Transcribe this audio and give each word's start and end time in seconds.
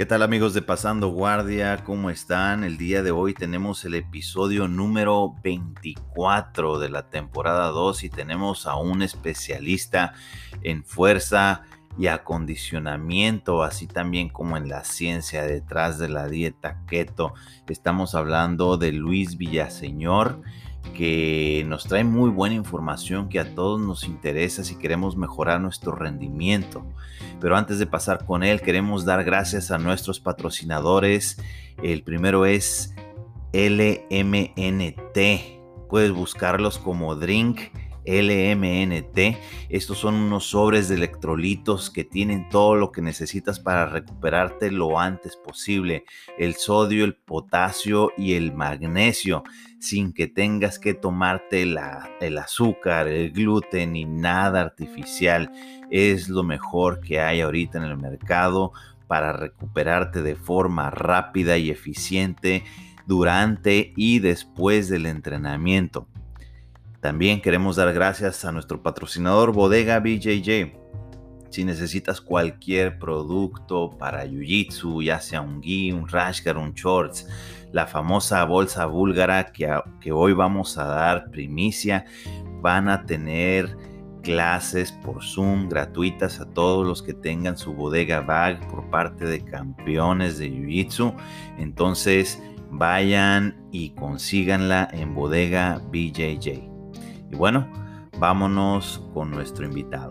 ¿Qué 0.00 0.06
tal 0.06 0.22
amigos 0.22 0.54
de 0.54 0.62
Pasando 0.62 1.08
Guardia? 1.08 1.84
¿Cómo 1.84 2.08
están? 2.08 2.64
El 2.64 2.78
día 2.78 3.02
de 3.02 3.10
hoy 3.10 3.34
tenemos 3.34 3.84
el 3.84 3.92
episodio 3.92 4.66
número 4.66 5.34
24 5.44 6.78
de 6.78 6.88
la 6.88 7.10
temporada 7.10 7.66
2 7.66 8.04
y 8.04 8.08
tenemos 8.08 8.66
a 8.66 8.76
un 8.76 9.02
especialista 9.02 10.14
en 10.62 10.84
fuerza 10.84 11.64
y 11.98 12.06
acondicionamiento, 12.06 13.62
así 13.62 13.86
también 13.86 14.30
como 14.30 14.56
en 14.56 14.70
la 14.70 14.84
ciencia 14.84 15.42
detrás 15.42 15.98
de 15.98 16.08
la 16.08 16.28
dieta 16.28 16.80
keto. 16.86 17.34
Estamos 17.68 18.14
hablando 18.14 18.78
de 18.78 18.92
Luis 18.92 19.36
Villaseñor 19.36 20.40
que 20.94 21.64
nos 21.66 21.84
trae 21.84 22.04
muy 22.04 22.30
buena 22.30 22.54
información 22.54 23.28
que 23.28 23.40
a 23.40 23.54
todos 23.54 23.80
nos 23.80 24.04
interesa 24.04 24.64
si 24.64 24.76
queremos 24.76 25.16
mejorar 25.16 25.60
nuestro 25.60 25.92
rendimiento. 25.92 26.84
Pero 27.40 27.56
antes 27.56 27.78
de 27.78 27.86
pasar 27.86 28.24
con 28.26 28.42
él, 28.42 28.60
queremos 28.60 29.04
dar 29.04 29.24
gracias 29.24 29.70
a 29.70 29.78
nuestros 29.78 30.20
patrocinadores. 30.20 31.38
El 31.82 32.02
primero 32.02 32.44
es 32.44 32.94
LMNT. 33.52 35.18
Puedes 35.88 36.12
buscarlos 36.12 36.78
como 36.78 37.16
Drink 37.16 37.60
LMNT. 38.04 39.38
Estos 39.68 39.98
son 39.98 40.14
unos 40.14 40.46
sobres 40.46 40.88
de 40.88 40.96
electrolitos 40.96 41.90
que 41.90 42.04
tienen 42.04 42.48
todo 42.48 42.74
lo 42.74 42.92
que 42.92 43.02
necesitas 43.02 43.60
para 43.60 43.86
recuperarte 43.86 44.70
lo 44.70 44.98
antes 44.98 45.36
posible. 45.36 46.04
El 46.38 46.54
sodio, 46.54 47.04
el 47.04 47.14
potasio 47.14 48.12
y 48.16 48.34
el 48.34 48.52
magnesio 48.52 49.44
sin 49.80 50.12
que 50.12 50.26
tengas 50.28 50.78
que 50.78 50.94
tomarte 50.94 51.62
el 51.62 52.38
azúcar, 52.38 53.08
el 53.08 53.32
gluten 53.32 53.96
y 53.96 54.04
nada 54.04 54.60
artificial. 54.60 55.50
Es 55.90 56.28
lo 56.28 56.42
mejor 56.42 57.00
que 57.00 57.20
hay 57.20 57.40
ahorita 57.40 57.78
en 57.78 57.84
el 57.84 57.96
mercado 57.96 58.72
para 59.08 59.32
recuperarte 59.32 60.22
de 60.22 60.36
forma 60.36 60.90
rápida 60.90 61.56
y 61.56 61.70
eficiente 61.70 62.62
durante 63.06 63.92
y 63.96 64.20
después 64.20 64.88
del 64.88 65.06
entrenamiento. 65.06 66.06
También 67.00 67.40
queremos 67.40 67.76
dar 67.76 67.92
gracias 67.94 68.44
a 68.44 68.52
nuestro 68.52 68.82
patrocinador 68.82 69.52
Bodega 69.52 69.98
BJJ. 69.98 70.78
Si 71.48 71.64
necesitas 71.64 72.20
cualquier 72.20 72.98
producto 73.00 73.90
para 73.98 74.24
Jiu-Jitsu, 74.24 75.02
ya 75.02 75.18
sea 75.20 75.40
un 75.40 75.60
gi, 75.60 75.90
un 75.90 76.06
rashgar, 76.06 76.56
un 76.56 76.74
shorts, 76.74 77.26
la 77.72 77.86
famosa 77.86 78.44
bolsa 78.44 78.86
búlgara 78.86 79.52
que, 79.52 79.68
que 80.00 80.12
hoy 80.12 80.32
vamos 80.32 80.78
a 80.78 80.84
dar 80.84 81.30
primicia, 81.30 82.04
van 82.60 82.88
a 82.88 83.04
tener 83.04 83.76
clases 84.22 84.92
por 84.92 85.22
Zoom 85.22 85.68
gratuitas 85.68 86.40
a 86.40 86.46
todos 86.46 86.86
los 86.86 87.02
que 87.02 87.14
tengan 87.14 87.56
su 87.56 87.72
bodega 87.72 88.20
bag 88.20 88.66
por 88.68 88.88
parte 88.90 89.24
de 89.24 89.44
campeones 89.44 90.38
de 90.38 90.50
Jiu-Jitsu. 90.50 91.14
Entonces 91.58 92.42
vayan 92.70 93.56
y 93.70 93.90
consíganla 93.90 94.88
en 94.92 95.14
bodega 95.14 95.80
BJJ. 95.90 96.68
Y 97.30 97.36
bueno, 97.36 97.68
vámonos 98.18 99.04
con 99.14 99.30
nuestro 99.30 99.64
invitado. 99.64 100.10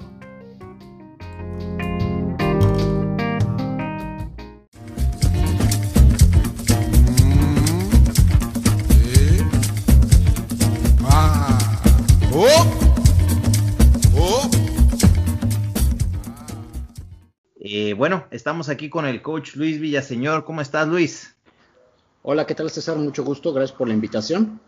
Bueno, 17.99 18.25
estamos 18.31 18.69
aquí 18.69 18.89
con 18.89 19.05
el 19.05 19.21
coach 19.21 19.55
Luis 19.55 19.77
Villaseñor. 19.77 20.45
¿Cómo 20.45 20.61
estás, 20.61 20.87
Luis? 20.87 21.35
Hola, 22.21 22.47
¿qué 22.47 22.55
tal, 22.55 22.71
César? 22.71 22.95
Mucho 22.95 23.25
gusto. 23.25 23.51
Gracias 23.51 23.77
por 23.77 23.89
la 23.89 23.93
invitación. 23.93 24.61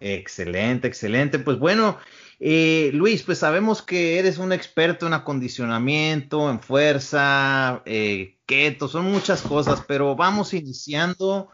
Excelente, 0.00 0.86
excelente. 0.86 1.38
Pues 1.38 1.58
bueno, 1.58 1.96
eh, 2.38 2.90
Luis, 2.92 3.22
pues 3.22 3.38
sabemos 3.38 3.80
que 3.80 4.18
eres 4.18 4.36
un 4.36 4.52
experto 4.52 5.06
en 5.06 5.14
acondicionamiento, 5.14 6.50
en 6.50 6.60
fuerza, 6.60 7.80
eh, 7.86 8.36
keto, 8.44 8.86
son 8.86 9.10
muchas 9.10 9.40
cosas, 9.40 9.82
pero 9.88 10.14
vamos 10.14 10.52
iniciando 10.52 11.48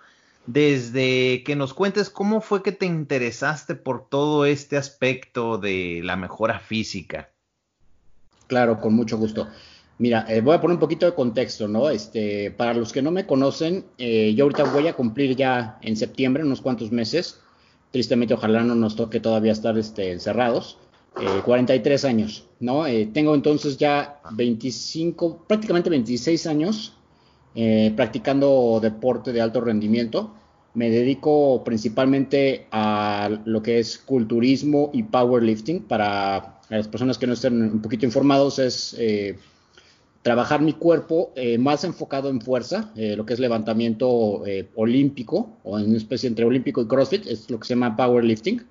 desde 0.47 1.45
que 1.45 1.55
nos 1.55 1.75
cuentes 1.75 2.11
cómo 2.11 2.41
fue 2.41 2.65
que 2.65 2.73
te 2.73 2.87
interesaste 2.87 3.77
por 3.77 4.09
todo 4.09 4.47
este 4.47 4.77
aspecto 4.77 5.59
de 5.59 6.01
la 6.03 6.17
mejora 6.17 6.59
física. 6.59 7.31
Claro, 8.49 8.81
con 8.81 8.95
mucho 8.95 9.17
gusto. 9.17 9.47
Mira, 9.99 10.27
eh, 10.28 10.41
voy 10.41 10.56
a 10.56 10.60
poner 10.60 10.75
un 10.75 10.81
poquito 10.81 11.06
de 11.06 11.15
contexto, 11.15 11.69
¿no? 11.69 11.88
Este, 11.88 12.50
para 12.50 12.75
los 12.75 12.93
que 12.93 13.00
no 13.00 13.12
me 13.12 13.27
conocen, 13.27 13.84
eh, 13.97 14.34
yo 14.34 14.44
ahorita 14.44 14.65
voy 14.65 14.88
a 14.88 14.94
cumplir 14.94 15.37
ya 15.37 15.78
en 15.82 15.97
septiembre, 15.97 16.43
unos 16.43 16.60
cuantos 16.60 16.91
meses, 16.91 17.41
tristemente 17.93 18.34
ojalá 18.34 18.65
no 18.65 18.75
nos 18.75 18.97
toque 18.97 19.21
todavía 19.21 19.53
estar 19.53 19.78
este, 19.78 20.10
encerrados, 20.10 20.78
43 21.44 22.03
eh, 22.03 22.09
años, 22.09 22.49
¿no? 22.59 22.84
Tengo 23.12 23.37
entonces 23.37 23.77
ya 23.77 24.21
25, 24.32 25.44
prácticamente 25.47 25.91
26 25.91 26.47
años 26.49 26.94
practicando 27.94 28.81
deporte 28.82 29.32
de 29.32 29.41
alto 29.41 29.61
rendimiento. 29.61 30.34
Me 30.75 30.91
dedico 30.91 31.62
principalmente 31.62 32.66
a 32.72 33.31
lo 33.44 33.62
que 33.62 33.78
es 33.78 33.97
culturismo 33.99 34.91
y 34.93 35.05
powerlifting. 35.05 35.84
Para 35.84 36.59
las 36.69 36.88
personas 36.88 37.16
que 37.16 37.28
no 37.28 37.34
estén 37.34 37.62
un 37.62 37.81
poquito 37.81 38.06
informados, 38.06 38.59
es 38.59 38.97
trabajar 40.25 40.62
mi 40.62 40.73
cuerpo 40.73 41.33
eh, 41.37 41.59
más 41.59 41.85
enfocado 41.85 42.31
en 42.31 42.41
fuerza, 42.41 42.91
eh, 42.97 43.15
lo 43.15 43.27
que 43.27 43.35
es 43.35 43.41
levantamiento 43.41 44.47
eh, 44.47 44.67
olímpico 44.75 45.59
o 45.65 45.79
en 45.79 45.91
una 45.91 45.99
especie 45.99 46.31
entre 46.31 46.47
olímpico 46.47 46.81
y 46.81 46.87
CrossFit, 46.87 47.27
es 47.27 47.51
lo 47.51 47.61
que 47.61 47.67
se 47.67 47.75
llama 47.75 47.95
powerlifting, 47.95 48.62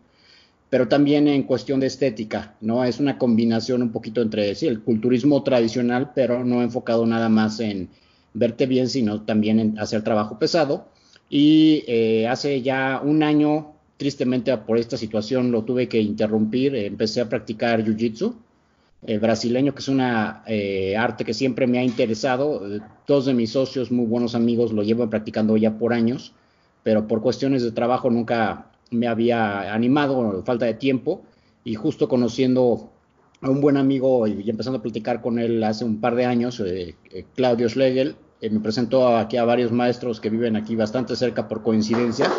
pero 0.72 0.88
también 0.88 1.28
en 1.28 1.44
cuestión 1.44 1.80
de 1.80 1.86
estética, 1.86 2.56
¿no? 2.60 2.84
Es 2.84 3.00
una 3.00 3.20
combinación 3.20 3.84
un 3.84 3.92
poquito 3.92 4.24
entre 4.24 4.56
sí, 4.56 4.66
el 4.66 4.82
culturismo 4.82 5.44
tradicional, 5.44 6.12
pero 6.16 6.44
no 6.44 6.64
enfocado 6.64 7.06
nada 7.06 7.30
más 7.30 7.60
en 7.60 7.88
verte 8.34 8.66
bien, 8.66 8.90
sino 8.90 9.22
también 9.22 9.60
en 9.60 9.78
hacer 9.78 10.04
trabajo 10.04 10.40
pesado. 10.40 10.88
Y 11.30 11.86
hace 12.26 12.64
ya 12.64 13.00
un 13.04 13.22
año, 13.22 13.74
tristemente 13.98 14.56
por 14.58 14.80
esta 14.80 14.98
situación, 14.98 15.52
lo 15.52 15.64
tuve 15.64 15.88
que 15.88 16.02
interrumpir, 16.02 16.76
empecé 16.76 17.22
a 17.22 17.30
practicar 17.30 17.84
Jiu-Jitsu 17.86 18.34
eh, 19.06 19.18
brasileño, 19.18 19.74
que 19.74 19.80
es 19.80 19.90
una 19.90 20.44
eh, 20.48 20.96
arte 20.96 21.26
que 21.26 21.34
siempre 21.34 21.68
me 21.68 21.78
ha 21.78 21.84
interesado. 21.84 22.62
Dos 23.06 23.26
de 23.26 23.34
mis 23.34 23.52
socios, 23.52 23.92
muy 23.92 24.06
buenos 24.06 24.34
amigos, 24.34 24.72
lo 24.72 24.82
llevan 24.82 25.10
practicando 25.10 25.58
ya 25.58 25.78
por 25.78 25.94
años, 25.94 26.34
pero 26.84 27.06
por 27.06 27.22
cuestiones 27.22 27.64
de 27.64 27.72
trabajo 27.72 28.10
nunca 28.10 28.72
me 28.92 29.08
había 29.08 29.74
animado, 29.74 30.42
falta 30.46 30.66
de 30.66 30.76
tiempo, 30.76 31.22
y 31.66 31.76
justo 31.76 32.08
conociendo 32.08 32.92
a 33.42 33.50
un 33.50 33.60
buen 33.60 33.76
amigo 33.76 34.26
y 34.26 34.50
empezando 34.50 34.80
a 34.80 34.82
platicar 34.82 35.22
con 35.22 35.38
él 35.38 35.62
hace 35.66 35.84
un 35.84 36.00
par 36.00 36.16
de 36.16 36.26
años, 36.26 36.62
eh, 36.66 36.96
Claudio 37.36 37.68
Schlegel, 37.68 38.16
me 38.42 38.60
presentó 38.60 39.18
aquí 39.18 39.36
a 39.38 39.46
varios 39.46 39.72
maestros 39.72 40.20
que 40.20 40.30
viven 40.30 40.56
aquí 40.56 40.76
bastante 40.76 41.16
cerca 41.16 41.48
por 41.48 41.62
coincidencia. 41.62 42.30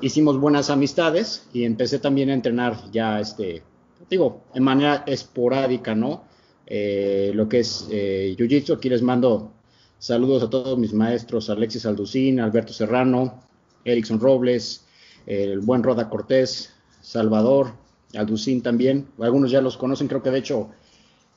hicimos 0.00 0.38
buenas 0.38 0.70
amistades 0.70 1.46
y 1.52 1.64
empecé 1.64 1.98
también 1.98 2.30
a 2.30 2.34
entrenar 2.34 2.90
ya 2.90 3.20
este, 3.20 3.62
digo, 4.10 4.42
en 4.54 4.64
manera 4.64 5.04
esporádica, 5.06 5.94
¿no? 5.94 6.24
Eh, 6.66 7.32
lo 7.34 7.48
que 7.48 7.60
es 7.60 7.88
eh, 7.90 8.34
Jiu-Jitsu, 8.36 8.76
aquí 8.76 8.88
les 8.88 9.02
mando 9.02 9.52
saludos 9.98 10.42
a 10.42 10.50
todos 10.50 10.78
mis 10.78 10.92
maestros, 10.92 11.48
Alexis 11.48 11.86
Alducín, 11.86 12.40
Alberto 12.40 12.72
Serrano, 12.72 13.42
Erickson 13.84 14.20
Robles, 14.20 14.84
el 15.26 15.60
buen 15.60 15.82
Roda 15.82 16.08
Cortés, 16.08 16.72
Salvador, 17.00 17.72
Alducín 18.14 18.62
también, 18.62 19.06
algunos 19.20 19.50
ya 19.50 19.60
los 19.60 19.76
conocen, 19.76 20.08
creo 20.08 20.22
que 20.22 20.30
de 20.30 20.38
hecho 20.38 20.70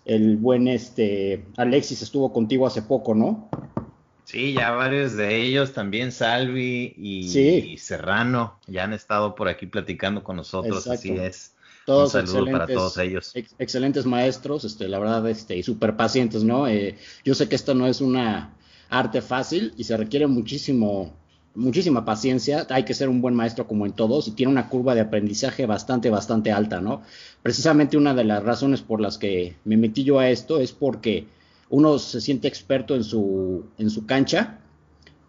el 0.06 0.38
buen 0.38 0.68
este 0.68 1.46
Alexis 1.58 2.02
estuvo 2.02 2.34
contigo 2.34 2.68
hace 2.68 2.82
poco, 2.82 3.16
¿no? 3.16 3.50
Sí, 4.26 4.54
ya 4.54 4.72
varios 4.72 5.16
de 5.16 5.42
ellos, 5.42 5.74
también 5.74 6.12
Salvi 6.12 6.94
y, 6.98 7.78
Serrano, 7.78 8.60
ya 8.68 8.86
han 8.86 8.94
estado 8.94 9.36
por 9.36 9.48
aquí 9.48 9.68
platicando 9.68 10.24
con 10.24 10.38
nosotros, 10.38 10.88
así 10.88 11.12
es. 11.12 11.53
Todos 11.86 12.14
Un 12.16 12.28
saludo 12.28 12.52
para 12.52 12.68
todos 12.68 12.98
ellos. 12.98 13.32
excelentes 13.60 14.06
maestros, 14.06 14.64
este, 14.64 14.88
la 14.88 15.00
verdad, 15.00 15.30
este, 15.30 15.58
y 15.58 15.64
súper 15.64 15.96
pacientes, 15.96 16.44
¿no? 16.44 16.68
Eh, 16.68 16.98
yo 17.26 17.36
sé 17.36 17.50
que 17.50 17.56
esto 17.56 17.74
no 17.74 17.88
es 17.88 18.02
una 18.02 18.56
arte 18.90 19.22
fácil 19.22 19.74
y 19.76 19.84
se 19.84 19.98
requiere 19.98 20.28
muchísimo, 20.28 21.14
muchísima 21.56 22.06
paciencia. 22.06 22.66
Hay 22.70 22.86
que 22.86 22.94
ser 22.94 23.10
un 23.10 23.22
buen 23.22 23.36
maestro 23.36 23.68
como 23.68 23.86
en 23.86 23.94
todos 23.94 24.28
y 24.28 24.32
tiene 24.32 24.52
una 24.52 24.70
curva 24.70 24.96
de 24.96 25.02
aprendizaje 25.02 25.66
bastante, 25.66 26.10
bastante 26.10 26.52
alta, 26.52 26.80
¿no? 26.80 27.02
Precisamente 27.42 27.98
una 27.98 28.14
de 28.14 28.24
las 28.24 28.44
razones 28.44 28.82
por 28.82 29.02
las 29.02 29.18
que 29.18 29.56
me 29.66 29.78
metí 29.78 30.04
yo 30.04 30.20
a 30.20 30.30
esto 30.30 30.60
es 30.60 30.72
porque 30.72 31.28
uno 31.70 31.98
se 32.00 32.22
siente 32.22 32.48
experto 32.48 32.96
en 32.96 33.04
su, 33.04 33.66
en 33.78 33.90
su 33.90 34.06
cancha 34.06 34.60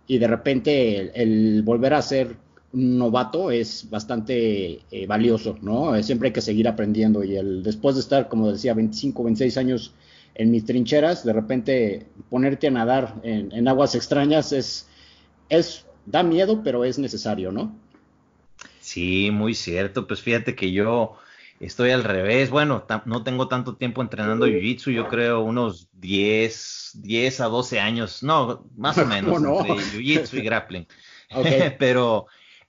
y 0.06 0.18
de 0.18 0.26
repente 0.26 1.20
el, 1.20 1.62
volver 1.62 1.94
a 1.94 2.02
ser 2.02 2.36
novato 2.74 3.50
es 3.50 3.88
bastante 3.88 4.80
eh, 4.90 5.06
valioso, 5.06 5.56
¿no? 5.62 5.94
Eh, 5.94 6.02
siempre 6.02 6.28
hay 6.28 6.32
que 6.32 6.40
seguir 6.40 6.68
aprendiendo 6.68 7.22
y 7.22 7.36
el, 7.36 7.62
después 7.62 7.94
de 7.94 8.00
estar, 8.00 8.28
como 8.28 8.50
decía, 8.50 8.74
25, 8.74 9.22
26 9.24 9.56
años 9.56 9.94
en 10.34 10.50
mis 10.50 10.64
trincheras, 10.64 11.24
de 11.24 11.32
repente 11.32 12.06
ponerte 12.28 12.66
a 12.66 12.72
nadar 12.72 13.14
en, 13.22 13.68
aguas 13.68 13.94
extrañas 13.94 14.52
es, 14.52 14.88
es, 15.48 15.86
da 16.06 16.24
miedo, 16.24 16.62
pero 16.64 16.84
es 16.84 16.98
necesario, 16.98 17.52
¿no? 17.52 17.72
Sí, 18.80 19.30
muy 19.30 19.54
cierto. 19.54 20.08
Pues 20.08 20.20
fíjate 20.20 20.56
que 20.56 20.72
yo 20.72 21.16
estoy 21.60 21.92
al 21.92 22.02
revés. 22.02 22.50
Bueno, 22.50 22.84
no 23.04 23.22
tengo 23.22 23.46
tanto 23.46 23.76
tiempo 23.76 24.02
entrenando 24.02 24.46
Jiu-Jitsu, 24.46 24.90
yo 24.90 25.08
creo 25.08 25.42
unos 25.42 25.88
10, 25.92 26.90
10 26.94 27.40
a 27.40 27.46
12 27.46 27.80
años, 27.80 28.22
no, 28.24 28.66
más 28.76 28.98
o 28.98 29.06
menos, 29.06 29.40
entre 29.40 29.76
Jiu-Jitsu 29.76 30.38
y 30.38 30.42
grappling. 30.42 30.86
pero 31.78 32.26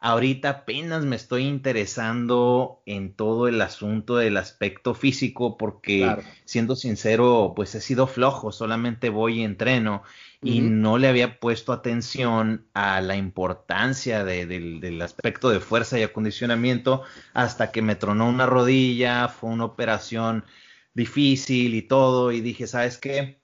Ahorita 0.08 0.50
apenas 0.50 1.04
me 1.04 1.16
estoy 1.16 1.48
interesando 1.48 2.84
en 2.86 3.16
todo 3.16 3.48
el 3.48 3.60
asunto 3.60 4.18
del 4.18 4.38
aspecto 4.38 4.94
físico 4.94 5.58
porque, 5.58 6.16
siendo 6.44 6.76
sincero, 6.76 7.54
pues 7.56 7.74
he 7.74 7.82
sido 7.82 8.06
flojo, 8.06 8.52
solamente 8.52 9.10
voy 9.10 9.40
y 9.40 9.44
entreno 9.44 10.04
y 10.44 10.62
no 10.62 11.00
le 11.00 11.08
había 11.08 11.40
puesto 11.40 11.74
atención 11.74 12.68
a 12.76 13.02
la 13.02 13.16
importancia 13.16 14.24
del, 14.24 15.02
aspecto 15.02 15.50
de 15.50 15.60
fuerza 15.60 15.98
y 15.98 16.04
acondicionamiento 16.04 17.02
hasta 17.34 17.72
que 17.72 17.82
me 17.82 17.96
tronó 17.96 18.30
una 18.30 18.46
rodilla, 18.46 19.28
fue 19.28 19.50
una 19.50 19.66
operación 19.66 20.46
difícil 20.94 21.74
y 21.74 21.82
todo 21.82 22.32
y 22.32 22.42
dije, 22.42 22.68
¿sabes 22.68 23.00
qué? 23.00 23.42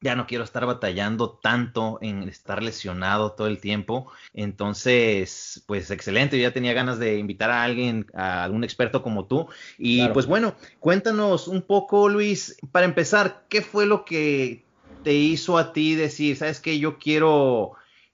Ya 0.00 0.16
no 0.16 0.26
quiero 0.26 0.44
estar 0.44 0.64
batallando 0.66 1.38
tanto 1.42 1.98
en 2.00 2.28
estar 2.28 2.62
lesionado 2.62 3.32
todo 3.32 3.46
el 3.46 3.60
tiempo. 3.60 4.10
Entonces, 4.32 5.62
pues 5.66 5.90
excelente, 5.90 6.38
yo 6.38 6.42
ya 6.42 6.52
tenía 6.54 6.72
ganas 6.72 6.98
de 6.98 7.18
invitar 7.18 7.50
a 7.50 7.62
alguien, 7.62 8.06
a 8.14 8.44
algún 8.44 8.64
experto 8.64 9.02
como 9.02 9.26
tú. 9.26 9.48
Y 9.78 10.08
pues 10.08 10.26
bueno, 10.26 10.54
cuéntanos 10.78 11.48
un 11.48 11.62
poco, 11.62 12.08
Luis, 12.08 12.56
para 12.72 12.86
empezar, 12.86 13.44
¿qué 13.48 13.62
fue 13.62 13.86
lo 13.86 14.04
que 14.04 14.64
te 15.02 15.12
hizo 15.12 15.58
a 15.58 15.72
ti 15.72 15.94
decir, 15.94 16.36
sabes 16.36 16.60
que 16.60 16.78
yo 16.78 16.98
quiero 16.98 17.72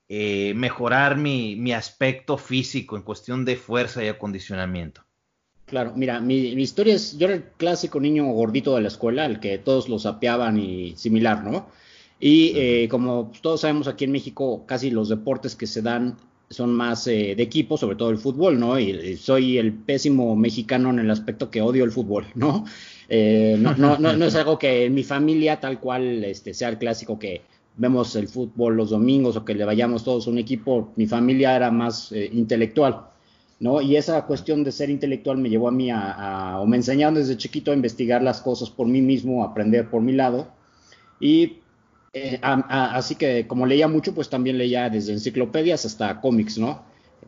eh, 0.09 0.55
mejorar 0.55 1.17
mi, 1.17 1.57
mi 1.57 1.73
aspecto 1.73 2.39
físico 2.39 2.97
en 2.97 3.03
cuestión 3.03 3.45
de 3.45 3.57
fuerza 3.57 4.05
y 4.05 4.09
acondicionamiento? 4.09 5.06
Claro, 5.67 5.93
mira, 5.97 6.21
mi, 6.21 6.37
historia 6.37 6.95
es, 6.95 7.19
yo 7.19 7.27
era 7.27 7.35
el 7.35 7.43
clásico 7.57 7.99
niño 7.99 8.25
gordito 8.27 8.77
de 8.77 8.83
la 8.83 8.89
escuela, 8.89 9.27
el 9.27 9.41
que 9.41 9.59
todos 9.59 9.89
lo 9.89 9.99
sapeaban 9.99 10.59
y 10.61 10.95
similar, 10.97 11.43
¿no? 11.43 11.67
Y 12.21 12.53
eh, 12.55 12.89
como 12.89 13.33
todos 13.43 13.63
sabemos 13.63 13.89
aquí 13.89 14.05
en 14.05 14.13
México, 14.13 14.65
casi 14.67 14.91
los 14.91 15.09
deportes 15.09 15.57
que 15.57 15.67
se 15.67 15.83
dan 15.83 16.17
son 16.49 16.73
más 16.73 17.09
eh, 17.09 17.35
de 17.37 17.43
equipo, 17.43 17.77
sobre 17.77 17.97
todo 17.97 18.11
el 18.11 18.19
fútbol, 18.19 18.61
¿no? 18.61 18.79
Y, 18.79 19.17
soy 19.17 19.59
el 19.59 19.73
pésimo 19.73 20.37
mexicano 20.37 20.91
en 20.91 21.01
el 21.01 21.11
aspecto 21.11 21.51
que 21.51 21.61
odio 21.61 21.83
el 21.83 21.91
fútbol, 21.91 22.27
¿no? 22.37 22.65
Eh, 23.09 23.57
no, 23.59 23.75
no, 23.77 23.99
no, 23.99 24.25
es 24.25 24.37
algo 24.37 24.61
que 24.61 24.85
en 24.85 24.95
mi 24.95 25.03
familia 25.03 25.59
tal 25.59 25.81
cual 25.81 26.25
este, 26.25 26.55
sea 26.55 26.69
el 26.69 26.79
clásico 26.79 27.19
que 27.19 27.43
vemos 27.77 28.15
el 28.15 28.29
fútbol 28.29 28.77
los 28.77 28.91
domingos 28.91 29.37
o 29.37 29.45
que 29.45 29.55
le 29.55 29.65
vayamos 29.65 30.05
todos 30.05 30.29
a 30.29 30.31
un 30.31 30.39
equipo. 30.39 30.93
Mi 30.95 31.07
familia 31.07 31.57
era 31.57 31.73
más 31.73 32.13
intelectual. 32.13 33.16
¿No? 33.59 33.81
Y 33.81 33.97
esa 33.97 34.27
cuestión 34.27 34.65
de 34.65 34.73
ser 34.73 34.91
intelectual 34.91 35.39
me 35.39 35.49
llevó 35.49 35.69
a 35.69 35.73
mí 35.73 35.91
a, 35.91 36.59
o 36.61 36.67
me 36.67 36.77
enseñaron 36.77 37.15
desde 37.15 37.37
chiquito 37.37 37.71
a 37.71 37.75
investigar 37.75 38.23
las 38.23 38.41
cosas 38.41 38.71
por 38.71 38.87
mí 38.87 39.01
mismo, 39.01 39.43
a 39.43 39.49
aprender 39.49 39.89
por 39.91 40.03
mi 40.03 40.13
lado. 40.13 40.49
Y 41.21 41.59
eh, 42.13 42.39
así 42.43 43.15
que 43.15 43.47
como 43.47 43.67
leía 43.67 43.89
mucho, 43.89 44.15
pues 44.15 44.29
también 44.29 44.59
leía 44.59 44.91
desde 44.91 45.13
enciclopedias 45.13 45.85
hasta 45.85 46.21
cómics, 46.21 46.59
¿no? 46.59 46.83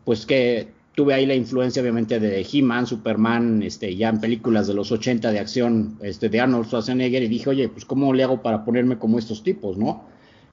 Pues 0.04 0.26
que 0.26 0.68
tuve 0.94 1.14
ahí 1.14 1.26
la 1.26 1.34
influencia 1.34 1.80
obviamente 1.80 2.18
de 2.18 2.44
He-Man, 2.50 2.86
Superman, 2.86 3.62
este, 3.62 3.94
ya 3.94 4.08
en 4.08 4.20
películas 4.20 4.66
de 4.66 4.74
los 4.74 4.90
80 4.90 5.30
de 5.30 5.38
acción 5.38 5.96
este, 6.02 6.28
de 6.28 6.40
Arnold 6.40 6.66
Schwarzenegger 6.66 7.22
y 7.22 7.28
dije, 7.28 7.48
oye, 7.50 7.68
pues 7.68 7.84
¿cómo 7.84 8.12
le 8.12 8.24
hago 8.24 8.42
para 8.42 8.64
ponerme 8.64 8.98
como 8.98 9.18
estos 9.18 9.42
tipos, 9.42 9.78
¿no? 9.78 10.04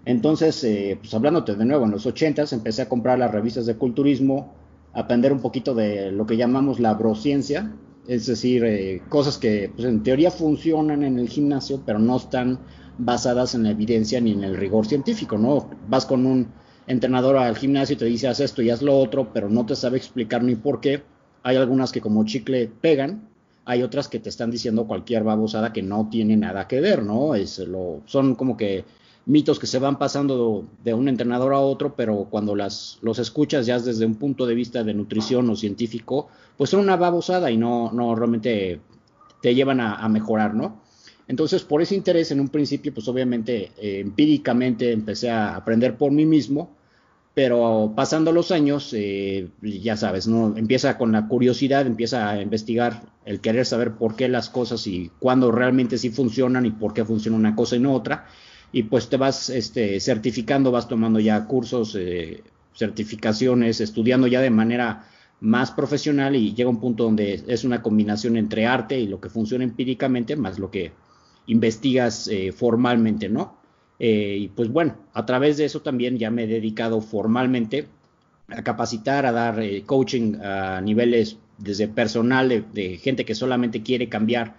Entonces, 0.06 0.64
eh, 0.64 0.98
pues 1.02 1.12
hablándote 1.16 1.56
de 1.56 1.66
nuevo, 1.66 1.86
en 1.86 1.92
los 1.92 2.06
80 2.06 2.46
empecé 2.52 2.84
a 2.84 2.90
comprar 2.90 3.18
las 3.18 3.32
revistas 3.32 3.66
de 3.66 3.76
culturismo, 3.76 4.54
aprender 4.96 5.34
un 5.34 5.42
poquito 5.42 5.76
de 5.76 6.12
lo 6.12 6.26
que 6.26 6.38
llamamos 6.38 6.80
la 6.80 6.94
brociencia, 6.94 7.72
es 8.08 8.26
decir, 8.26 8.64
eh, 8.64 9.02
cosas 9.10 9.38
que 9.38 9.72
pues, 9.76 9.88
en 9.88 10.04
teoría 10.04 10.32
funcionan 10.32 11.04
en 11.04 11.20
el 11.20 11.28
gimnasio, 11.28 11.84
pero 11.86 12.00
no 12.00 12.18
están 12.18 12.60
basadas 12.98 13.56
en 13.56 13.64
la 13.64 13.72
evidencia 13.72 14.22
ni 14.22 14.32
en 14.32 14.44
el 14.44 14.56
rigor 14.56 14.88
científico, 14.88 15.38
¿no? 15.38 15.70
Vas 15.90 16.06
con 16.06 16.26
un 16.26 16.48
entrenador 16.88 17.36
al 17.36 17.58
gimnasio 17.58 17.96
y 17.96 17.98
te 17.98 18.06
dice 18.06 18.28
haz 18.28 18.40
esto 18.40 18.62
y 18.62 18.70
haz 18.70 18.82
lo 18.82 18.98
otro, 18.98 19.34
pero 19.34 19.50
no 19.50 19.66
te 19.66 19.76
sabe 19.76 19.98
explicar 19.98 20.44
ni 20.44 20.56
por 20.56 20.80
qué. 20.80 21.04
Hay 21.44 21.58
algunas 21.58 21.92
que 21.92 22.02
como 22.02 22.24
chicle 22.24 22.72
pegan, 22.82 23.28
hay 23.66 23.84
otras 23.84 24.08
que 24.08 24.20
te 24.20 24.30
están 24.30 24.50
diciendo 24.50 24.88
cualquier 24.88 25.24
babosada 25.24 25.74
que 25.74 25.82
no 25.82 26.08
tiene 26.10 26.38
nada 26.38 26.68
que 26.68 26.80
ver, 26.80 27.04
¿no? 27.04 27.36
Es 27.36 27.60
lo, 27.60 28.02
son 28.06 28.36
como 28.36 28.56
que 28.56 28.86
mitos 29.26 29.60
que 29.60 29.68
se 29.68 29.80
van 29.80 29.98
pasando 29.98 30.68
de 30.84 30.94
un 30.94 31.08
entrenador 31.08 31.54
a 31.54 31.60
otro, 31.60 31.96
pero 31.96 32.28
cuando 32.30 32.56
las, 32.56 33.00
los 33.02 33.20
escuchas 33.20 33.66
ya 33.66 33.80
desde 33.80 34.06
un 34.06 34.16
punto 34.16 34.46
de 34.46 34.56
vista 34.56 34.84
de 34.84 34.94
nutrición 34.94 35.50
o 35.50 35.56
científico, 35.56 36.28
pues 36.58 36.70
son 36.70 36.82
una 36.82 36.96
babosada 36.96 37.50
y 37.50 37.58
no, 37.58 37.92
no 37.92 38.16
realmente 38.16 38.80
te 39.42 39.56
llevan 39.56 39.80
a, 39.80 40.08
mejorar, 40.10 40.54
¿no? 40.54 40.82
Entonces, 41.28 41.64
por 41.64 41.82
ese 41.82 41.96
interés, 41.96 42.32
en 42.32 42.40
un 42.40 42.50
principio, 42.50 42.94
pues 42.94 43.08
obviamente 43.08 43.72
eh, 43.78 44.00
empíricamente 44.00 44.92
empecé 44.92 45.30
a 45.32 45.56
aprender 45.56 45.98
por 45.98 46.12
mí 46.12 46.26
mismo, 46.26 46.76
pero 47.34 47.94
pasando 47.96 48.32
los 48.32 48.52
años, 48.52 48.94
eh, 48.94 49.50
ya 49.62 49.98
sabes, 49.98 50.28
¿no? 50.28 50.56
Empieza 50.56 50.98
con 50.98 51.12
la 51.12 51.28
curiosidad, 51.28 51.86
empieza 51.88 52.30
a 52.30 52.42
investigar, 52.42 53.04
el 53.26 53.42
querer 53.42 53.66
saber 53.66 53.94
por 53.94 54.16
qué 54.16 54.30
las 54.30 54.50
cosas 54.50 54.86
y 54.86 55.12
cuándo 55.20 55.52
realmente 55.52 55.98
sí 55.98 56.12
funcionan 56.12 56.68
y 56.68 56.72
por 56.72 56.94
qué 56.94 57.04
funciona 57.04 57.36
una 57.36 57.56
cosa 57.56 57.76
y 57.76 57.80
no 57.80 57.94
otra 57.94 58.28
y 58.72 58.84
pues 58.84 59.10
te 59.10 59.18
vas 59.18 59.50
este, 59.50 60.00
certificando, 60.00 60.72
vas 60.72 60.88
tomando 60.88 61.20
ya 61.20 61.46
cursos, 61.46 61.96
eh, 61.96 62.44
certificaciones, 62.74 63.80
estudiando 63.80 64.28
ya 64.28 64.42
de 64.42 64.50
manera 64.50 65.08
más 65.40 65.72
profesional 65.72 66.36
y 66.36 66.54
llega 66.54 66.70
un 66.70 66.80
punto 66.80 67.06
donde 67.06 67.44
es 67.48 67.64
una 67.64 67.82
combinación 67.82 68.38
entre 68.38 68.66
arte 68.66 69.00
y 69.00 69.08
lo 69.08 69.20
que 69.20 69.30
funciona 69.30 69.64
empíricamente 69.64 70.36
más 70.36 70.60
lo 70.60 70.72
que 70.72 70.92
investigas 71.48 72.28
eh, 72.28 72.52
formalmente, 72.52 73.30
¿no? 73.30 73.58
Eh, 74.00 74.38
y 74.42 74.48
pues 74.50 74.70
bueno, 74.70 74.98
a 75.14 75.26
través 75.26 75.58
de 75.58 75.66
eso 75.66 75.82
también 75.82 76.18
ya 76.18 76.30
me 76.30 76.44
he 76.44 76.48
dedicado 76.48 77.00
formalmente 77.00 77.88
a 78.50 78.62
capacitar, 78.64 79.26
a 79.26 79.32
dar 79.32 79.62
coaching 79.86 80.36
a 80.44 80.82
niveles 80.82 81.38
desde 81.58 81.88
personal 81.88 82.66
de, 82.74 82.98
gente 82.98 83.24
que 83.24 83.36
solamente 83.36 83.82
quiere 83.84 84.10
cambiar 84.10 84.58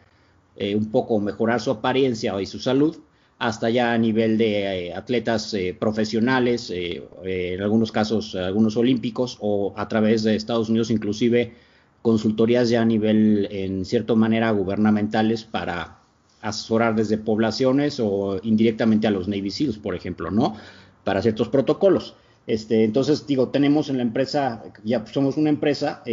un 0.59 0.91
poco, 0.91 1.21
mejorar 1.21 1.61
su 1.61 1.71
apariencia 1.71 2.41
y 2.41 2.47
su 2.47 2.59
salud, 2.59 2.97
hasta 3.39 3.69
ya 3.69 3.93
a 3.93 3.99
nivel 3.99 4.39
de 4.39 4.89
eh, 4.89 4.95
atletas 4.95 5.53
eh, 5.55 5.77
profesionales, 5.79 6.71
eh, 6.71 7.07
en 7.25 7.63
algunos 7.63 7.93
casos 7.93 8.35
algunos 8.35 8.77
olímpicos 8.77 9.37
o 9.41 9.75
a 9.77 9.89
través 9.89 10.23
de 10.23 10.37
Estados 10.37 10.69
Unidos 10.69 10.91
inclusive 10.91 11.55
consultorías 12.01 12.71
ya 12.71 12.83
a 12.83 12.85
nivel 12.85 13.49
en 13.51 13.85
cierta 13.85 14.15
manera 14.15 14.51
gubernamentales 14.53 15.45
para 15.45 15.99
asesorar 16.41 16.95
desde 16.95 17.19
poblaciones 17.19 17.99
o 18.01 18.41
indirectamente 18.43 19.07
a 19.07 19.11
los 19.11 19.27
Navy 19.27 19.51
SEALs, 19.51 19.79
por 19.79 19.95
ejemplo, 19.95 20.31
¿no? 20.31 20.55
Para 21.03 21.21
ciertos 21.21 21.49
protocolos. 21.49 22.15
Este, 22.47 22.85
entonces, 22.85 23.27
digo, 23.27 23.49
tenemos 23.49 23.89
en 23.89 23.97
la 23.97 24.05
empresa, 24.05 24.63
ya 24.85 25.05
somos 25.07 25.37
una 25.37 25.51
empresa, 25.51 26.05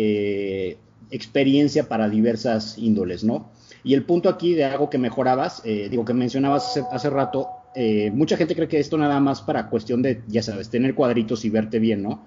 experiencia 1.12 1.88
para 1.88 2.10
diversas 2.10 2.80
índoles, 2.80 3.24
¿no? 3.24 3.52
Y 3.84 3.94
el 3.94 4.06
punto 4.06 4.30
aquí 4.30 4.54
de 4.54 4.64
algo 4.64 4.90
que 4.90 4.98
mejorabas, 4.98 5.62
eh, 5.66 5.88
digo 5.90 6.06
que 6.06 6.14
mencionabas 6.14 6.78
hace, 6.92 7.10
rato, 7.10 7.50
eh, 7.76 8.12
mucha 8.12 8.38
gente 8.38 8.56
cree 8.56 8.68
que 8.68 8.80
esto 8.80 8.98
nada 8.98 9.20
más 9.20 9.42
para 9.42 9.70
cuestión 9.70 10.02
de, 10.02 10.22
ya 10.28 10.42
sabes, 10.42 10.70
tener 10.70 10.96
cuadritos 10.96 11.44
y 11.44 11.50
verte 11.50 11.80
bien, 11.80 12.02
¿no? 12.02 12.26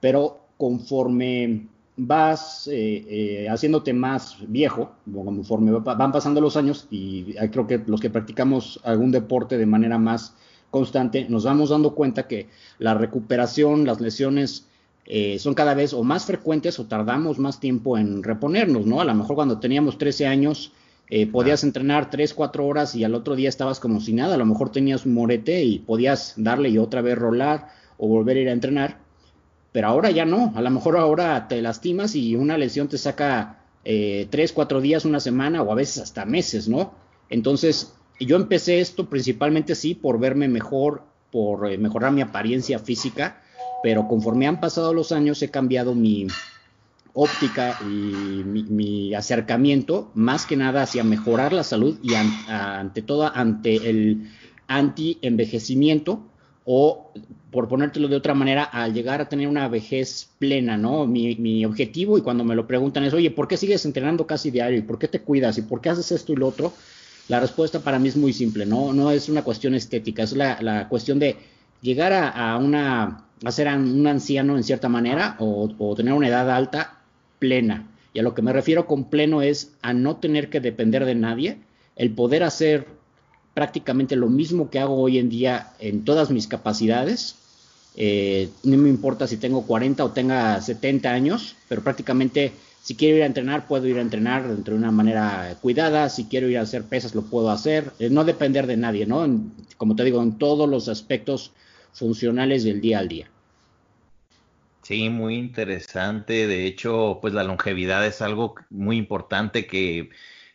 Pero 0.00 0.40
conforme 0.58 1.66
vas 1.96 2.68
eh, 2.70 3.48
haciéndote 3.50 3.92
más 3.92 4.36
viejo, 4.46 4.92
conforme 5.12 5.72
van 5.72 6.12
pasando 6.12 6.40
los 6.40 6.56
años, 6.56 6.86
y 6.90 7.34
creo 7.50 7.66
que 7.66 7.82
los 7.86 8.00
que 8.00 8.10
practicamos 8.10 8.78
algún 8.84 9.10
deporte 9.10 9.56
de 9.56 9.66
manera 9.66 9.98
más 9.98 10.34
constante, 10.70 11.26
nos 11.28 11.44
vamos 11.44 11.70
dando 11.70 11.94
cuenta 11.94 12.28
que 12.28 12.48
la 12.78 12.94
recuperación, 12.94 13.86
las 13.86 14.00
lesiones 14.00 14.66
son 15.38 15.54
cada 15.54 15.72
vez 15.72 15.94
o 15.94 16.04
más 16.04 16.26
frecuentes 16.26 16.78
o 16.78 16.84
tardamos 16.84 17.38
más 17.38 17.58
tiempo 17.58 17.96
en 17.96 18.22
reponernos, 18.22 18.84
¿no? 18.84 19.00
A 19.00 19.04
lo 19.04 19.14
mejor 19.14 19.36
cuando 19.36 19.58
teníamos 19.58 19.96
13 19.96 20.26
años 20.26 20.72
eh, 21.10 21.26
podías 21.26 21.64
entrenar 21.64 22.10
3, 22.10 22.34
4 22.34 22.66
horas 22.66 22.94
y 22.94 23.04
al 23.04 23.14
otro 23.14 23.34
día 23.34 23.48
estabas 23.48 23.80
como 23.80 24.00
si 24.00 24.12
nada, 24.12 24.34
a 24.34 24.38
lo 24.38 24.44
mejor 24.44 24.70
tenías 24.70 25.06
un 25.06 25.14
morete 25.14 25.62
y 25.62 25.78
podías 25.78 26.34
darle 26.36 26.68
y 26.68 26.78
otra 26.78 27.00
vez 27.00 27.16
rolar 27.16 27.68
o 27.96 28.08
volver 28.08 28.36
a 28.36 28.40
ir 28.40 28.48
a 28.48 28.52
entrenar, 28.52 28.98
pero 29.72 29.88
ahora 29.88 30.10
ya 30.10 30.24
no, 30.24 30.52
a 30.54 30.60
lo 30.60 30.70
mejor 30.70 30.96
ahora 30.96 31.48
te 31.48 31.62
lastimas 31.62 32.14
y 32.14 32.36
una 32.36 32.58
lesión 32.58 32.88
te 32.88 32.98
saca 32.98 33.60
eh, 33.84 34.26
3, 34.30 34.52
4 34.52 34.80
días, 34.80 35.04
una 35.04 35.20
semana 35.20 35.62
o 35.62 35.72
a 35.72 35.74
veces 35.74 36.02
hasta 36.02 36.26
meses, 36.26 36.68
¿no? 36.68 36.92
Entonces, 37.30 37.94
yo 38.20 38.36
empecé 38.36 38.80
esto 38.80 39.08
principalmente 39.08 39.74
sí 39.74 39.94
por 39.94 40.18
verme 40.18 40.48
mejor, 40.48 41.02
por 41.30 41.70
eh, 41.70 41.78
mejorar 41.78 42.12
mi 42.12 42.20
apariencia 42.20 42.78
física, 42.78 43.40
pero 43.82 44.08
conforme 44.08 44.46
han 44.46 44.60
pasado 44.60 44.92
los 44.92 45.12
años 45.12 45.40
he 45.42 45.50
cambiado 45.50 45.94
mi, 45.94 46.26
óptica 47.20 47.76
y 47.82 48.44
mi, 48.44 49.12
acercamiento 49.12 50.12
más 50.14 50.46
que 50.46 50.56
nada 50.56 50.82
hacia 50.82 51.02
mejorar 51.02 51.52
la 51.52 51.64
salud 51.64 51.98
y 52.00 52.14
ante 52.14 53.02
todo 53.02 53.28
ante 53.34 53.90
el 53.90 54.30
anti-envejecimiento 54.68 56.22
o, 56.64 57.12
por 57.50 57.66
ponértelo 57.66 58.06
de 58.06 58.14
otra 58.14 58.34
manera, 58.34 58.62
al 58.62 58.94
llegar 58.94 59.20
a 59.20 59.28
tener 59.28 59.48
una 59.48 59.66
vejez 59.66 60.30
plena, 60.38 60.76
¿no? 60.76 61.06
Mi, 61.06 61.64
objetivo, 61.64 62.18
y 62.18 62.20
cuando 62.20 62.44
me 62.44 62.54
lo 62.54 62.68
preguntan 62.68 63.02
es, 63.02 63.14
oye, 63.14 63.32
¿por 63.32 63.48
qué 63.48 63.56
sigues 63.56 63.84
entrenando 63.84 64.26
casi 64.26 64.52
diario? 64.52 64.78
¿Y 64.78 64.82
por 64.82 64.98
qué 64.98 65.08
te 65.08 65.22
cuidas? 65.22 65.58
¿Y 65.58 65.62
por 65.62 65.80
qué 65.80 65.88
haces 65.88 66.12
esto 66.12 66.32
y 66.32 66.36
lo 66.36 66.46
otro? 66.46 66.72
La 67.26 67.40
respuesta 67.40 67.80
para 67.80 67.98
mí 67.98 68.08
es 68.08 68.16
muy 68.16 68.32
simple, 68.32 68.64
¿no? 68.64 68.92
No 68.92 69.10
es 69.10 69.28
una 69.28 69.42
cuestión 69.42 69.74
estética, 69.74 70.22
es 70.22 70.34
la, 70.34 70.86
cuestión 70.88 71.18
de 71.18 71.36
llegar 71.80 72.12
a, 72.12 72.56
una, 72.58 73.24
a 73.44 73.50
ser 73.50 73.66
un 73.68 74.06
anciano 74.06 74.56
en 74.56 74.62
cierta 74.62 74.88
manera 74.88 75.36
o, 75.40 75.74
o 75.78 75.94
tener 75.96 76.12
una 76.12 76.28
edad 76.28 76.48
alta 76.50 76.97
plena. 77.38 77.88
Y 78.12 78.20
a 78.20 78.22
lo 78.22 78.34
que 78.34 78.42
me 78.42 78.52
refiero 78.52 78.86
con 78.86 79.04
pleno 79.04 79.42
es 79.42 79.72
a 79.82 79.92
no 79.92 80.16
tener 80.16 80.50
que 80.50 80.60
depender 80.60 81.04
de 81.04 81.14
nadie, 81.14 81.58
el 81.96 82.10
poder 82.10 82.42
hacer 82.42 82.86
prácticamente 83.54 84.16
lo 84.16 84.28
mismo 84.28 84.70
que 84.70 84.78
hago 84.78 84.96
hoy 84.96 85.18
en 85.18 85.28
día 85.28 85.72
en 85.80 86.04
todas 86.04 86.30
mis 86.30 86.46
capacidades. 86.46 87.36
Eh, 87.96 88.48
no 88.62 88.76
me 88.76 88.88
importa 88.88 89.26
si 89.26 89.36
tengo 89.36 89.66
40 89.66 90.04
o 90.04 90.12
tenga 90.12 90.60
70 90.60 91.10
años, 91.10 91.56
pero 91.68 91.82
prácticamente 91.82 92.52
si 92.82 92.94
quiero 92.94 93.16
ir 93.16 93.22
a 93.24 93.26
entrenar, 93.26 93.66
puedo 93.66 93.86
ir 93.86 93.98
a 93.98 94.00
entrenar 94.00 94.56
de 94.56 94.74
una 94.74 94.90
manera 94.90 95.58
cuidada. 95.60 96.08
Si 96.08 96.24
quiero 96.24 96.48
ir 96.48 96.58
a 96.58 96.62
hacer 96.62 96.84
pesas, 96.84 97.14
lo 97.14 97.22
puedo 97.22 97.50
hacer. 97.50 97.92
Eh, 97.98 98.08
no 98.10 98.24
depender 98.24 98.66
de 98.66 98.76
nadie, 98.76 99.06
¿no? 99.06 99.26
como 99.76 99.94
te 99.94 100.04
digo, 100.04 100.22
en 100.22 100.38
todos 100.38 100.68
los 100.68 100.88
aspectos 100.88 101.52
funcionales 101.92 102.64
del 102.64 102.80
día 102.80 103.00
al 103.00 103.08
día. 103.08 103.30
Sí, 104.88 105.10
muy 105.10 105.34
interesante. 105.36 106.46
De 106.46 106.64
hecho, 106.64 107.18
pues 107.20 107.34
la 107.34 107.44
longevidad 107.44 108.06
es 108.06 108.22
algo 108.22 108.54
muy 108.70 108.96
importante 108.96 109.66
que 109.66 110.08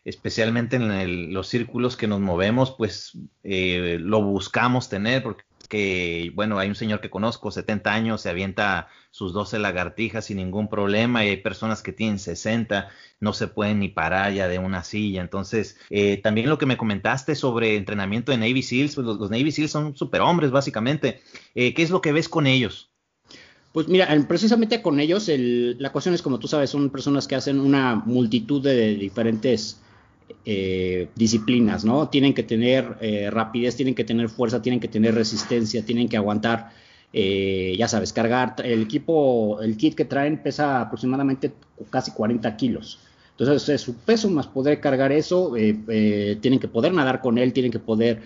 especialmente 0.04 0.74
en 0.74 1.32
los 1.32 1.46
círculos 1.46 1.96
que 1.96 2.08
nos 2.08 2.18
movemos, 2.20 2.72
pues 2.76 3.16
eh, 3.44 3.98
lo 4.00 4.22
buscamos 4.22 4.88
tener, 4.88 5.22
porque, 5.22 6.32
bueno, 6.34 6.58
hay 6.58 6.68
un 6.68 6.74
señor 6.74 7.00
que 7.00 7.10
conozco, 7.10 7.52
70 7.52 7.92
años, 7.94 8.22
se 8.22 8.28
avienta 8.28 8.88
sus 9.12 9.32
12 9.32 9.60
lagartijas 9.60 10.24
sin 10.24 10.38
ningún 10.38 10.68
problema, 10.68 11.24
y 11.24 11.28
hay 11.28 11.36
personas 11.36 11.80
que 11.80 11.92
tienen 11.92 12.18
60, 12.18 12.88
no 13.20 13.34
se 13.34 13.46
pueden 13.46 13.78
ni 13.78 13.88
parar 13.88 14.32
ya 14.32 14.48
de 14.48 14.58
una 14.58 14.82
silla. 14.82 15.20
Entonces, 15.20 15.78
eh, 15.90 16.16
también 16.16 16.48
lo 16.48 16.58
que 16.58 16.66
me 16.66 16.76
comentaste 16.76 17.36
sobre 17.36 17.76
entrenamiento 17.76 18.32
de 18.32 18.38
Navy 18.38 18.62
SEALs, 18.64 18.96
pues 18.96 19.06
los, 19.06 19.30
Navy 19.30 19.52
SEALs 19.52 19.70
son 19.70 19.96
superhombres, 19.96 20.50
básicamente. 20.50 21.22
Eh, 21.54 21.72
¿Qué 21.72 21.84
es 21.84 21.90
lo 21.90 22.00
que 22.00 22.10
ves 22.12 22.28
con 22.28 22.48
ellos? 22.48 22.93
Pues 23.74 23.88
mira, 23.88 24.06
precisamente 24.28 24.80
con 24.82 25.00
ellos, 25.00 25.28
la 25.28 25.90
cuestión 25.90 26.14
es 26.14 26.22
como 26.22 26.38
tú 26.38 26.46
sabes, 26.46 26.70
son 26.70 26.90
personas 26.90 27.26
que 27.26 27.34
hacen 27.34 27.58
una 27.58 27.96
multitud 27.96 28.62
de 28.62 28.94
diferentes 28.94 29.80
eh, 30.44 31.08
disciplinas, 31.16 31.84
¿no? 31.84 32.08
Tienen 32.08 32.34
que 32.34 32.44
tener 32.44 32.96
eh, 33.00 33.30
rapidez, 33.32 33.74
tienen 33.74 33.96
que 33.96 34.04
tener 34.04 34.28
fuerza, 34.28 34.62
tienen 34.62 34.78
que 34.78 34.86
tener 34.86 35.16
resistencia, 35.16 35.84
tienen 35.84 36.08
que 36.08 36.16
aguantar, 36.16 36.70
eh, 37.12 37.74
ya 37.76 37.88
sabes, 37.88 38.12
cargar. 38.12 38.54
El 38.62 38.82
equipo, 38.82 39.60
el 39.60 39.76
kit 39.76 39.96
que 39.96 40.04
traen 40.04 40.40
pesa 40.40 40.80
aproximadamente 40.82 41.52
casi 41.90 42.12
40 42.12 42.56
kilos. 42.56 43.00
Entonces, 43.36 43.80
su 43.80 43.94
peso 43.96 44.30
más 44.30 44.46
poder 44.46 44.80
cargar 44.80 45.10
eso, 45.10 45.54
tienen 45.54 46.60
que 46.60 46.68
poder 46.68 46.92
nadar 46.92 47.20
con 47.20 47.36
él, 47.36 47.52
tienen 47.52 47.72
que 47.72 47.80
poder 47.80 48.22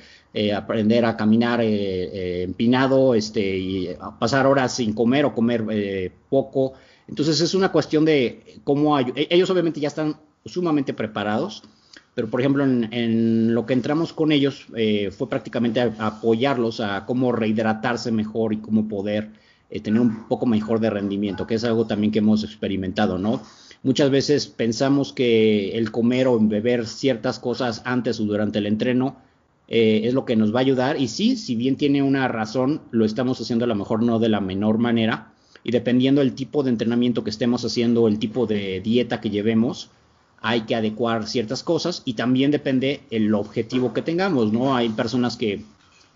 aprender 0.55 1.07
a 1.07 1.17
caminar 1.17 1.61
empinado, 1.63 3.15
este, 3.15 3.57
y 3.57 3.89
pasar 4.19 4.47
horas 4.47 4.77
sin 4.77 4.93
comer 4.93 5.25
o 5.25 5.35
comer 5.35 6.13
poco. 6.29 6.75
Entonces, 7.09 7.41
es 7.41 7.55
una 7.55 7.73
cuestión 7.73 8.05
de 8.05 8.61
cómo 8.65 8.99
e-, 8.99 9.29
ellos 9.31 9.49
obviamente 9.49 9.81
ya 9.81 9.89
están 9.89 10.17
sumamente 10.45 10.93
preparados 10.93 11.63
pero 12.19 12.29
por 12.29 12.41
ejemplo 12.41 12.65
en, 12.65 13.55
lo 13.55 13.65
que 13.65 13.75
entramos 13.75 14.13
con 14.13 14.33
ellos 14.33 14.67
eh, 14.75 15.13
fue 15.13 15.29
prácticamente 15.29 15.81
apoyarlos 15.81 16.81
a 16.81 17.07
cómo 17.07 17.31
rehidratarse 17.31 18.11
mejor 18.11 18.53
y 18.53 18.57
cómo 18.57 18.89
poder 18.89 19.31
eh, 19.71 19.79
tener 19.79 20.01
un 20.01 20.27
poco 20.27 20.45
mejor 20.45 20.81
de 20.81 20.91
rendimiento, 20.91 21.47
que 21.47 21.55
es 21.55 21.63
algo 21.63 21.87
también 21.87 22.11
que 22.11 22.19
hemos 22.19 22.43
experimentado, 22.43 23.19
¿no? 23.19 23.41
Muchas 23.83 24.11
veces 24.11 24.47
pensamos 24.47 25.13
que 25.13 25.79
el 25.79 25.91
comer 25.91 26.27
o 26.27 26.39
beber 26.41 26.87
ciertas 26.87 27.39
cosas 27.39 27.83
antes 27.85 28.19
o 28.19 28.25
durante 28.25 28.59
el 28.59 28.67
entreno 28.67 29.17
eh, 29.69 30.03
es 30.05 30.15
lo 30.15 30.25
que 30.25 30.35
nos 30.35 30.53
va 30.53 30.59
a 30.59 30.63
ayudar 30.63 31.01
y 31.01 31.09
sí, 31.09 31.37
si 31.37 31.55
bien 31.55 31.77
tiene 31.77 32.03
una 32.03 32.27
razón, 32.27 32.81
lo 32.91 33.05
estamos 33.05 33.41
haciendo 33.41 33.67
a 33.67 33.69
lo 33.69 33.75
mejor 33.75 34.03
no 34.03 34.19
de 34.19 34.29
la 34.29 34.41
menor 34.41 34.79
manera 34.79 35.33
y 35.63 35.71
dependiendo 35.71 36.21
del 36.21 36.35
tipo 36.35 36.63
de 36.63 36.71
entrenamiento 36.71 37.23
que 37.23 37.31
estemos 37.31 37.65
haciendo, 37.65 38.09
el 38.09 38.19
tipo 38.19 38.47
de 38.47 38.81
dieta 38.81 39.21
que 39.21 39.31
llevemos, 39.31 39.91
hay 40.41 40.63
que 40.63 40.75
adecuar 40.75 41.27
ciertas 41.27 41.63
cosas 41.63 42.03
y 42.05 42.15
también 42.15 42.51
depende 42.51 43.01
el 43.11 43.35
objetivo 43.35 43.93
que 43.93 44.03
tengamos, 44.03 44.53
¿no? 44.53 44.75
Hay 44.75 44.89
personas 44.89 45.37
que, 45.37 45.65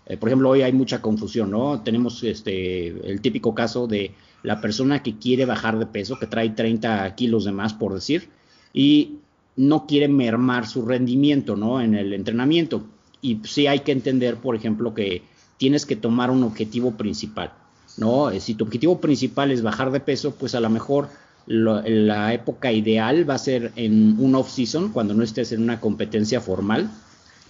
eh, 0.07 0.17
por 0.17 0.29
ejemplo, 0.29 0.49
hoy 0.49 0.61
hay 0.61 0.73
mucha 0.73 1.01
confusión, 1.01 1.51
¿no? 1.51 1.81
Tenemos 1.81 2.23
este, 2.23 2.87
el 2.87 3.21
típico 3.21 3.53
caso 3.53 3.85
de 3.87 4.11
la 4.43 4.61
persona 4.61 5.01
que 5.01 5.17
quiere 5.17 5.45
bajar 5.45 5.79
de 5.79 5.85
peso, 5.85 6.19
que 6.19 6.27
trae 6.27 6.49
30 6.49 7.15
kilos 7.15 7.45
de 7.45 7.53
más, 7.53 7.73
por 7.73 7.93
decir, 7.93 8.29
y 8.73 9.19
no 9.55 9.87
quiere 9.87 10.07
mermar 10.07 10.67
su 10.67 10.85
rendimiento, 10.85 11.55
¿no? 11.55 11.81
En 11.81 11.95
el 11.95 12.13
entrenamiento. 12.13 12.83
Y 13.21 13.39
sí 13.45 13.67
hay 13.67 13.79
que 13.79 13.93
entender, 13.93 14.37
por 14.37 14.55
ejemplo, 14.55 14.93
que 14.93 15.23
tienes 15.57 15.85
que 15.85 15.95
tomar 15.95 16.29
un 16.29 16.43
objetivo 16.43 16.91
principal, 16.91 17.53
¿no? 17.97 18.29
Eh, 18.29 18.39
si 18.39 18.55
tu 18.55 18.65
objetivo 18.65 18.99
principal 18.99 19.51
es 19.51 19.61
bajar 19.61 19.91
de 19.91 20.01
peso, 20.01 20.35
pues 20.35 20.55
a 20.55 20.59
lo 20.59 20.69
mejor 20.69 21.07
la 21.45 22.33
época 22.33 22.71
ideal 22.71 23.29
va 23.29 23.35
a 23.35 23.39
ser 23.39 23.71
en 23.75 24.17
un 24.19 24.35
off-season, 24.35 24.91
cuando 24.91 25.13
no 25.13 25.23
estés 25.23 25.51
en 25.51 25.61
una 25.61 25.79
competencia 25.79 26.41
formal, 26.41 26.89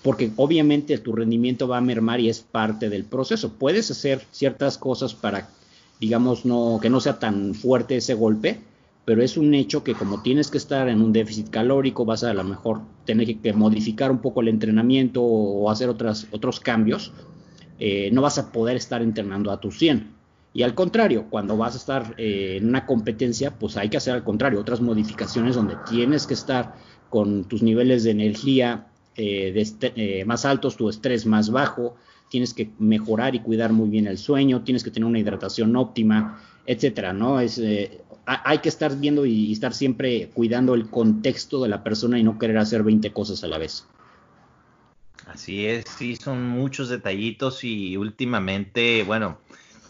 porque 0.01 0.31
obviamente 0.35 0.97
tu 0.97 1.13
rendimiento 1.13 1.67
va 1.67 1.77
a 1.77 1.81
mermar 1.81 2.19
y 2.19 2.29
es 2.29 2.41
parte 2.41 2.89
del 2.89 3.05
proceso. 3.05 3.53
Puedes 3.53 3.89
hacer 3.89 4.25
ciertas 4.31 4.77
cosas 4.77 5.13
para, 5.13 5.47
digamos, 5.99 6.45
no, 6.45 6.79
que 6.81 6.89
no 6.89 6.99
sea 6.99 7.19
tan 7.19 7.53
fuerte 7.53 7.97
ese 7.97 8.13
golpe, 8.13 8.59
pero 9.05 9.21
es 9.21 9.37
un 9.37 9.53
hecho 9.53 9.83
que 9.83 9.95
como 9.95 10.21
tienes 10.21 10.49
que 10.49 10.57
estar 10.57 10.87
en 10.87 11.01
un 11.01 11.11
déficit 11.11 11.49
calórico, 11.49 12.05
vas 12.05 12.23
a 12.23 12.31
a 12.31 12.33
lo 12.33 12.43
mejor 12.43 12.81
tener 13.05 13.39
que, 13.39 13.53
modificar 13.53 14.11
un 14.11 14.19
poco 14.19 14.41
el 14.41 14.47
entrenamiento 14.47 15.21
o, 15.21 15.69
hacer 15.69 15.89
otras, 15.89 16.27
otros 16.31 16.59
cambios, 16.59 17.11
eh, 17.79 18.09
no 18.13 18.21
vas 18.21 18.37
a 18.37 18.51
poder 18.51 18.77
estar 18.77 19.01
entrenando 19.01 19.51
a 19.51 19.59
tu 19.59 19.71
100. 19.71 20.13
Y 20.53 20.61
al 20.61 20.75
contrario, 20.75 21.25
cuando 21.29 21.57
vas 21.57 21.73
a 21.73 21.77
estar 21.77 22.15
eh, 22.17 22.57
en 22.57 22.69
una 22.69 22.85
competencia, 22.85 23.51
pues 23.51 23.75
hay 23.75 23.89
que 23.89 23.97
hacer 23.97 24.13
al 24.13 24.23
contrario, 24.23 24.59
otras 24.59 24.81
modificaciones 24.81 25.55
donde 25.55 25.75
tienes 25.89 26.27
que 26.27 26.35
estar 26.35 26.75
con 27.09 27.45
tus 27.45 27.63
niveles 27.63 28.03
de 28.03 28.11
energía 28.11 28.87
eh, 29.15 29.51
de 29.51 29.91
eh, 29.95 30.25
más 30.25 30.43
altos, 30.43 30.75
tu 30.75 30.89
estrés 30.89 31.27
más 31.27 31.51
bajo, 31.51 31.95
tienes 32.33 32.55
que 32.55 32.71
mejorar 32.79 33.35
y 33.35 33.41
cuidar 33.41 33.73
muy 33.73 33.89
bien 33.89 34.07
el 34.07 34.17
sueño, 34.17 34.63
tienes 34.63 34.83
que 34.83 34.89
tener 34.89 35.05
una 35.05 35.19
hidratación 35.19 35.75
óptima, 35.75 36.41
etcétera, 36.65 37.13
¿no? 37.13 37.39
Es, 37.39 37.61
hay 38.25 38.57
que 38.57 38.69
estar 38.69 38.97
viendo 38.97 39.23
y, 39.27 39.51
estar 39.51 39.71
siempre 39.71 40.31
cuidando 40.33 40.73
el 40.73 40.89
contexto 40.89 41.61
de 41.61 41.69
la 41.69 41.83
persona 41.83 42.17
y 42.17 42.23
no 42.23 42.39
querer 42.39 42.57
hacer 42.57 42.81
20 42.81 43.13
cosas 43.13 43.43
a 43.43 43.47
la 43.47 43.59
vez. 43.59 43.85
Así 45.27 45.67
es, 45.67 45.85
sí, 45.95 46.15
son 46.15 46.49
muchos 46.49 46.89
detallitos 46.89 47.63
y 47.63 47.97
últimamente, 47.97 49.03
bueno, 49.03 49.37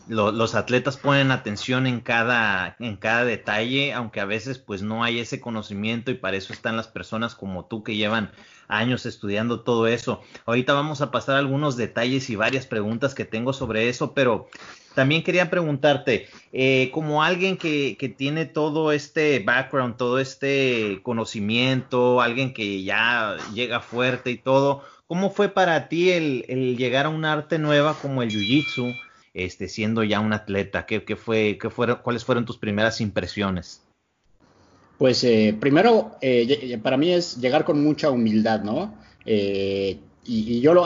los 0.08 0.56
atletas 0.56 0.98
ponen 0.98 1.32
atención 1.32 1.88
en 1.88 2.02
cada, 2.02 2.76
en 2.80 2.98
cada 2.98 3.26
detalle, 3.26 3.94
aunque 3.94 4.20
a 4.20 4.26
veces 4.26 4.60
pues 4.60 4.82
no 4.82 5.04
hay 5.04 5.20
ese 5.20 5.40
conocimiento 5.40 6.12
y 6.12 6.16
para 6.16 6.38
eso 6.38 6.54
están 6.54 6.78
las 6.78 6.88
personas 6.88 7.36
como 7.36 7.66
tú 7.66 7.84
que 7.84 7.96
llevan 7.96 8.32
años 8.68 9.06
estudiando 9.06 9.62
todo 9.62 9.88
eso. 9.88 10.22
Ahorita 10.46 10.74
vamos 10.74 11.02
a 11.02 11.12
pasar 11.12 11.38
algunos 11.38 11.78
detalles 11.78 12.30
y 12.30 12.36
varias 12.36 12.66
preguntas 12.66 13.14
que 13.14 13.26
tengo 13.26 13.54
sobre 13.54 13.90
eso, 13.90 14.14
pero 14.14 14.48
también 14.94 15.24
quería 15.24 15.50
preguntarte, 15.50 16.28
eh, 16.52 16.92
como 16.94 17.24
alguien 17.24 17.58
que, 17.58 17.98
que, 17.98 18.10
tiene 18.10 18.46
todo 18.46 18.92
este 18.92 19.40
background, 19.40 19.98
todo 19.98 20.20
este 20.20 21.00
conocimiento, 21.02 22.22
alguien 22.22 22.54
que 22.54 22.84
ya 22.84 23.38
llega 23.54 23.80
fuerte 23.80 24.30
y 24.32 24.38
todo, 24.38 24.84
¿cómo 25.08 25.32
fue 25.32 25.50
para 25.50 25.90
ti 25.90 26.12
el, 26.12 26.46
el 26.48 26.78
llegar 26.78 27.08
a 27.08 27.10
un 27.10 27.26
arte 27.26 27.58
nueva 27.58 27.96
como 27.96 28.22
el 28.22 28.30
Jiu-Jitsu? 28.30 28.96
Este, 29.34 29.68
siendo 29.68 30.04
ya 30.04 30.20
un 30.20 30.34
atleta? 30.34 30.86
¿Qué, 30.86 31.16
fue, 31.16 31.58
qué 31.60 31.70
fueron, 31.70 32.00
¿Cuáles 32.04 32.24
fueron 32.24 32.46
tus 32.46 32.58
primeras 32.58 33.02
impresiones? 33.02 33.82
Pues 34.98 35.24
eh, 35.24 35.56
primero, 35.60 36.18
eh, 36.22 36.80
para 36.82 36.98
mí 36.98 37.12
es 37.12 37.38
llegar 37.38 37.66
con 37.66 37.84
mucha 37.84 38.10
humildad, 38.10 38.62
¿no? 38.64 38.96
Eh, 39.26 40.00
y, 40.24 40.62
yo, 40.62 40.74
lo, 40.74 40.86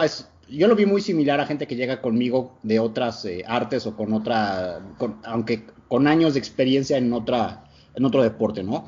yo 0.50 0.68
lo 0.68 0.76
vi 0.76 0.86
muy 0.86 1.02
similar 1.02 1.40
a 1.40 1.46
gente 1.46 1.68
que 1.68 1.76
llega 1.76 2.02
conmigo 2.02 2.58
de 2.64 2.80
otras 2.80 3.28
artes 3.46 3.86
o 3.86 3.96
con 3.96 4.14
otra, 4.14 4.82
aunque 5.24 5.66
con 5.88 6.08
años 6.08 6.34
de 6.34 6.40
experiencia 6.40 6.98
en, 6.98 7.14
otra, 7.14 7.66
en 7.96 8.06
otro 8.06 8.24
deporte, 8.24 8.64
¿no? 8.64 8.88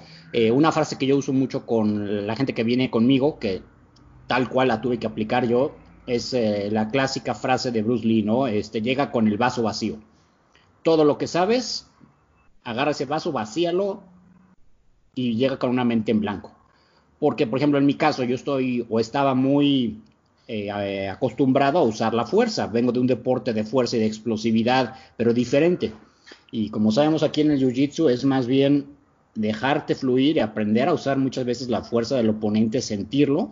una 0.54 0.72
frase 0.72 0.98
que 0.98 1.08
yo 1.08 1.18
uso 1.18 1.34
mucho 1.34 1.66
con 1.66 2.28
la 2.28 2.36
gente 2.36 2.54
que 2.54 2.64
viene 2.64 2.92
conmigo, 2.92 3.40
que 3.40 3.64
tal 4.28 4.48
cual 4.48 4.68
la 4.68 4.80
tuve 4.80 5.00
que 5.00 5.08
aplicar 5.08 5.48
yo, 5.48 5.76
es 6.10 6.34
eh, 6.34 6.70
la 6.72 6.90
clásica 6.90 7.36
frase 7.36 7.72
de 7.72 7.84
Bruce 7.84 8.06
Lee, 8.06 8.24
¿no? 8.24 8.48
Este, 8.48 8.82
llega 8.82 9.12
con 9.12 9.28
el 9.28 9.38
vaso 9.38 9.62
vacío. 9.62 9.98
Todo 10.84 11.06
lo 11.06 11.18
que 11.18 11.28
sabes, 11.28 11.88
agarra 12.64 12.92
ese 12.92 13.06
vaso, 13.06 13.32
vacíalo 13.32 14.02
y 15.14 15.36
llega 15.36 15.60
con 15.60 15.70
una 15.70 15.86
mente 15.86 16.12
en 16.12 16.22
blanco. 16.22 16.52
Porque, 17.20 17.46
por 17.48 17.60
ejemplo, 17.60 17.78
en 17.78 17.86
mi 17.86 17.96
caso, 17.96 18.24
yo 18.24 18.36
estoy 18.36 18.86
o 18.90 19.00
estaba 19.00 19.36
muy 19.36 20.02
eh, 20.48 21.10
acostumbrado 21.10 21.80
a 21.80 21.84
usar 21.84 22.14
la 22.14 22.26
fuerza. 22.26 22.68
Vengo 22.68 22.92
de 22.92 23.00
un 23.00 23.08
deporte 23.08 23.54
de 23.54 23.64
fuerza 23.64 23.98
y 23.98 24.00
de 24.00 24.08
explosividad, 24.08 24.96
pero 25.16 25.34
diferente. 25.34 25.92
Y 26.52 26.70
como 26.70 26.92
sabemos 26.92 27.22
aquí 27.22 27.42
en 27.42 27.52
el 27.52 27.60
Jiu-Jitsu 27.60 28.10
es 28.10 28.26
más 28.26 28.48
bien 28.48 28.88
dejarte 29.36 29.96
fluir 29.96 30.38
y 30.38 30.40
aprender 30.40 30.90
a 30.90 30.94
usar 30.94 31.18
muchas 31.18 31.46
veces 31.46 31.70
la 31.70 31.84
fuerza 31.84 32.16
del 32.16 32.30
oponente, 32.30 32.82
sentirlo, 32.82 33.52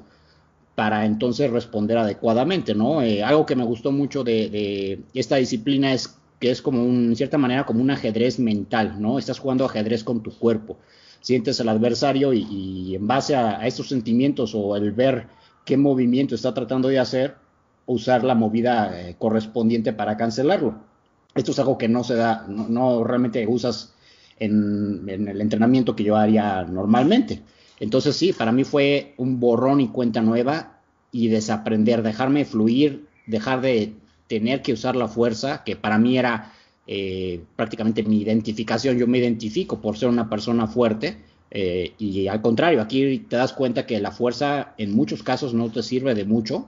para 0.78 1.08
entonces 1.08 1.50
responder 1.50 1.98
adecuadamente, 1.98 2.76
¿no? 2.76 3.02
Eh, 3.02 3.24
algo 3.24 3.48
que 3.48 3.56
me 3.56 3.64
gustó 3.64 3.92
mucho 3.92 4.24
de, 4.24 5.02
esta 5.16 5.38
disciplina 5.38 5.92
es 5.92 6.20
que 6.40 6.52
es 6.52 6.62
como 6.62 6.86
un, 6.86 7.08
en 7.08 7.16
cierta 7.16 7.40
manera 7.40 7.66
como 7.66 7.82
un 7.82 7.90
ajedrez 7.90 8.38
mental, 8.38 9.02
¿no? 9.02 9.18
Estás 9.18 9.40
jugando 9.40 9.66
ajedrez 9.66 10.04
con 10.04 10.22
tu 10.22 10.30
cuerpo, 10.38 10.78
sientes 11.20 11.60
al 11.62 11.70
adversario 11.70 12.32
y, 12.32 12.94
en 12.94 13.08
base 13.08 13.36
a, 13.36 13.66
estos 13.66 13.90
sentimientos 13.90 14.54
o 14.54 14.76
el 14.76 14.92
ver 14.92 15.26
qué 15.66 15.78
movimiento 15.78 16.36
está 16.36 16.54
tratando 16.54 16.90
de 16.90 17.00
hacer, 17.00 17.38
usar 17.88 18.24
la 18.24 18.36
movida 18.36 18.92
eh, 19.02 19.16
correspondiente 19.18 19.94
para 19.94 20.16
cancelarlo. 20.16 20.76
Esto 21.34 21.54
es 21.54 21.58
algo 21.58 21.80
que 21.80 21.88
no 21.88 22.04
se 22.04 22.14
da, 22.14 22.46
no, 22.48 23.04
realmente 23.04 23.48
usas 23.48 23.96
en, 24.38 25.10
el 25.10 25.42
entrenamiento 25.42 25.96
que 25.96 26.04
yo 26.04 26.18
haría 26.18 26.64
normalmente. 26.66 27.42
Entonces 27.80 28.16
sí, 28.16 28.34
para 28.34 28.52
mí 28.52 28.64
fue 28.64 29.14
un 29.18 29.40
borrón 29.40 29.82
y 29.82 29.90
cuenta 29.90 30.22
nueva 30.22 30.80
y 31.12 31.28
desaprender, 31.28 32.04
dejarme 32.04 32.46
fluir, 32.46 33.06
dejar 33.28 33.62
de 33.62 33.94
tener 34.28 34.62
que 34.62 34.74
usar 34.74 34.96
la 34.96 35.08
fuerza, 35.08 35.64
que 35.64 35.76
para 35.76 35.98
mí 35.98 36.18
era 36.18 36.54
eh, 36.86 37.42
prácticamente 37.56 38.04
mi 38.04 38.22
identificación. 38.22 38.98
Yo 38.98 39.08
me 39.08 39.20
identifico 39.20 39.80
por 39.80 39.98
ser 39.98 40.10
una 40.10 40.30
persona 40.30 40.68
fuerte 40.68 41.18
eh, 41.52 41.94
y 41.98 42.28
al 42.28 42.42
contrario, 42.42 42.82
aquí 42.82 43.20
te 43.20 43.38
das 43.38 43.54
cuenta 43.54 43.86
que 43.86 44.00
la 44.00 44.12
fuerza 44.12 44.74
en 44.78 44.94
muchos 44.94 45.24
casos 45.24 45.54
no 45.54 45.72
te 45.72 45.84
sirve 45.84 46.14
de 46.14 46.26
mucho 46.26 46.68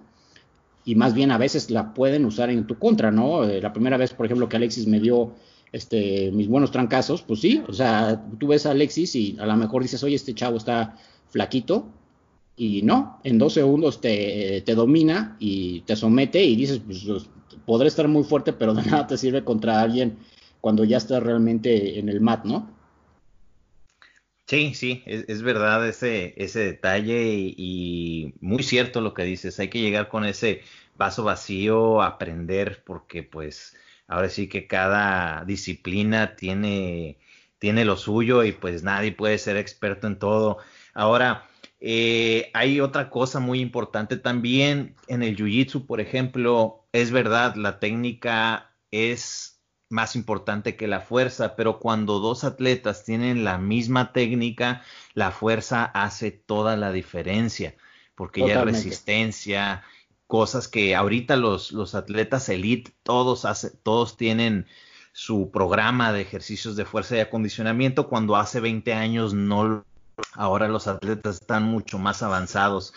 y 0.86 0.96
más 0.96 1.14
bien 1.14 1.32
a 1.32 1.38
veces 1.38 1.70
la 1.70 1.94
pueden 1.94 2.26
usar 2.26 2.50
en 2.50 2.66
tu 2.66 2.78
contra, 2.78 3.12
¿no? 3.12 3.44
Eh, 3.44 3.62
la 3.62 3.74
primera 3.74 3.98
vez, 3.98 4.14
por 4.14 4.26
ejemplo, 4.26 4.48
que 4.48 4.56
Alexis 4.56 4.88
me 4.88 5.00
dio 5.00 5.34
este, 5.72 6.32
mis 6.32 6.48
buenos 6.48 6.72
trancazos, 6.72 7.22
pues 7.22 7.42
sí, 7.42 7.64
o 7.68 7.74
sea, 7.74 8.24
tú 8.40 8.48
ves 8.48 8.66
a 8.66 8.72
Alexis 8.72 9.16
y 9.16 9.38
a 9.40 9.46
lo 9.46 9.56
mejor 9.56 9.82
dices, 9.82 10.04
oye, 10.04 10.16
este 10.16 10.34
chavo 10.34 10.58
está 10.58 10.96
flaquito, 11.30 11.88
y 12.60 12.82
no, 12.82 13.22
en 13.24 13.38
dos 13.38 13.54
segundos 13.54 14.02
te, 14.02 14.62
te 14.66 14.76
domina 14.76 15.38
y 15.40 15.80
te 15.82 15.96
somete 15.96 16.44
y 16.44 16.58
dices, 16.58 16.82
pues 16.86 17.08
podré 17.66 17.88
estar 17.88 18.08
muy 18.10 18.26
fuerte, 18.26 18.52
pero 18.52 18.74
de 18.74 18.84
nada 18.90 19.08
te 19.08 19.18
sirve 19.18 19.46
contra 19.46 19.82
alguien 19.82 20.18
cuando 20.60 20.84
ya 20.84 20.98
estás 20.98 21.24
realmente 21.24 21.98
en 22.00 22.10
el 22.10 22.20
mat, 22.20 22.44
¿no? 22.44 22.70
Sí, 24.46 24.74
sí, 24.74 25.04
es, 25.06 25.42
verdad 25.42 25.88
ese, 25.88 26.34
ese 26.36 26.60
detalle 26.60 27.54
y, 27.56 28.34
muy 28.42 28.64
cierto 28.64 29.00
lo 29.00 29.14
que 29.14 29.24
dices. 29.24 29.60
Hay 29.60 29.70
que 29.70 29.80
llegar 29.80 30.10
con 30.10 30.26
ese 30.26 30.62
vaso 30.98 31.24
vacío, 31.24 32.02
aprender, 32.02 32.84
porque 32.84 33.24
pues 33.24 33.78
ahora 34.10 34.30
sí 34.30 34.50
que 34.50 34.68
cada 34.68 35.46
disciplina 35.46 36.36
tiene, 36.36 37.18
tiene 37.60 37.86
lo 37.86 37.96
suyo 37.96 38.44
y 38.44 38.52
pues 38.52 38.84
nadie 38.84 39.14
puede 39.14 39.38
ser 39.38 39.56
experto 39.56 40.08
en 40.08 40.20
todo. 40.20 40.58
Ahora, 40.94 41.48
eh, 41.80 42.50
hay 42.54 42.82
otra 42.82 43.10
cosa 43.10 43.40
muy 43.40 43.62
importante 43.62 44.18
también 44.18 44.96
en 45.08 45.24
el 45.24 45.38
Jiu-Jitsu, 45.38 45.86
por 45.86 46.02
ejemplo, 46.02 46.84
es 46.92 47.12
verdad, 47.12 47.56
la 47.56 47.80
técnica 47.80 48.76
es 48.92 49.62
más 49.90 50.16
importante 50.16 50.76
que 50.76 50.88
la 50.88 51.02
fuerza, 51.02 51.56
pero 51.56 51.80
cuando 51.80 52.20
dos 52.20 52.44
atletas 52.44 53.06
tienen 53.06 53.44
la 53.44 53.58
misma 53.58 54.12
técnica, 54.12 54.84
la 55.14 55.32
fuerza 55.32 55.86
hace 55.86 56.32
toda 56.32 56.76
la 56.78 56.92
diferencia, 56.92 57.76
porque 58.16 58.42
ya 58.46 58.60
hay 58.60 58.66
resistencia, 58.66 59.84
cosas 60.30 60.68
que 60.68 60.96
ahorita 60.96 61.38
los, 61.38 61.72
los 61.72 61.96
atletas 61.96 62.50
elite, 62.50 62.92
todos, 63.02 63.46
hace, 63.46 63.72
todos 63.72 64.16
tienen 64.16 64.68
su 65.12 65.50
programa 65.50 66.14
de 66.14 66.22
ejercicios 66.22 66.76
de 66.76 66.86
fuerza 66.86 67.18
y 67.18 67.20
acondicionamiento, 67.20 68.08
cuando 68.08 68.36
hace 68.36 68.60
20 68.60 68.94
años 68.94 69.34
no, 69.34 69.84
ahora 70.34 70.68
los 70.68 70.86
atletas 70.86 71.42
están 71.42 71.64
mucho 71.64 71.98
más 71.98 72.22
avanzados. 72.22 72.94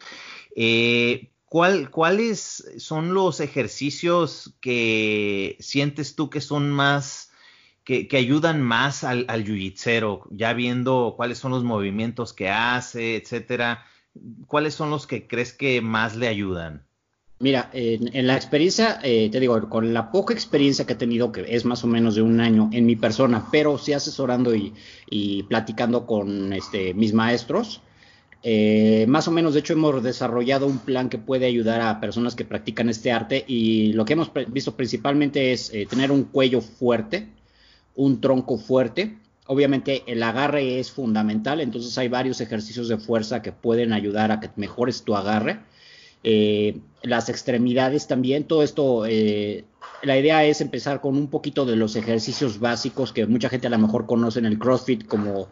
Eh, 0.55 1.31
¿Cuáles 1.47 2.67
son 2.77 3.15
los 3.15 3.41
ejercicios 3.41 4.55
que 4.61 5.57
sientes 5.59 6.15
tú 6.17 6.29
que 6.29 6.43
son 6.43 6.71
más, 6.71 7.33
que, 7.83 8.07
ayudan 8.13 8.61
más 8.61 9.05
al, 9.05 9.25
al 9.29 9.47
Ya 10.33 10.53
viendo 10.53 11.15
cuáles 11.17 11.39
son 11.39 11.53
los 11.53 11.65
movimientos 11.65 12.35
que 12.35 12.51
hace, 12.51 13.17
etcétera, 13.17 13.87
¿cuáles 14.47 14.75
son 14.75 14.91
los 14.91 15.07
que 15.07 15.27
crees 15.27 15.55
que 15.55 15.81
más 15.81 16.15
le 16.15 16.29
ayudan? 16.29 16.92
Mira, 17.43 17.69
en, 17.73 18.27
la 18.27 18.37
experiencia, 18.37 19.01
eh, 19.03 19.29
te 19.31 19.41
digo, 19.41 19.69
con 19.69 19.93
la 19.93 20.11
poca 20.11 20.33
experiencia 20.33 20.87
que 20.87 20.95
he 20.95 20.97
tenido, 20.97 21.33
que 21.33 21.45
es 21.49 21.65
más 21.65 21.85
o 21.85 21.87
menos 21.89 22.15
de 22.15 22.23
un 22.23 22.41
año 22.41 22.71
en 22.73 22.87
mi 22.87 22.97
persona, 22.97 23.49
pero 23.53 23.77
sí 23.79 23.93
asesorando 23.93 24.55
y, 24.55 24.73
y 25.11 25.43
platicando 25.43 26.07
con 26.07 26.53
este, 26.53 26.95
mis 26.95 27.13
maestros, 27.13 27.83
eh, 28.45 29.07
más 29.09 29.29
o 29.29 29.31
menos, 29.31 29.55
de 29.55 29.61
hecho, 29.61 29.73
hemos 29.73 30.03
desarrollado 30.03 30.67
un 30.67 30.79
plan 30.79 31.09
que 31.09 31.19
puede 31.19 31.47
ayudar 31.47 31.81
a 31.81 32.01
personas 32.01 32.35
que 32.35 32.45
practican 32.45 32.89
este 32.89 33.13
arte 33.13 33.45
y 33.47 33.93
lo 33.93 34.05
que 34.05 34.15
hemos 34.15 34.31
visto 34.49 34.75
principalmente 34.75 35.53
es 35.53 35.73
eh, 35.73 35.87
tener 35.89 36.11
un 36.11 36.25
cuello 36.25 36.61
fuerte, 36.61 37.29
un 37.95 38.21
tronco 38.21 38.59
fuerte. 38.59 39.19
Obviamente 39.47 40.03
el 40.07 40.23
agarre 40.23 40.81
es 40.81 40.91
fundamental, 40.91 41.61
entonces 41.61 41.97
hay 41.99 42.09
varios 42.09 42.41
ejercicios 42.41 42.89
de 42.89 42.99
fuerza 42.99 43.43
que 43.43 43.53
pueden 43.53 43.93
ayudar 43.93 44.33
a 44.33 44.41
que 44.41 44.51
mejores 44.57 45.03
tu 45.03 45.15
agarre. 45.15 45.61
Eh, 46.25 46.79
las 47.03 47.29
extremidades 47.29 48.07
también, 48.07 48.45
todo 48.45 48.63
esto, 48.63 49.05
la 50.03 50.19
idea 50.19 50.45
es 50.45 50.61
empezar 50.61 51.01
con 51.01 51.17
un 51.17 51.29
poquito 51.29 51.65
de 51.65 51.77
los 51.77 51.97
ejercicios 51.97 52.61
básicos 52.61 53.13
que 53.13 53.27
mucha 53.27 53.49
gente 53.49 53.67
a 53.67 53.71
lo 53.71 53.79
mejor 53.79 54.07
conoce 54.07 54.39
en 54.39 54.47
el 54.47 54.59
CrossFit 54.59 55.07
como 55.07 55.49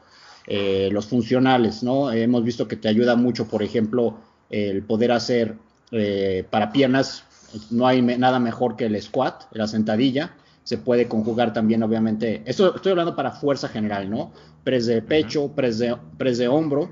eh, 0.47 0.89
los 0.91 1.07
funcionales, 1.07 1.83
¿no? 1.83 2.11
Hemos 2.11 2.43
visto 2.43 2.67
que 2.67 2.77
te 2.77 2.89
ayuda 2.89 3.15
mucho, 3.15 3.47
por 3.47 3.63
ejemplo, 3.63 4.17
el 4.51 4.83
poder 4.83 5.13
hacer 5.13 5.57
eh, 5.93 6.45
para 6.51 6.73
piernas, 6.73 7.25
no 7.71 7.87
hay 7.87 8.03
nada 8.03 8.41
mejor 8.41 8.75
que 8.75 8.87
el 8.87 9.01
squat, 9.01 9.45
la 9.53 9.69
sentadilla, 9.69 10.35
se 10.65 10.79
puede 10.79 11.09
conjugar 11.09 11.53
también, 11.53 11.83
obviamente, 11.83 12.43
esto 12.47 12.75
estoy 12.75 12.91
hablando 12.91 13.15
para 13.15 13.33
fuerza 13.33 13.69
general, 13.69 14.11
¿no? 14.11 14.33
Press 14.65 14.87
de 14.87 15.03
pecho, 15.03 15.53
press 15.55 15.79
de, 15.79 15.97
press 16.19 16.39
de 16.39 16.49
hombro, 16.49 16.91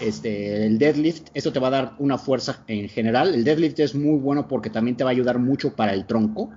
este, 0.00 0.66
el 0.66 0.78
deadlift, 0.78 1.28
esto 1.34 1.52
te 1.52 1.58
va 1.58 1.68
a 1.68 1.70
dar 1.70 1.94
una 1.98 2.18
fuerza 2.18 2.62
en 2.66 2.88
general. 2.88 3.34
El 3.34 3.44
deadlift 3.44 3.80
es 3.80 3.94
muy 3.94 4.18
bueno 4.18 4.48
porque 4.48 4.70
también 4.70 4.96
te 4.96 5.04
va 5.04 5.10
a 5.10 5.12
ayudar 5.12 5.38
mucho 5.38 5.74
para 5.74 5.92
el 5.94 6.06
tronco, 6.06 6.50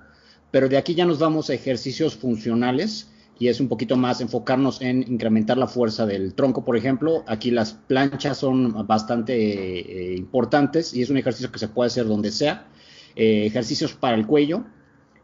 pero 0.51 0.69
de 0.69 0.77
aquí 0.77 0.95
ya 0.95 1.05
nos 1.05 1.19
vamos 1.19 1.49
a 1.49 1.53
ejercicios 1.53 2.15
funcionales 2.15 3.09
y 3.39 3.47
es 3.47 3.59
un 3.59 3.67
poquito 3.67 3.97
más 3.97 4.21
enfocarnos 4.21 4.81
en 4.81 5.01
incrementar 5.11 5.57
la 5.57 5.65
fuerza 5.65 6.05
del 6.05 6.35
tronco, 6.35 6.63
por 6.63 6.77
ejemplo. 6.77 7.23
Aquí 7.25 7.49
las 7.49 7.73
planchas 7.73 8.37
son 8.37 8.85
bastante 8.85 9.33
eh, 9.33 10.15
importantes 10.15 10.93
y 10.93 11.01
es 11.01 11.09
un 11.09 11.17
ejercicio 11.17 11.51
que 11.51 11.57
se 11.57 11.67
puede 11.67 11.87
hacer 11.87 12.05
donde 12.05 12.31
sea. 12.31 12.67
Eh, 13.15 13.47
ejercicios 13.47 13.93
para 13.93 14.15
el 14.15 14.27
cuello. 14.27 14.63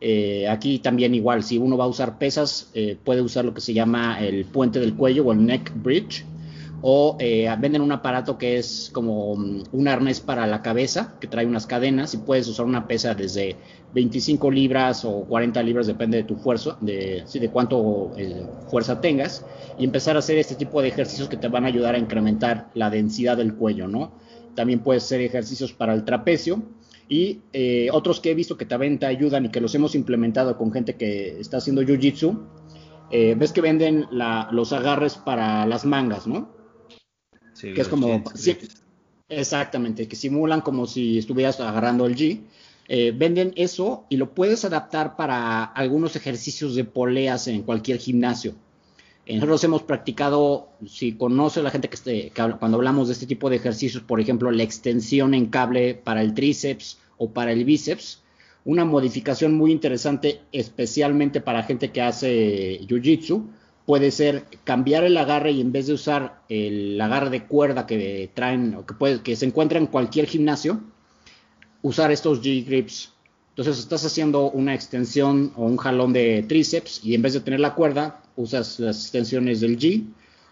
Eh, 0.02 0.48
aquí 0.50 0.80
también 0.80 1.14
igual, 1.14 1.44
si 1.44 1.60
uno 1.60 1.78
va 1.78 1.86
a 1.86 1.88
usar 1.88 2.18
pesas, 2.18 2.72
puede 3.04 3.22
usar 3.22 3.46
lo 3.46 3.54
que 3.54 3.62
se 3.62 3.74
llama 3.74 4.20
el 4.20 4.46
puente 4.46 4.80
del 4.80 4.96
cuello 4.96 5.26
o 5.26 5.32
el 5.32 5.46
neck 5.46 5.72
bridge 5.76 6.26
o 6.82 7.18
eh, 7.20 7.50
venden 7.60 7.82
un 7.82 7.92
aparato 7.92 8.38
que 8.38 8.58
es 8.58 8.92
como 8.94 9.36
mm, 9.36 9.64
un 9.72 9.88
arnés 9.88 10.20
para 10.20 10.46
la 10.46 10.62
cabeza, 10.62 11.16
que 11.20 11.28
trae 11.28 11.46
unas 11.46 11.66
cadenas 11.66 12.14
y 12.14 12.18
puedes 12.18 12.48
usar 12.48 12.66
una 12.66 12.88
pesa 12.88 13.16
desde 13.16 13.56
25 13.94 14.52
libras 14.52 15.04
o 15.04 15.26
40 15.26 15.64
libras, 15.64 15.88
depende 15.88 16.18
de 16.18 16.24
tu 16.24 16.36
fuerza, 16.36 16.78
de, 16.82 17.24
de 17.32 17.50
cuánto 17.50 18.12
eh, 18.18 18.46
fuerza 18.70 19.02
tengas, 19.02 19.46
y 19.80 19.86
empezar 19.86 20.16
a 20.16 20.20
hacer 20.20 20.38
este 20.38 20.56
tipo 20.56 20.82
de 20.82 20.90
ejercicios 20.90 21.28
que 21.30 21.38
te 21.38 21.48
van 21.48 21.66
a 21.66 21.68
ayudar 21.68 21.96
a 21.96 21.98
incrementar 21.98 22.70
la 22.76 22.90
densidad 22.90 23.38
del 23.38 23.56
cuello, 23.56 23.88
¿no? 23.88 24.12
También 24.56 24.80
puedes 24.80 25.04
hacer 25.04 25.22
ejercicios 25.22 25.74
para 25.74 25.94
el 25.94 26.04
trapecio 26.04 26.64
y 27.10 27.42
eh, 27.54 27.90
otros 27.92 28.20
que 28.20 28.32
he 28.32 28.36
visto 28.36 28.58
que 28.58 28.66
también 28.66 29.00
te 29.00 29.06
ayudan 29.06 29.46
y 29.46 29.50
que 29.50 29.62
los 29.62 29.74
hemos 29.76 29.96
implementado 29.96 30.58
con 30.58 30.72
gente 30.72 30.96
que 30.96 31.40
está 31.40 31.58
haciendo 31.58 31.82
jiu-jitsu. 31.82 32.38
ves 33.38 33.52
que 33.54 33.62
venden 33.62 34.06
los 34.52 34.74
agarres 34.74 35.16
para 35.16 35.66
las 35.66 35.86
mangas, 35.86 36.28
¿no? 36.28 36.57
Que 37.62 37.82
es 37.82 37.88
como... 37.88 38.24
exactamente, 39.30 40.08
que 40.08 40.16
simulan 40.16 40.62
como 40.62 40.86
si 40.88 41.18
estuvieras 41.18 41.60
agarrando 41.60 42.06
el 42.06 42.16
G. 42.16 42.42
Eh, 42.90 43.14
venden 43.16 43.52
eso 43.58 44.06
y 44.08 44.16
lo 44.16 44.34
puedes 44.34 44.64
adaptar 44.64 45.18
para 45.18 45.64
algunos 45.64 46.16
ejercicios 46.16 46.74
de 46.76 46.86
poleas 46.86 47.48
en 47.48 47.64
cualquier 47.64 47.98
gimnasio. 47.98 48.56
Eh, 49.26 49.36
nosotros 49.36 49.62
hemos 49.66 49.84
practicado, 49.84 50.70
si 50.88 51.12
conoce 51.12 51.62
la 51.62 51.70
gente 51.70 51.90
que, 51.90 51.96
esté, 51.96 52.32
cuando 52.34 52.78
hablamos 52.78 53.10
de 53.10 53.14
este 53.14 53.26
tipo 53.26 53.50
de 53.50 53.58
ejercicios, 53.58 54.04
por 54.04 54.22
ejemplo, 54.22 54.50
la 54.52 54.64
extensión 54.64 55.34
en 55.34 55.48
cable 55.48 55.96
para 55.96 56.22
el 56.22 56.34
tríceps 56.34 56.98
o 57.18 57.30
para 57.30 57.52
el 57.52 57.66
bíceps, 57.66 58.24
una 58.64 58.86
modificación 58.86 59.54
muy 59.54 59.74
interesante, 59.74 60.42
especialmente 60.54 61.42
para 61.42 61.64
gente 61.64 61.92
que 61.92 62.02
hace 62.02 62.80
jiu-jitsu, 62.88 63.46
puede 63.88 64.12
ser 64.12 64.44
cambiar 64.66 65.06
el 65.06 65.16
agarre 65.16 65.52
y 65.54 65.62
en 65.62 65.72
vez 65.72 65.88
de 65.88 65.94
usar 65.94 66.42
el 66.50 67.00
agarre 67.00 67.30
de 67.30 67.46
cuerda 67.46 67.88
que 67.88 68.30
traen 68.34 68.76
o 68.76 68.86
que, 68.86 69.36
se 69.38 69.46
encuentra 69.46 69.80
en 69.80 69.88
cualquier 69.88 70.26
gimnasio, 70.28 70.82
usar 71.82 72.12
estos 72.12 72.42
G-grips. 72.42 73.14
Entonces 73.52 73.80
estás 73.80 74.04
haciendo 74.04 74.52
una 74.52 74.76
extensión 74.76 75.54
o 75.56 75.64
un 75.64 75.78
jalón 75.78 76.12
de 76.12 76.44
tríceps 76.50 77.00
y 77.02 77.16
en 77.16 77.22
vez 77.22 77.32
de 77.32 77.40
tener 77.40 77.62
la 77.62 77.76
cuerda, 77.76 78.22
usas 78.36 78.78
las 78.82 79.04
extensiones 79.04 79.62
del 79.62 79.80
G 79.80 80.04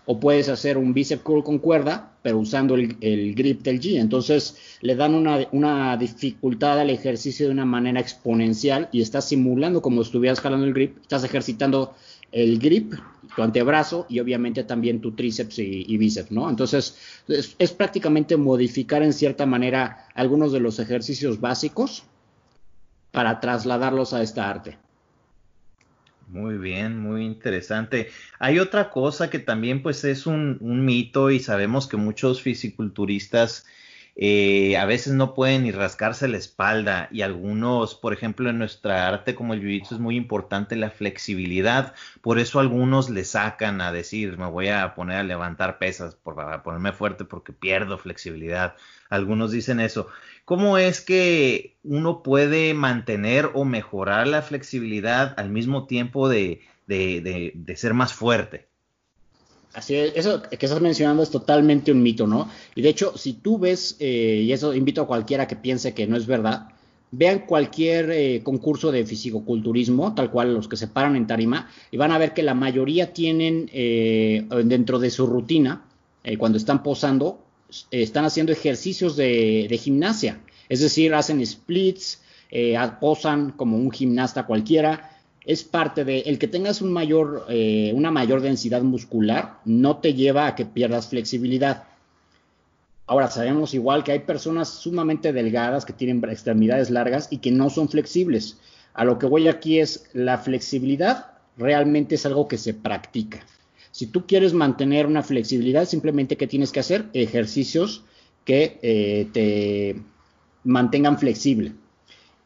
o 0.06 0.20
puedes 0.20 0.50
hacer 0.50 0.78
un 0.78 0.94
bicep 0.94 1.22
curl 1.22 1.44
con 1.44 1.60
cuerda, 1.60 2.14
pero 2.22 2.40
usando 2.40 2.76
el, 2.76 3.36
grip 3.36 3.64
del 3.64 3.82
G. 3.82 4.00
Entonces 4.00 4.56
le 4.82 4.96
dan 4.96 5.14
una, 5.14 5.98
dificultad 5.98 6.80
al 6.80 6.90
ejercicio 6.90 7.48
de 7.48 7.52
una 7.52 7.66
manera 7.66 8.00
exponencial 8.00 8.88
y 8.92 9.02
estás 9.02 9.28
simulando 9.28 9.82
como 9.82 10.02
estuvieras 10.02 10.40
jalando 10.40 10.66
el 10.66 10.74
grip, 10.74 11.00
estás 11.02 11.24
ejercitando 11.24 11.96
el 12.36 12.60
grip, 12.60 12.94
tu 13.34 13.42
antebrazo 13.42 14.06
y 14.10 14.20
obviamente 14.20 14.66
también 14.66 15.00
tu 15.00 15.14
tríceps 15.14 15.58
y, 15.58 15.98
bíceps, 15.98 16.32
¿no? 16.32 16.50
Entonces 16.50 17.24
es, 17.30 17.72
prácticamente 17.72 18.36
modificar 18.36 19.02
en 19.04 19.14
cierta 19.14 19.46
manera 19.46 20.10
algunos 20.14 20.52
de 20.52 20.60
los 20.60 20.80
ejercicios 20.80 21.40
básicos 21.40 22.04
para 23.12 23.40
trasladarlos 23.40 24.12
a 24.12 24.22
esta 24.22 24.50
arte. 24.50 24.78
Muy 26.28 26.58
bien, 26.58 27.00
muy 27.00 27.24
interesante. 27.24 28.10
Hay 28.38 28.60
otra 28.60 28.90
cosa 28.90 29.30
que 29.30 29.40
también 29.40 29.82
pues 29.82 30.04
es 30.04 30.28
un, 30.28 30.58
mito 30.62 31.32
y 31.32 31.40
sabemos 31.40 31.88
que 31.88 31.96
muchos 31.96 32.42
fisiculturistas 32.42 33.66
eh, 34.18 34.78
a 34.78 34.86
veces 34.86 35.14
no 35.14 35.34
pueden 35.34 35.64
ni 35.64 35.72
rascarse 35.72 36.28
la 36.28 36.38
espalda 36.38 37.10
y 37.12 37.22
algunos, 37.22 37.96
por 37.96 38.14
ejemplo, 38.14 38.50
en 38.50 38.58
nuestra 38.58 39.08
arte 39.08 39.36
como 39.36 39.54
el 39.54 39.62
jiu-jitsu 39.62 39.96
es 39.96 40.00
muy 40.00 40.16
importante 40.16 40.76
la 40.78 40.90
flexibilidad, 40.90 41.94
por 42.22 42.40
eso 42.40 42.60
algunos 42.60 43.10
le 43.10 43.26
sacan 43.26 43.82
a 43.82 43.92
decir, 43.92 44.38
me 44.38 44.48
voy 44.48 44.70
a 44.70 44.96
poner 44.96 45.18
a 45.18 45.24
levantar 45.24 45.80
pesas 45.80 46.16
para 46.16 46.64
ponerme 46.64 46.94
fuerte 46.94 47.26
porque 47.26 47.52
pierdo 47.52 47.98
flexibilidad. 47.98 48.76
Algunos 49.10 49.52
dicen 49.52 49.80
eso. 49.80 50.08
¿Cómo 50.46 50.78
es 50.78 51.02
que 51.02 51.78
uno 51.84 52.22
puede 52.24 52.74
mantener 52.74 53.50
o 53.54 53.66
mejorar 53.66 54.28
la 54.28 54.42
flexibilidad 54.42 55.34
al 55.38 55.50
mismo 55.50 55.88
tiempo 55.88 56.30
de, 56.30 56.62
ser 57.76 57.94
más 57.94 58.14
fuerte? 58.14 58.70
Así 59.76 59.96
es, 59.96 60.14
eso 60.16 60.42
que 60.42 60.66
estás 60.66 60.82
mencionando 60.82 61.22
es 61.22 61.30
totalmente 61.30 61.92
un 61.92 62.02
mito, 62.02 62.26
¿no? 62.26 62.50
Y 62.76 62.82
de 62.82 62.90
hecho, 62.90 63.18
si 63.18 63.34
tú 63.34 63.60
ves, 63.60 63.98
eh, 64.00 64.42
y 64.46 64.52
eso 64.52 64.74
invito 64.74 65.02
a 65.02 65.08
cualquiera 65.08 65.48
que 65.48 65.56
piense 65.56 65.94
que 65.94 66.08
no 66.08 66.16
es 66.16 66.26
verdad, 66.26 66.70
vean 67.12 67.40
cualquier 67.46 68.10
eh, 68.12 68.42
concurso 68.42 68.92
de 68.92 69.06
fisicoculturismo, 69.06 70.16
tal 70.16 70.32
cual 70.32 70.54
los 70.54 70.68
que 70.68 70.78
se 70.78 70.88
paran 70.88 71.16
en 71.16 71.28
tarima, 71.28 71.70
y 71.92 71.98
van 71.98 72.12
a 72.12 72.18
ver 72.18 72.34
que 72.34 72.42
la 72.42 72.54
mayoría 72.54 73.14
tienen 73.14 73.70
eh, 73.74 74.48
dentro 74.64 74.98
de 74.98 75.10
su 75.10 75.28
rutina, 75.28 75.86
cuando 76.40 76.58
están 76.58 76.82
posando, 76.82 77.46
están 77.92 78.26
haciendo 78.26 78.52
ejercicios 78.52 79.16
de, 79.16 79.80
gimnasia, 79.80 80.40
es 80.70 80.80
decir, 80.80 81.14
hacen 81.14 81.46
splits, 81.46 82.22
eh, 82.50 82.78
posan 83.00 83.52
como 83.52 83.78
un 83.78 83.92
gimnasta 83.92 84.46
cualquiera. 84.46 85.12
Es 85.46 85.64
parte 85.64 86.04
de 86.04 86.20
el 86.22 86.40
que 86.40 86.48
tengas 86.48 86.82
eh, 86.82 87.92
una 87.94 88.12
mayor 88.12 88.42
densidad 88.42 88.82
muscular, 88.82 89.60
no 89.66 89.98
te 89.98 90.14
lleva 90.14 90.48
a 90.48 90.56
que 90.56 90.66
pierdas 90.66 91.08
flexibilidad. 91.08 91.84
Ahora 93.08 93.30
sabemos 93.30 93.74
igual 93.76 94.04
que 94.04 94.12
hay 94.12 94.20
personas 94.20 94.70
sumamente 94.70 95.32
delgadas 95.32 95.86
que 95.86 95.94
tienen 95.94 96.24
extremidades 96.24 96.90
largas 96.90 97.28
y 97.30 97.38
que 97.38 97.52
no 97.52 97.70
son 97.70 97.90
flexibles. 97.90 98.58
A 98.94 99.06
lo 99.06 99.20
que 99.20 99.28
voy 99.28 99.48
aquí 99.48 99.80
es 99.80 100.10
la 100.14 100.40
flexibilidad 100.40 101.36
realmente 101.58 102.16
es 102.16 102.26
algo 102.26 102.48
que 102.48 102.58
se 102.58 102.74
practica. 102.74 103.46
Si 103.92 104.08
tú 104.08 104.26
quieres 104.28 104.54
mantener 104.54 105.06
una 105.06 105.24
flexibilidad, 105.24 105.86
simplemente 105.86 106.38
que 106.38 106.48
tienes 106.48 106.72
que 106.72 106.82
hacer 106.82 107.06
ejercicios 107.14 108.04
que 108.44 108.80
eh, 108.82 109.28
te 109.32 110.02
mantengan 110.64 111.18
flexible. 111.18 111.74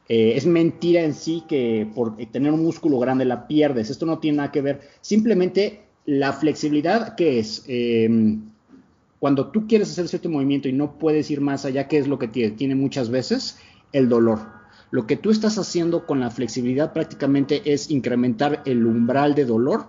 Eh, 0.10 0.34
es 0.36 0.48
mentira 0.48 1.04
en 1.04 1.14
sí 1.14 1.44
que 1.48 1.88
por 1.94 2.18
tener 2.18 2.52
un 2.52 2.64
músculo 2.64 2.98
grande 2.98 3.26
la 3.26 3.48
pierdes. 3.48 3.92
Esto 3.92 4.08
no 4.08 4.18
tiene 4.18 4.38
nada 4.38 4.52
que 4.52 4.62
ver. 4.62 4.82
Simplemente 5.02 5.84
la 6.06 6.34
flexibilidad, 6.34 7.16
¿qué 7.16 7.38
es? 7.38 7.64
Em, 7.68 8.42
cuando 9.20 9.52
tú 9.52 9.68
quieres 9.68 9.92
hacer 9.92 10.08
cierto 10.08 10.28
movimiento 10.30 10.68
y 10.68 10.74
no 10.74 10.98
puedes 10.98 11.30
ir 11.30 11.42
más 11.42 11.64
allá, 11.66 11.88
¿qué 11.88 12.00
es 12.00 12.08
lo 12.08 12.18
que 12.18 12.28
tiene? 12.28 12.56
Tiene 12.56 12.74
muchas 12.74 13.12
veces 13.12 13.60
el 13.94 14.10
dolor. 14.10 14.40
Lo 14.90 15.06
que 15.06 15.16
tú 15.16 15.30
estás 15.30 15.60
haciendo 15.60 16.08
con 16.08 16.20
la 16.20 16.32
flexibilidad 16.32 16.94
prácticamente 16.94 17.62
es 17.72 17.92
incrementar 17.92 18.64
el 18.66 18.86
umbral 18.88 19.36
de 19.36 19.46
dolor 19.46 19.86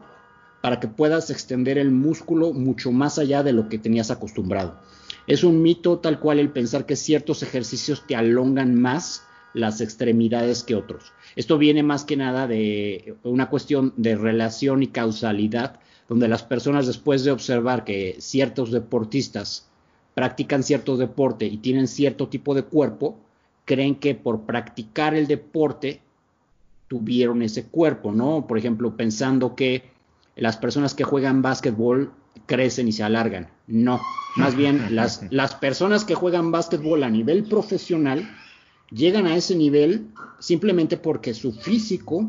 para 0.61 0.79
que 0.79 0.89
puedas 0.89 1.31
extender 1.31 1.79
el 1.79 1.91
músculo 1.91 2.53
mucho 2.53 2.93
más 2.93 3.19
allá 3.19 3.43
de 3.43 3.55
lo 3.55 3.71
que 3.71 3.79
tenías 3.79 4.11
acostumbrado. 4.11 4.79
Es 5.27 5.45
un 5.45 5.63
mito 5.63 5.99
tal 6.01 6.21
cual 6.21 6.39
el 6.39 6.51
pensar 6.51 6.85
que 6.85 6.97
ciertos 6.97 7.43
ejercicios 7.43 8.07
te 8.07 8.17
alongan 8.17 8.75
más 8.79 9.23
las 9.55 9.81
extremidades 9.81 10.63
que 10.63 10.75
otros. 10.75 11.13
Esto 11.37 11.59
viene 11.59 11.83
más 11.83 12.05
que 12.05 12.17
nada 12.17 12.47
de 12.47 13.17
una 13.23 13.49
cuestión 13.49 13.93
de 13.97 14.17
relación 14.17 14.83
y 14.83 14.89
causalidad, 14.89 15.81
donde 16.09 16.29
las 16.29 16.43
personas 16.43 16.87
después 16.87 17.25
de 17.25 17.31
observar 17.31 17.85
que 17.85 18.17
ciertos 18.19 18.71
deportistas 18.71 19.69
practican 20.15 20.63
cierto 20.63 20.97
deporte 20.97 21.47
y 21.47 21.59
tienen 21.59 21.89
cierto 21.89 22.29
tipo 22.29 22.55
de 22.55 22.63
cuerpo, 22.63 23.19
creen 23.65 23.95
que 23.95 24.15
por 24.15 24.43
practicar 24.43 25.15
el 25.15 25.27
deporte 25.27 26.01
tuvieron 26.89 27.43
ese 27.43 27.67
cuerpo, 27.67 28.13
¿no? 28.13 28.47
Por 28.49 28.59
ejemplo, 28.59 28.97
pensando 28.97 29.55
que 29.55 29.85
las 30.35 30.57
personas 30.57 30.95
que 30.95 31.05
juegan 31.05 31.43
básquetbol 31.43 32.13
crecen 32.47 32.89
y 32.89 32.93
se 32.93 33.05
alargan. 33.05 33.49
No, 33.69 34.01
más 34.37 34.57
bien 34.57 34.97
las, 34.97 35.25
las 35.31 35.55
personas 35.55 36.05
que 36.05 36.17
juegan 36.17 36.51
básquetbol 36.51 37.05
a 37.05 37.11
nivel 37.11 37.45
profesional 37.45 38.29
llegan 38.91 39.27
a 39.27 39.37
ese 39.37 39.55
nivel 39.55 40.07
simplemente 40.39 40.97
porque 40.97 41.35
su 41.35 41.53
físico 41.53 42.29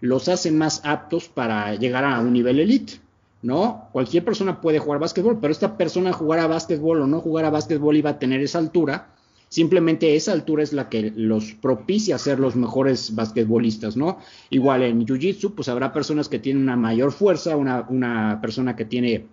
los 0.00 0.28
hace 0.28 0.50
más 0.50 0.80
aptos 0.84 1.28
para 1.28 1.74
llegar 1.74 2.04
a 2.04 2.20
un 2.20 2.32
nivel 2.32 2.58
elite. 2.58 2.94
¿no? 3.42 3.88
Cualquier 3.92 4.24
persona 4.24 4.60
puede 4.60 4.78
jugar 4.78 5.00
básquetbol, 5.00 5.38
pero 5.40 5.52
esta 5.52 5.76
persona 5.76 6.12
jugar 6.12 6.46
básquetbol 6.48 7.00
o 7.00 7.06
no 7.06 7.20
jugar 7.20 7.46
a 7.46 7.50
básquetbol 7.50 7.96
iba 7.96 8.10
a 8.10 8.18
tener 8.18 8.40
esa 8.40 8.58
altura 8.58 9.08
Simplemente 9.50 10.14
esa 10.14 10.30
altura 10.30 10.62
es 10.62 10.72
la 10.72 10.88
que 10.88 11.12
los 11.14 11.54
propicia 11.54 12.14
a 12.14 12.18
ser 12.18 12.38
los 12.38 12.54
mejores 12.54 13.16
basquetbolistas, 13.16 13.96
¿no? 13.96 14.18
Igual 14.48 14.84
en 14.84 15.04
Jiu-Jitsu, 15.04 15.56
pues 15.56 15.68
habrá 15.68 15.92
personas 15.92 16.28
que 16.28 16.38
tienen 16.38 16.62
una 16.62 16.76
mayor 16.76 17.10
fuerza, 17.10 17.56
una, 17.56 18.38
persona 18.40 18.76
que 18.76 18.84
tiene 18.84 19.26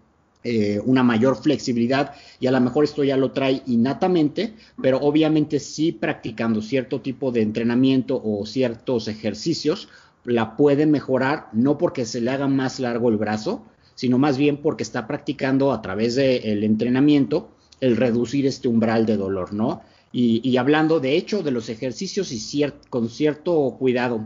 eh, 0.49 0.79
una 0.85 1.03
mayor 1.03 1.35
flexibilidad 1.35 2.13
y 2.39 2.47
a 2.47 2.51
lo 2.51 2.61
mejor 2.61 2.85
esto 2.85 3.03
ya 3.03 3.17
lo 3.17 3.31
trae 3.31 3.63
innatamente, 3.65 4.53
pero 4.81 4.97
obviamente 4.99 5.59
sí 5.59 5.91
practicando 5.91 6.61
cierto 6.61 7.01
tipo 7.01 7.33
de 7.33 7.41
entrenamiento 7.41 8.21
o 8.23 8.45
ciertos 8.45 9.09
ejercicios, 9.09 9.89
la 10.23 10.55
puede 10.55 10.85
mejorar, 10.85 11.49
no 11.51 11.77
porque 11.77 12.05
se 12.05 12.21
le 12.21 12.31
haga 12.31 12.47
más 12.47 12.79
largo 12.79 13.09
el 13.09 13.17
brazo, 13.17 13.65
sino 13.95 14.17
más 14.19 14.37
bien 14.37 14.61
porque 14.61 14.83
está 14.83 15.05
practicando 15.05 15.73
a 15.73 15.81
través 15.81 16.15
del 16.15 16.63
entrenamiento 16.63 17.49
el 17.81 17.97
reducir 17.97 18.45
este 18.45 18.69
umbral 18.69 19.05
de 19.05 19.17
dolor, 19.17 19.53
¿no? 19.53 19.81
Y, 20.13 20.55
hablando 20.55 21.01
de 21.01 21.17
hecho 21.17 21.43
de 21.43 21.51
los 21.51 21.67
ejercicios 21.67 22.31
y 22.31 22.65
con 22.89 23.09
cierto 23.09 23.75
cuidado 23.77 24.21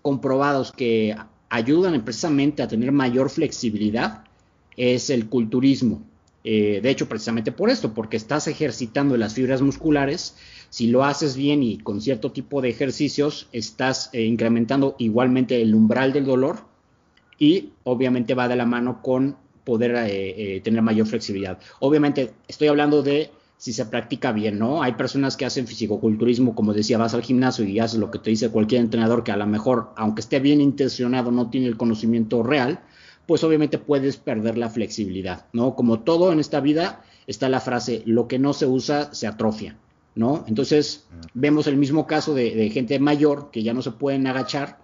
comprobados 0.00 0.72
que 0.72 1.14
ayudan 1.50 2.02
precisamente 2.02 2.62
a 2.62 2.68
tener 2.68 2.92
mayor 2.92 3.28
flexibilidad, 3.28 4.24
es 4.76 5.10
el 5.10 5.28
culturismo. 5.28 6.02
Eh, 6.44 6.80
de 6.80 6.90
hecho, 6.90 7.08
precisamente 7.08 7.50
por 7.50 7.70
esto, 7.70 7.92
porque 7.92 8.16
estás 8.16 8.46
ejercitando 8.46 9.16
las 9.16 9.34
fibras 9.34 9.62
musculares, 9.62 10.36
si 10.70 10.86
lo 10.86 11.04
haces 11.04 11.36
bien 11.36 11.62
y 11.62 11.78
con 11.78 12.00
cierto 12.00 12.30
tipo 12.30 12.62
de 12.62 12.68
ejercicios, 12.68 13.48
estás 13.52 14.10
eh, 14.12 14.22
incrementando 14.22 14.94
igualmente 14.98 15.60
el 15.60 15.74
umbral 15.74 16.12
del 16.12 16.24
dolor 16.24 16.58
y 17.38 17.70
obviamente 17.82 18.34
va 18.34 18.46
de 18.46 18.56
la 18.56 18.64
mano 18.64 19.02
con 19.02 19.36
poder 19.64 19.94
eh, 19.96 20.60
tener 20.62 20.82
mayor 20.82 21.08
flexibilidad. 21.08 21.58
Obviamente 21.80 22.32
estoy 22.46 22.68
hablando 22.68 23.02
de 23.02 23.30
si 23.58 23.72
se 23.72 23.86
practica 23.86 24.32
bien, 24.32 24.58
¿no? 24.58 24.82
Hay 24.82 24.92
personas 24.92 25.36
que 25.36 25.46
hacen 25.46 25.66
fisicoculturismo, 25.66 26.54
como 26.54 26.74
decía, 26.74 26.98
vas 26.98 27.14
al 27.14 27.22
gimnasio 27.22 27.64
y 27.64 27.78
haces 27.78 27.98
lo 27.98 28.10
que 28.10 28.18
te 28.18 28.30
dice 28.30 28.50
cualquier 28.50 28.82
entrenador 28.82 29.24
que 29.24 29.32
a 29.32 29.36
lo 29.36 29.46
mejor, 29.46 29.90
aunque 29.96 30.20
esté 30.20 30.40
bien 30.40 30.60
intencionado, 30.60 31.32
no 31.32 31.48
tiene 31.48 31.66
el 31.66 31.76
conocimiento 31.76 32.42
real, 32.42 32.80
pues 33.26 33.42
obviamente 33.44 33.78
puedes 33.78 34.16
perder 34.16 34.56
la 34.56 34.70
flexibilidad, 34.70 35.46
¿no? 35.52 35.74
Como 35.74 36.00
todo 36.00 36.32
en 36.32 36.38
esta 36.38 36.60
vida 36.60 37.04
está 37.26 37.48
la 37.48 37.60
frase, 37.60 38.02
lo 38.06 38.28
que 38.28 38.38
no 38.38 38.52
se 38.52 38.66
usa 38.66 39.12
se 39.12 39.26
atrofia, 39.26 39.76
¿no? 40.14 40.44
Entonces, 40.46 41.06
vemos 41.34 41.66
el 41.66 41.76
mismo 41.76 42.06
caso 42.06 42.34
de, 42.34 42.70
gente 42.70 42.98
mayor 42.98 43.50
que 43.50 43.62
ya 43.62 43.74
no 43.74 43.82
se 43.82 43.90
pueden 43.90 44.26
agachar, 44.26 44.78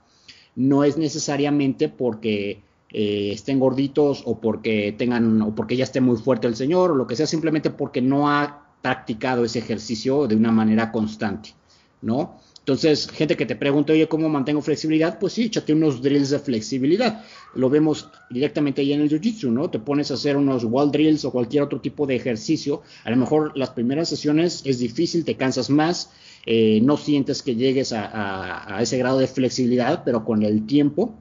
no 0.56 0.84
es 0.84 0.98
necesariamente 0.98 1.88
porque 1.88 2.62
eh, 2.90 3.30
estén 3.32 3.60
gorditos 3.60 4.22
o 4.26 4.38
porque 4.38 4.92
tengan 4.98 5.40
o 5.40 5.54
porque 5.54 5.76
ya 5.76 5.84
esté 5.84 6.00
muy 6.00 6.18
fuerte 6.18 6.48
el 6.48 6.56
señor 6.56 6.90
o 6.90 6.94
lo 6.96 7.06
que 7.06 7.16
sea, 7.16 7.26
simplemente 7.26 7.70
porque 7.70 8.02
no 8.02 8.28
ha 8.28 8.66
practicado 8.82 9.44
ese 9.44 9.60
ejercicio 9.60 10.26
de 10.26 10.34
una 10.34 10.50
manera 10.50 10.90
constante, 10.90 11.54
¿no? 12.02 12.40
Entonces, 12.62 13.08
gente 13.10 13.36
que 13.36 13.44
te 13.44 13.56
pregunta, 13.56 13.92
oye, 13.92 14.06
¿cómo 14.06 14.28
mantengo 14.28 14.62
flexibilidad? 14.62 15.18
Pues 15.18 15.32
sí, 15.32 15.46
échate 15.46 15.72
unos 15.72 16.00
drills 16.00 16.30
de 16.30 16.38
flexibilidad. 16.38 17.24
Lo 17.54 17.68
vemos 17.68 18.08
directamente 18.30 18.80
ahí 18.80 18.92
en 18.92 19.02
el 19.02 19.10
Jiu-Jitsu, 19.10 19.50
¿no? 19.50 19.68
Te 19.68 19.78
pones 19.78 20.10
a 20.10 20.14
hacer 20.14 20.36
unos 20.36 20.64
wall 20.64 20.90
drills 20.90 21.24
o 21.24 21.30
cualquier 21.30 21.62
otro 21.62 21.80
tipo 21.80 22.06
de 22.06 22.16
ejercicio. 22.16 22.82
A 23.04 23.10
lo 23.10 23.16
mejor 23.16 23.56
las 23.56 23.70
primeras 23.70 24.08
sesiones 24.08 24.62
es 24.64 24.78
difícil, 24.78 25.24
te 25.24 25.36
cansas 25.36 25.68
más, 25.68 26.10
eh, 26.46 26.80
no 26.82 26.96
sientes 26.96 27.42
que 27.42 27.54
llegues 27.54 27.92
a, 27.92 28.78
ese 28.80 28.98
grado 28.98 29.18
de 29.18 29.26
flexibilidad, 29.26 30.02
pero 30.04 30.24
con 30.24 30.42
el 30.42 30.66
tiempo 30.66 31.14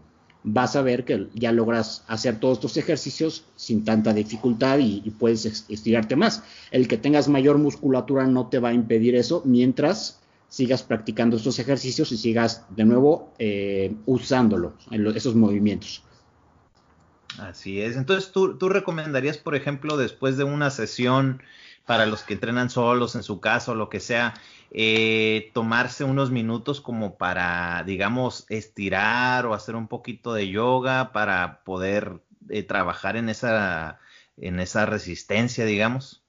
vas 0.44 0.76
a 0.76 0.82
ver 0.82 1.06
que 1.06 1.28
ya 1.36 1.52
logras 1.52 2.04
hacer 2.08 2.40
todos 2.40 2.58
estos 2.58 2.78
ejercicios 2.78 3.46
sin 3.56 3.86
tanta 3.86 4.14
dificultad 4.14 4.80
y, 4.80 5.02
puedes 5.20 5.66
estirarte 5.70 6.16
más. 6.16 6.44
El 6.72 6.88
que 6.88 6.98
tengas 6.98 7.28
mayor 7.28 7.58
musculatura 7.58 8.26
no 8.26 8.48
te 8.48 8.60
va 8.60 8.70
a 8.70 8.74
impedir 8.74 9.16
eso 9.16 9.44
mientras 9.46 10.20
sigas 10.48 10.84
practicando 10.84 11.38
estos 11.38 11.60
ejercicios 11.60 12.12
y 12.12 12.18
sigas 12.18 12.66
de 12.70 12.84
nuevo 12.84 13.32
eh, 13.40 13.94
usándolo 14.06 14.74
en 14.90 15.06
esos 15.08 15.36
movimientos. 15.36 16.04
Así 17.40 17.82
es. 17.82 17.96
Entonces, 17.96 18.32
¿tú, 18.32 18.58
recomendarías, 18.70 19.38
por 19.38 19.56
ejemplo, 19.56 19.98
después 19.98 20.38
de 20.38 20.44
una 20.44 20.70
sesión 20.70 21.42
para 21.86 22.06
los 22.06 22.24
que 22.24 22.36
entrenan 22.36 22.70
solos 22.70 23.16
en 23.16 23.24
su 23.24 23.40
casa 23.40 23.72
o 23.72 23.76
lo 23.76 23.90
que 23.90 24.00
sea, 24.00 24.34
eh, 24.72 25.50
tomarse 25.54 26.04
unos 26.04 26.32
minutos 26.32 26.80
como 26.80 27.16
para, 27.18 27.84
digamos, 27.86 28.46
estirar 28.50 29.46
o 29.46 29.54
hacer 29.54 29.76
un 29.76 29.88
poquito 29.88 30.34
de 30.34 30.50
yoga 30.50 31.12
para 31.12 31.64
poder 31.64 32.20
eh, 32.50 32.64
trabajar 32.64 33.18
en 33.18 33.30
esa, 33.30 34.00
en 34.38 34.60
esa 34.60 34.86
resistencia, 34.86 35.66
digamos? 35.66 36.22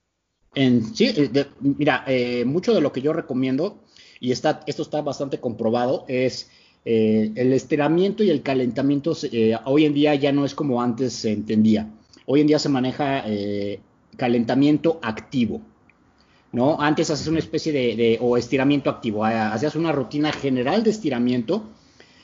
En, 0.55 0.95
sí, 0.95 1.31
mira, 1.61 2.05
mucho 2.45 2.75
de 2.75 2.81
lo 2.81 2.93
que 2.93 3.03
yo 3.03 3.13
recomiendo 3.13 3.83
y 4.21 4.33
está, 4.33 4.61
esto 4.67 4.83
está 4.83 5.01
bastante 5.03 5.41
comprobado, 5.41 6.05
es 6.09 6.51
eh, 6.85 7.31
el 7.37 7.53
estiramiento 7.53 8.25
y 8.25 8.31
el 8.31 8.43
calentamiento 8.43 9.17
eh, 9.31 9.57
hoy 9.67 9.85
en 9.85 9.95
día 9.95 10.17
ya 10.17 10.33
no 10.33 10.45
es 10.45 10.55
como 10.55 10.83
antes 10.83 11.13
se 11.13 11.33
entendía. 11.33 11.89
Hoy 12.27 12.41
en 12.41 12.47
día 12.47 12.59
se 12.59 12.69
maneja 12.69 13.23
eh, 13.27 13.81
calentamiento 14.17 14.99
activo. 15.03 15.61
¿no? 16.53 16.81
Antes 16.81 17.11
haces 17.11 17.29
una 17.29 17.39
especie 17.39 17.73
de, 17.73 18.19
o 18.21 18.37
estiramiento 18.37 18.91
activo, 18.91 19.25
hacías 19.25 19.75
una 19.75 19.93
rutina 19.93 20.33
general 20.33 20.83
de 20.83 20.91
estiramiento 20.91 21.71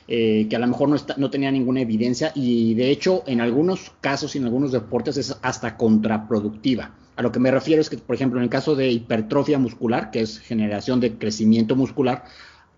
que 0.07 0.49
a 0.51 0.57
lo 0.57 0.65
mejor 0.65 0.89
no, 0.89 0.95
no, 1.17 1.29
tenía 1.29 1.51
ninguna 1.51 1.81
evidencia 1.81 2.31
y 2.33 2.73
de 2.73 2.89
hecho 2.89 3.23
en 3.27 3.41
algunos 3.41 3.91
casos 4.01 4.33
y 4.33 4.39
en 4.39 4.45
algunos 4.45 4.71
deportes 4.71 5.17
es 5.17 5.37
hasta 5.43 5.77
contraproductiva. 5.77 6.95
A 7.19 7.21
lo 7.21 7.33
que 7.33 7.39
me 7.39 7.51
refiero 7.51 7.81
es 7.81 7.89
que, 7.89 7.97
por 7.97 8.15
ejemplo, 8.15 8.39
en 8.39 8.45
el 8.45 8.49
caso 8.49 8.77
de 8.77 8.89
hipertrofia 8.89 9.59
muscular, 9.59 10.09
que 10.09 10.21
es 10.21 10.39
generación 10.39 11.01
de 11.01 11.17
crecimiento 11.17 11.75
muscular, 11.75 12.23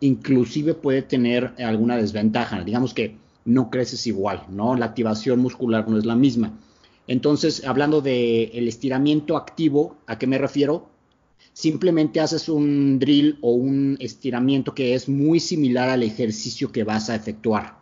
inclusive 0.01 0.73
puede 0.73 1.01
tener 1.03 1.53
alguna 1.59 1.95
desventaja. 1.95 2.61
Digamos 2.63 2.93
que 2.93 3.15
no 3.45 3.69
creces 3.69 4.05
igual, 4.07 4.43
¿no? 4.49 4.75
La 4.75 4.87
activación 4.87 5.39
muscular 5.39 5.87
no 5.87 5.97
es 5.97 6.05
la 6.05 6.15
misma. 6.15 6.59
Entonces, 7.07 7.65
hablando 7.65 8.01
del 8.01 8.51
el 8.53 8.67
estiramiento 8.67 9.37
activo, 9.37 9.97
¿a 10.07 10.17
qué 10.17 10.27
me 10.27 10.37
refiero? 10.37 10.89
Simplemente 11.53 12.19
haces 12.19 12.49
un 12.49 12.99
drill 12.99 13.37
o 13.41 13.51
un 13.51 13.97
estiramiento 13.99 14.73
que 14.73 14.93
es 14.93 15.09
muy 15.09 15.39
similar 15.39 15.89
al 15.89 16.03
ejercicio 16.03 16.71
que 16.71 16.83
vas 16.83 17.09
a 17.09 17.15
efectuar. 17.15 17.77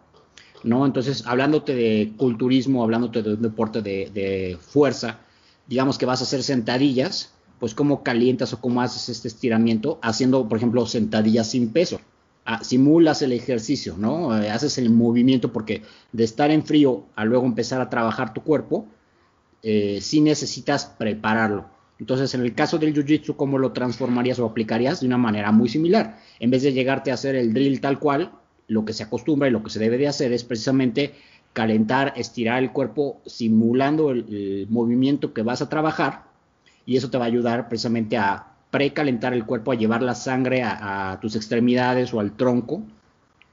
¿no? 0.64 0.86
Entonces, 0.86 1.24
hablándote 1.26 1.76
de 1.76 2.14
culturismo, 2.18 2.84
hablándote 2.84 3.22
de 3.22 3.34
un 3.34 3.42
deporte 3.42 3.82
de 3.82 4.58
fuerza, 4.60 5.20
digamos 5.68 5.98
que 5.98 6.06
vas 6.06 6.22
a 6.22 6.24
hacer 6.24 6.44
sentadillas, 6.44 7.34
pues 7.60 7.74
cómo 7.74 8.04
calientas 8.04 8.54
o 8.54 8.62
cómo 8.62 8.82
haces 8.82 9.10
este 9.10 9.28
estiramiento 9.28 10.00
haciendo, 10.02 10.48
por 10.48 10.58
ejemplo, 10.58 10.86
sentadillas 10.86 11.52
sin 11.52 11.70
peso. 11.70 12.00
Ah, 12.46 12.64
simulas 12.64 13.22
el 13.22 13.34
ejercicio, 13.34 13.96
¿no? 13.98 14.42
Eh, 14.42 14.50
haces 14.50 14.78
el 14.78 14.90
movimiento 14.90 15.52
porque 15.52 15.84
de 16.12 16.24
estar 16.24 16.50
en 16.50 16.64
frío 16.64 17.04
a 17.16 17.26
luego 17.26 17.46
empezar 17.46 17.82
a 17.82 17.90
trabajar 17.90 18.34
tu 18.34 18.42
cuerpo, 18.42 18.88
eh, 19.62 20.00
sí 20.02 20.22
necesitas 20.22 20.86
prepararlo. 20.86 21.66
Entonces, 22.00 22.34
en 22.34 22.42
el 22.42 22.56
caso 22.56 22.78
del 22.78 22.94
Jiu-Jitsu, 22.94 23.36
¿cómo 23.36 23.58
lo 23.58 23.74
transformarías 23.74 24.40
o 24.40 24.46
aplicarías? 24.46 25.02
De 25.02 25.08
una 25.08 25.18
manera 25.18 25.52
muy 25.52 25.68
similar. 25.68 26.18
En 26.40 26.50
vez 26.50 26.64
de 26.64 26.72
llegarte 26.72 27.12
a 27.12 27.16
hacer 27.16 27.36
el 27.36 27.54
drill 27.54 27.82
tal 27.82 28.00
cual, 28.00 28.32
lo 28.68 28.86
que 28.86 28.94
se 28.94 29.04
acostumbra 29.04 29.50
y 29.50 29.52
lo 29.52 29.62
que 29.62 29.70
se 29.70 29.80
debe 29.80 29.98
de 29.98 30.08
hacer 30.08 30.32
es 30.32 30.46
precisamente 30.46 31.14
calentar, 31.54 32.14
estirar 32.16 32.64
el 32.64 32.72
cuerpo 32.72 33.22
simulando 33.26 34.12
el, 34.12 34.68
movimiento 34.70 35.34
que 35.34 35.42
vas 35.42 35.62
a 35.62 35.70
trabajar 35.70 36.29
y 36.90 36.98
eso 36.98 37.12
te 37.12 37.20
va 37.20 37.26
a 37.26 37.28
ayudar 37.28 37.70
precisamente 37.70 38.18
a 38.18 38.48
precalentar 38.72 39.36
el 39.36 39.46
cuerpo, 39.46 39.72
a 39.72 39.76
llevar 39.76 40.02
la 40.02 40.16
sangre 40.16 40.64
a, 40.64 41.20
tus 41.22 41.36
extremidades 41.36 42.12
o 42.16 42.20
al 42.20 42.36
tronco 42.36 42.82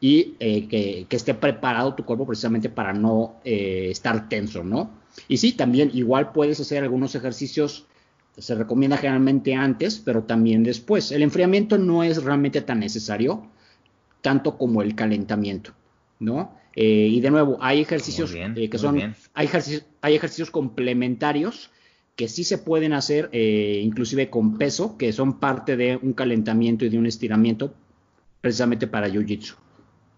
y 0.01 0.37
eh, 0.41 0.67
que, 0.67 1.07
esté 1.11 1.35
preparado 1.35 1.93
tu 1.93 2.07
cuerpo 2.07 2.27
precisamente 2.27 2.71
para 2.71 2.95
no 2.95 3.35
eh, 3.45 3.89
estar 3.91 4.31
tenso, 4.31 4.65
¿no? 4.65 4.89
Y 5.29 5.37
sí, 5.37 5.53
también 5.53 5.91
igual 5.93 6.33
puedes 6.33 6.61
hacer 6.61 6.83
algunos 6.83 7.15
ejercicios, 7.15 7.85
se 8.39 8.55
recomienda 8.55 8.97
generalmente 8.97 9.55
antes, 9.55 10.01
pero 10.03 10.23
también 10.23 10.63
después. 10.63 11.13
El 11.13 11.21
enfriamiento 11.21 11.77
no 11.77 12.05
es 12.05 12.25
realmente 12.25 12.63
tan 12.63 12.81
necesario, 12.81 13.47
tanto 14.23 14.57
como 14.57 14.81
el 14.81 14.95
calentamiento, 14.95 15.73
¿no? 16.21 16.55
Eh, 16.75 17.09
y 17.13 17.21
de 17.21 17.31
nuevo, 17.31 17.59
hay 17.61 17.83
ejercicios 17.83 18.33
que 18.33 18.79
son, 18.79 19.15
hay 19.35 19.45
ejercicios, 19.45 19.85
hay 20.01 20.15
ejercicios 20.15 20.51
complementarios 20.51 21.71
que 22.17 22.29
sí 22.29 22.45
se 22.45 22.59
pueden 22.59 22.95
hacer, 22.95 23.29
eh, 23.33 23.81
inclusive 23.85 24.31
con 24.31 24.57
peso, 24.57 24.97
que 24.97 25.13
son 25.13 25.39
parte 25.39 25.77
de 25.77 25.99
un 26.01 26.15
calentamiento 26.15 26.85
y 26.85 26.89
de 26.89 26.99
un 26.99 27.07
estiramiento, 27.07 27.75
precisamente 28.41 28.87
para 28.87 29.09
Jiu-Jitsu. 29.09 29.55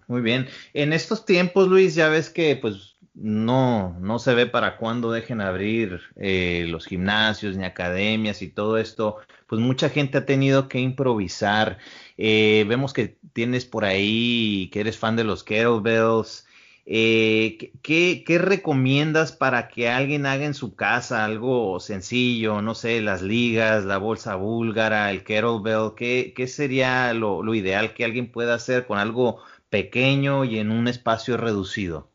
Muy 0.06 0.22
bien. 0.22 0.46
En 0.72 0.92
estos 0.92 1.26
tiempos, 1.26 1.68
Luis, 1.68 1.96
ya 1.96 2.08
ves 2.08 2.30
que 2.30 2.56
pues 2.56 2.96
no, 3.14 3.98
no 4.00 4.20
se 4.20 4.32
ve 4.32 4.46
para 4.46 4.76
cuándo 4.76 5.11
dejen 5.11 5.40
abrir 5.40 6.00
los 6.16 6.87
gimnasios 6.87 7.56
ni 7.56 7.64
academias 7.64 8.40
y 8.40 8.48
todo 8.48 8.78
esto. 8.78 9.16
Pues 9.48 9.61
mucha 9.61 9.90
gente 9.90 10.18
ha 10.18 10.24
tenido 10.24 10.68
que 10.68 10.78
improvisar. 10.78 11.78
vemos 12.16 12.92
que 12.92 13.18
tienes 13.34 13.66
por 13.66 13.84
ahí 13.84 14.70
que 14.72 14.80
eres 14.80 14.96
fan 14.96 15.16
de 15.16 15.24
los 15.24 15.42
kettlebells. 15.42 16.46
Eh, 16.90 17.72
¿qué, 17.83 18.38
recomiendas 18.38 19.33
para 19.33 19.68
que 19.68 19.90
alguien 19.90 20.24
haga 20.24 20.46
en 20.46 20.55
su 20.55 20.74
casa 20.74 21.27
algo 21.27 21.81
sencillo? 21.81 22.62
No 22.62 22.74
sé, 22.74 23.03
las 23.03 23.20
ligas, 23.20 23.85
la 23.85 23.98
bolsa 23.98 24.37
búlgara, 24.37 25.11
el 25.11 25.22
kettlebell. 25.22 25.92
¿Qué, 25.94 26.33
qué 26.35 26.46
sería 26.46 27.12
lo, 27.12 27.55
ideal 27.55 27.92
que 27.92 28.07
alguien 28.07 28.33
pueda 28.33 28.55
hacer 28.55 28.87
con 28.87 28.98
algo 28.98 29.38
pequeño 29.68 30.46
y 30.46 30.59
en 30.59 30.70
un 30.70 30.88
espacio 30.88 31.37
reducido? 31.37 32.09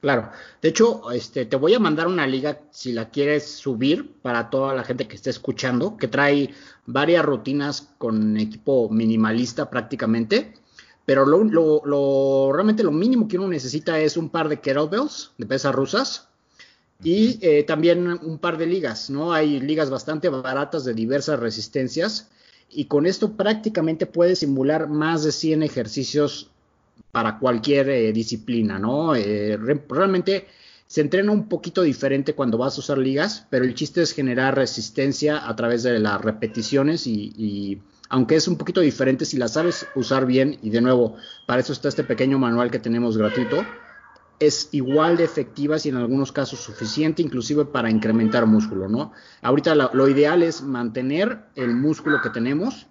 Claro, 0.00 0.30
de 0.62 0.70
hecho, 0.70 1.10
este, 1.10 1.44
te 1.44 1.56
voy 1.56 1.74
a 1.74 1.78
mandar 1.78 2.06
una 2.06 2.26
liga 2.26 2.60
si 2.70 2.92
la 2.92 3.10
quieres 3.10 3.46
subir 3.46 4.14
para 4.22 4.48
toda 4.48 4.74
la 4.74 4.84
gente 4.84 5.06
que 5.06 5.16
esté 5.16 5.28
escuchando, 5.28 5.98
que 5.98 6.08
trae 6.08 6.54
varias 6.86 7.22
rutinas 7.22 7.92
con 7.98 8.38
equipo 8.38 8.88
minimalista 8.88 9.68
prácticamente 9.68 10.54
pero 11.06 11.24
lo, 11.24 12.52
realmente 12.52 12.82
lo 12.82 12.90
mínimo 12.90 13.28
que 13.28 13.38
uno 13.38 13.48
necesita 13.48 13.98
es 14.00 14.16
un 14.16 14.28
par 14.28 14.48
de 14.48 14.60
kettlebells 14.60 15.30
de 15.38 15.46
pesas 15.46 15.74
rusas 15.74 16.28
y 17.02 17.38
eh, 17.42 17.62
también 17.62 18.08
un 18.08 18.38
par 18.38 18.58
de 18.58 18.66
ligas, 18.66 19.08
¿no? 19.08 19.32
Hay 19.32 19.60
ligas 19.60 19.88
bastante 19.88 20.28
baratas 20.28 20.84
de 20.84 20.94
diversas 20.94 21.38
resistencias 21.38 22.28
y 22.68 22.86
con 22.86 23.06
esto 23.06 23.36
prácticamente 23.36 24.06
puedes 24.06 24.40
simular 24.40 24.88
más 24.88 25.22
de 25.22 25.30
100 25.30 25.62
ejercicios 25.62 26.50
para 27.12 27.38
cualquier 27.38 27.88
eh, 27.88 28.12
disciplina, 28.12 28.80
¿no? 28.80 29.14
Eh, 29.14 29.56
realmente 29.88 30.48
se 30.88 31.02
entrena 31.02 31.30
un 31.30 31.48
poquito 31.48 31.82
diferente 31.82 32.34
cuando 32.34 32.58
vas 32.58 32.76
a 32.76 32.80
usar 32.80 32.98
ligas, 32.98 33.46
pero 33.48 33.64
el 33.64 33.74
chiste 33.74 34.02
es 34.02 34.12
generar 34.12 34.56
resistencia 34.56 35.48
a 35.48 35.54
través 35.54 35.84
de 35.84 36.00
las 36.00 36.20
repeticiones 36.20 37.06
y 37.06 37.80
aunque 38.08 38.36
es 38.36 38.48
un 38.48 38.56
poquito 38.56 38.80
diferente 38.80 39.24
si 39.24 39.36
la 39.36 39.48
sabes 39.48 39.86
usar 39.94 40.26
bien, 40.26 40.58
y 40.62 40.70
de 40.70 40.80
nuevo, 40.80 41.16
para 41.46 41.60
eso 41.60 41.72
está 41.72 41.88
este 41.88 42.04
pequeño 42.04 42.38
manual 42.38 42.70
que 42.70 42.78
tenemos 42.78 43.16
gratuito, 43.16 43.64
es 44.38 44.68
igual 44.72 45.16
de 45.16 45.24
efectiva 45.24 45.76
y 45.82 45.88
en 45.88 45.96
algunos 45.96 46.32
casos 46.32 46.60
suficiente, 46.60 47.22
inclusive 47.22 47.64
para 47.64 47.90
incrementar 47.90 48.46
músculo, 48.46 48.88
¿no? 48.88 49.12
Ahorita 49.42 49.74
lo, 49.74 50.08
ideal 50.08 50.42
es 50.42 50.62
mantener 50.62 51.38
el 51.54 51.74
músculo 51.74 52.20
que 52.20 52.30
tenemos. 52.30 52.86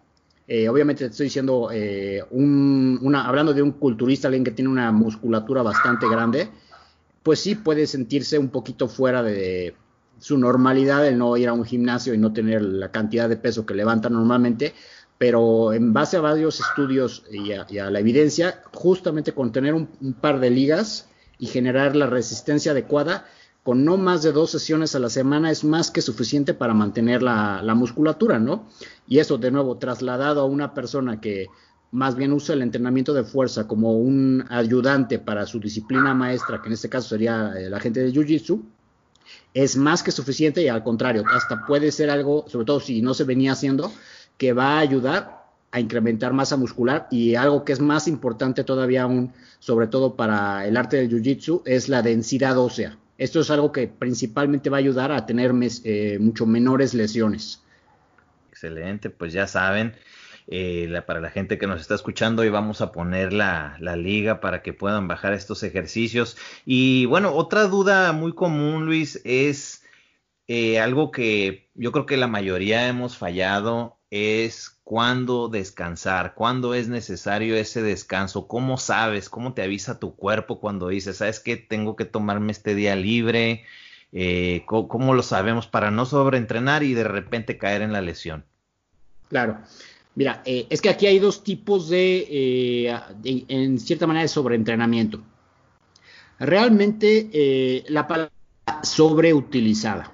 Eh, 0.47 0.69
obviamente 0.69 1.05
te 1.05 1.11
estoy 1.11 1.25
diciendo, 1.25 1.69
eh, 1.71 2.23
una, 2.31 3.27
hablando 3.27 3.53
de 3.53 3.61
un 3.61 3.73
culturista, 3.73 4.27
alguien 4.27 4.43
que 4.43 4.51
tiene 4.51 4.69
una 4.69 4.91
musculatura 4.91 5.61
bastante 5.61 6.07
grande, 6.09 6.49
pues 7.21 7.39
sí 7.39 7.55
puede 7.55 7.87
sentirse 7.87 8.37
un 8.37 8.49
poquito 8.49 8.87
fuera 8.87 9.21
de 9.21 9.75
su 10.19 10.37
normalidad 10.37 11.05
el 11.07 11.17
no 11.17 11.35
ir 11.37 11.49
a 11.49 11.53
un 11.53 11.65
gimnasio 11.65 12.13
y 12.13 12.17
no 12.17 12.33
tener 12.33 12.61
la 12.61 12.91
cantidad 12.91 13.27
de 13.27 13.37
peso 13.37 13.65
que 13.65 13.73
levanta 13.73 14.09
normalmente, 14.09 14.73
pero 15.17 15.73
en 15.73 15.93
base 15.93 16.17
a 16.17 16.21
varios 16.21 16.59
estudios 16.59 17.23
y 17.31 17.51
a, 17.53 17.89
la 17.89 17.99
evidencia, 17.99 18.61
justamente 18.73 19.33
con 19.33 19.51
tener 19.51 19.73
un, 19.73 19.87
par 20.19 20.39
de 20.39 20.49
ligas 20.49 21.09
y 21.39 21.47
generar 21.47 21.95
la 21.95 22.07
resistencia 22.07 22.71
adecuada, 22.71 23.25
con 23.63 23.83
no 23.83 23.97
más 23.97 24.21
de 24.21 24.31
dos 24.31 24.51
sesiones 24.51 24.93
a 24.93 24.99
la 24.99 25.09
semana 25.09 25.49
es 25.49 25.63
más 25.63 25.89
que 25.89 26.01
suficiente 26.01 26.53
para 26.53 26.73
mantener 26.73 27.23
la, 27.23 27.73
musculatura, 27.75 28.39
¿no? 28.39 28.67
Y 29.07 29.19
eso, 29.19 29.37
de 29.37 29.51
nuevo, 29.51 29.77
trasladado 29.77 30.41
a 30.41 30.45
una 30.45 30.73
persona 30.73 31.19
que 31.19 31.47
más 31.91 32.15
bien 32.15 32.33
usa 32.33 32.53
el 32.53 32.61
entrenamiento 32.61 33.13
de 33.13 33.23
fuerza 33.23 33.67
como 33.67 33.93
un 33.93 34.43
ayudante 34.49 35.17
para 35.17 35.45
su 35.45 35.59
disciplina 35.59 36.13
maestra, 36.13 36.61
que 36.61 36.67
en 36.67 36.73
este 36.73 36.89
caso 36.89 37.09
sería 37.09 37.53
eh, 37.57 37.69
la 37.69 37.79
gente 37.79 38.01
de 38.01 38.11
Jiu-Jitsu, 38.11 38.61
es 39.53 39.77
más 39.77 40.03
que 40.03 40.11
suficiente 40.11 40.61
y 40.61 40.67
al 40.67 40.83
contrario, 40.83 41.23
hasta 41.33 41.65
puede 41.65 41.91
ser 41.91 42.09
algo, 42.09 42.45
sobre 42.49 42.65
todo 42.65 42.79
si 42.81 43.01
no 43.01 43.13
se 43.13 43.23
venía 43.23 43.53
haciendo, 43.53 43.91
que 44.37 44.53
va 44.53 44.77
a 44.77 44.79
ayudar 44.79 45.45
a 45.71 45.79
incrementar 45.79 46.31
masa 46.31 46.55
muscular 46.55 47.07
y 47.11 47.35
algo 47.35 47.65
que 47.65 47.73
es 47.73 47.81
más 47.81 48.07
importante 48.07 48.63
todavía 48.63 49.03
aún, 49.03 49.33
sobre 49.59 49.87
todo 49.87 50.15
para 50.15 50.65
el 50.65 50.77
arte 50.77 50.97
del 50.97 51.09
Jiu-Jitsu, 51.09 51.63
es 51.65 51.89
la 51.89 52.01
densidad 52.01 52.57
ósea. 52.57 52.97
Esto 53.17 53.41
es 53.41 53.49
algo 53.49 53.71
que 53.71 53.87
principalmente 53.87 54.69
va 54.69 54.77
a 54.77 54.79
ayudar 54.79 55.11
a 55.11 55.25
tener 55.25 55.51
eh, 55.83 56.17
mucho 56.19 56.45
menores 56.45 56.93
lesiones. 56.93 57.61
Excelente, 58.49 59.09
pues 59.09 59.33
ya 59.33 59.47
saben, 59.47 59.95
eh, 60.47 61.01
para 61.07 61.19
la 61.19 61.31
gente 61.31 61.57
que 61.57 61.65
nos 61.65 61.81
está 61.81 61.95
escuchando 61.95 62.43
y 62.43 62.49
vamos 62.49 62.81
a 62.81 62.91
poner 62.91 63.33
la, 63.33 63.77
liga 63.97 64.39
para 64.39 64.61
que 64.61 64.73
puedan 64.73 65.07
bajar 65.07 65.33
estos 65.33 65.63
ejercicios. 65.63 66.37
Y 66.65 67.05
bueno, 67.05 67.33
otra 67.33 67.63
duda 67.63 68.11
muy 68.11 68.33
común, 68.33 68.85
Luis, 68.85 69.19
es 69.23 69.83
eh, 70.47 70.79
algo 70.79 71.11
que 71.11 71.69
yo 71.73 71.91
creo 71.91 72.05
que 72.05 72.17
la 72.17 72.27
mayoría 72.27 72.87
hemos 72.87 73.17
fallado, 73.17 73.94
es 74.15 74.79
cuándo 74.85 75.49
descansar, 75.49 76.35
cuándo 76.35 76.73
es 76.73 76.87
necesario 76.87 77.57
ese 77.57 77.81
descanso, 77.81 78.47
cómo 78.47 78.77
sabes, 78.77 79.29
cómo 79.29 79.53
te 79.53 79.61
avisa 79.61 79.99
tu 79.99 80.15
cuerpo 80.15 80.61
cuando 80.61 80.87
dices, 80.87 81.17
sabes 81.17 81.41
que 81.41 81.57
tengo 81.57 81.97
que 81.97 82.05
tomarme 82.05 82.53
este 82.53 82.75
día 82.75 82.95
libre, 82.95 83.65
eh, 84.13 84.63
¿cómo, 84.67 85.13
lo 85.13 85.21
sabemos 85.21 85.67
para 85.67 85.91
no 85.91 86.05
sobreentrenar 86.05 86.83
y 86.83 86.93
de 86.93 87.03
repente 87.03 87.57
caer 87.57 87.81
en 87.81 87.91
la 87.91 88.01
lesión? 88.01 88.45
Claro. 89.27 89.59
Mira, 90.15 90.41
eh, 90.45 90.65
es 90.69 90.81
que 90.81 90.89
aquí 90.89 91.07
hay 91.07 91.19
dos 91.19 91.43
tipos 91.43 91.89
eh, 91.91 92.97
de, 93.21 93.45
en 93.49 93.77
cierta 93.79 94.07
manera, 94.07 94.21
de 94.21 94.29
sobreentrenamiento. 94.29 95.21
Realmente 96.39 97.83
la 97.89 98.07
palabra 98.07 98.31
sobreutilizada, 98.81 100.11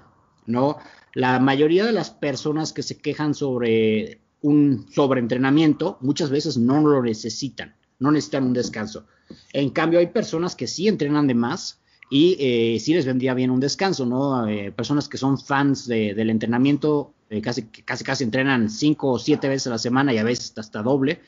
¿no? 0.48 0.80
La 1.14 1.40
mayoría 1.40 1.86
de 1.86 1.92
las 1.92 2.10
personas 2.10 2.74
que 2.74 2.84
se 2.84 2.98
quejan 2.98 3.34
sobre 3.34 4.22
un 4.42 4.88
sobreentrenamiento 4.92 5.98
muchas 6.02 6.30
veces 6.30 6.58
no 6.58 6.82
lo 6.82 7.04
necesitan, 7.04 7.76
no 8.00 8.12
necesitan 8.12 8.46
un 8.46 8.54
descanso. 8.54 9.06
En 9.54 9.70
cambio, 9.70 10.00
hay 10.00 10.08
personas 10.08 10.56
que 10.56 10.68
sí 10.68 10.88
entrenan 10.88 11.28
de 11.28 11.36
más 11.36 11.80
y 12.10 12.36
eh, 12.40 12.80
sí 12.80 12.94
les 12.94 13.06
vendría 13.06 13.34
bien 13.34 13.52
un 13.52 13.60
descanso, 13.60 14.06
¿no? 14.06 14.46
personas 14.76 15.08
que 15.08 15.18
son 15.18 15.38
fans 15.38 15.88
del 15.88 16.30
entrenamiento 16.30 17.14
eh, 17.32 17.42
casi, 17.42 17.64
casi, 17.64 18.04
casi 18.04 18.26
entrenan 18.26 18.70
cinco 18.70 19.12
o 19.12 19.18
siete 19.18 19.48
veces 19.48 19.68
a 19.68 19.70
la 19.70 19.78
semana 19.78 20.14
y 20.14 20.18
a 20.18 20.24
veces 20.24 20.54
hasta 20.58 20.84
doble. 20.84 21.22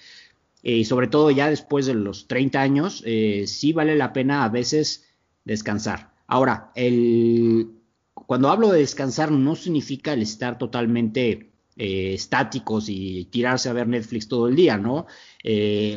Eh, 0.62 0.76
y 0.78 0.86
sobre 0.86 1.08
todo 1.08 1.32
ya 1.32 1.50
después 1.50 1.86
de 1.86 1.93
los 1.93 2.28
30 2.28 2.60
años, 2.62 3.04
eh, 3.06 3.46
sí 3.48 3.72
vale 3.72 3.96
la 3.96 4.12
pena 4.12 4.43
a 4.43 4.50
veces 4.50 5.06
descansar. 5.46 6.12
Ahora, 6.28 6.72
el, 6.76 7.69
cuando 8.13 8.49
hablo 8.49 8.69
de 8.71 8.80
descansar 8.80 9.32
no 9.32 9.56
significa 9.56 10.13
el 10.13 10.21
estar 10.21 10.58
totalmente 10.58 11.49
estáticos 11.76 12.88
y 12.88 13.26
tirarse 13.26 13.67
a 13.67 13.73
ver 13.73 13.88
Netflix 13.88 14.28
todo 14.28 14.47
el 14.47 14.56
día, 14.56 14.78
¿no? 14.78 15.08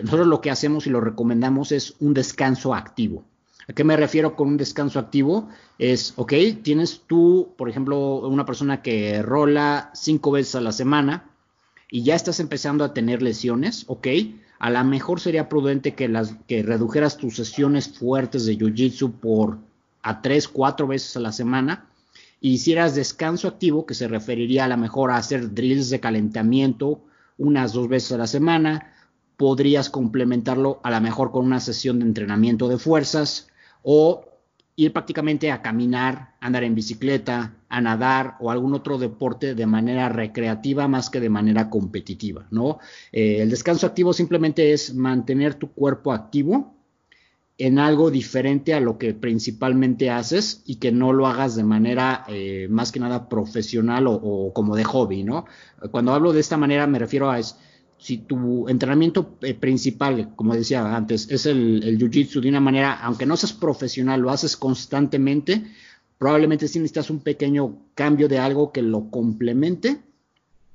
nosotros 0.02 0.26
lo 0.26 0.40
que 0.40 0.50
hacemos 0.50 0.86
y 0.86 0.90
lo 0.90 1.00
recomendamos 1.00 1.72
es 1.72 1.94
un 2.00 2.14
descanso 2.14 2.74
activo. 2.74 3.24
¿A 3.68 3.72
qué 3.72 3.82
me 3.82 3.96
refiero 3.96 4.36
con 4.36 4.48
un 4.48 4.56
descanso 4.56 4.98
activo? 4.98 5.48
Es, 5.78 6.14
ok, 6.16 6.32
tienes 6.62 7.02
tú, 7.06 7.52
por 7.56 7.68
ejemplo, 7.68 8.26
una 8.28 8.46
persona 8.46 8.80
que 8.80 9.22
rola 9.22 9.90
cinco 9.92 10.30
veces 10.30 10.54
a 10.54 10.60
la 10.60 10.72
semana 10.72 11.30
y 11.90 12.04
ya 12.04 12.14
estás 12.14 12.38
empezando 12.38 12.84
a 12.84 12.94
tener 12.94 13.22
lesiones, 13.22 13.84
ok, 13.88 14.06
a 14.58 14.70
lo 14.70 14.84
mejor 14.84 15.20
sería 15.20 15.48
prudente 15.48 15.94
que, 15.94 16.08
las, 16.08 16.36
que 16.46 16.62
redujeras 16.62 17.16
tus 17.16 17.36
sesiones 17.36 17.88
fuertes 17.88 18.46
de 18.46 18.56
Jiu-Jitsu 18.56 19.12
por 19.12 19.58
a 20.02 20.22
tres, 20.22 20.46
cuatro 20.46 20.86
veces 20.86 21.16
a 21.16 21.20
la 21.20 21.32
semana 21.32 21.88
y 22.40 22.52
hicieras 22.52 22.94
descanso 22.94 23.48
activo, 23.48 23.86
que 23.86 23.94
se 23.94 24.08
referiría 24.08 24.64
a 24.64 24.68
lo 24.68 24.76
mejor 24.76 25.10
a 25.10 25.16
hacer 25.16 25.54
drills 25.54 25.90
de 25.90 26.00
calentamiento 26.00 27.02
unas 27.38 27.72
dos 27.72 27.88
veces 27.88 28.12
a 28.12 28.18
la 28.18 28.26
semana, 28.26 28.92
podrías 29.36 29.90
complementarlo 29.90 30.80
a 30.82 30.90
lo 30.90 31.00
mejor 31.00 31.30
con 31.30 31.44
una 31.44 31.60
sesión 31.60 31.98
de 31.98 32.06
entrenamiento 32.06 32.68
de 32.68 32.78
fuerzas, 32.78 33.48
o 33.82 34.24
ir 34.76 34.92
prácticamente 34.92 35.50
a 35.50 35.62
caminar, 35.62 36.34
andar 36.40 36.64
en 36.64 36.74
bicicleta, 36.74 37.54
a 37.68 37.80
nadar 37.80 38.36
o 38.40 38.50
algún 38.50 38.74
otro 38.74 38.98
deporte 38.98 39.54
de 39.54 39.66
manera 39.66 40.08
recreativa 40.08 40.86
más 40.86 41.10
que 41.10 41.20
de 41.20 41.30
manera 41.30 41.70
competitiva, 41.70 42.46
¿no? 42.50 42.78
Eh, 43.10 43.38
el 43.40 43.50
descanso 43.50 43.86
activo 43.86 44.12
simplemente 44.12 44.72
es 44.72 44.94
mantener 44.94 45.54
tu 45.54 45.72
cuerpo 45.72 46.12
activo 46.12 46.75
en 47.58 47.78
algo 47.78 48.10
diferente 48.10 48.74
a 48.74 48.80
lo 48.80 48.98
que 48.98 49.14
principalmente 49.14 50.10
haces 50.10 50.62
y 50.66 50.76
que 50.76 50.92
no 50.92 51.12
lo 51.12 51.26
hagas 51.26 51.56
de 51.56 51.64
manera 51.64 52.24
eh, 52.28 52.66
más 52.70 52.92
que 52.92 53.00
nada 53.00 53.28
profesional 53.28 54.06
o, 54.08 54.52
como 54.54 54.76
de 54.76 54.84
hobby, 54.84 55.24
¿no? 55.24 55.46
Cuando 55.90 56.12
hablo 56.12 56.32
de 56.32 56.40
esta 56.40 56.56
manera 56.56 56.86
me 56.86 56.98
refiero 56.98 57.30
a 57.30 57.38
es, 57.38 57.56
si 57.98 58.18
tu 58.18 58.68
entrenamiento 58.68 59.38
eh, 59.40 59.54
principal, 59.54 60.34
como 60.36 60.54
decía 60.54 60.94
antes, 60.94 61.30
es 61.30 61.46
el, 61.46 61.82
el 61.82 61.98
jiu-jitsu 61.98 62.40
de 62.40 62.50
una 62.50 62.60
manera, 62.60 62.92
aunque 62.92 63.24
no 63.24 63.38
seas 63.38 63.54
profesional, 63.54 64.20
lo 64.20 64.30
haces 64.30 64.56
constantemente, 64.56 65.64
probablemente 66.18 66.68
sí 66.68 66.78
necesitas 66.78 67.08
un 67.08 67.20
pequeño 67.20 67.78
cambio 67.94 68.28
de 68.28 68.38
algo 68.38 68.70
que 68.70 68.82
lo 68.82 69.10
complemente 69.10 70.02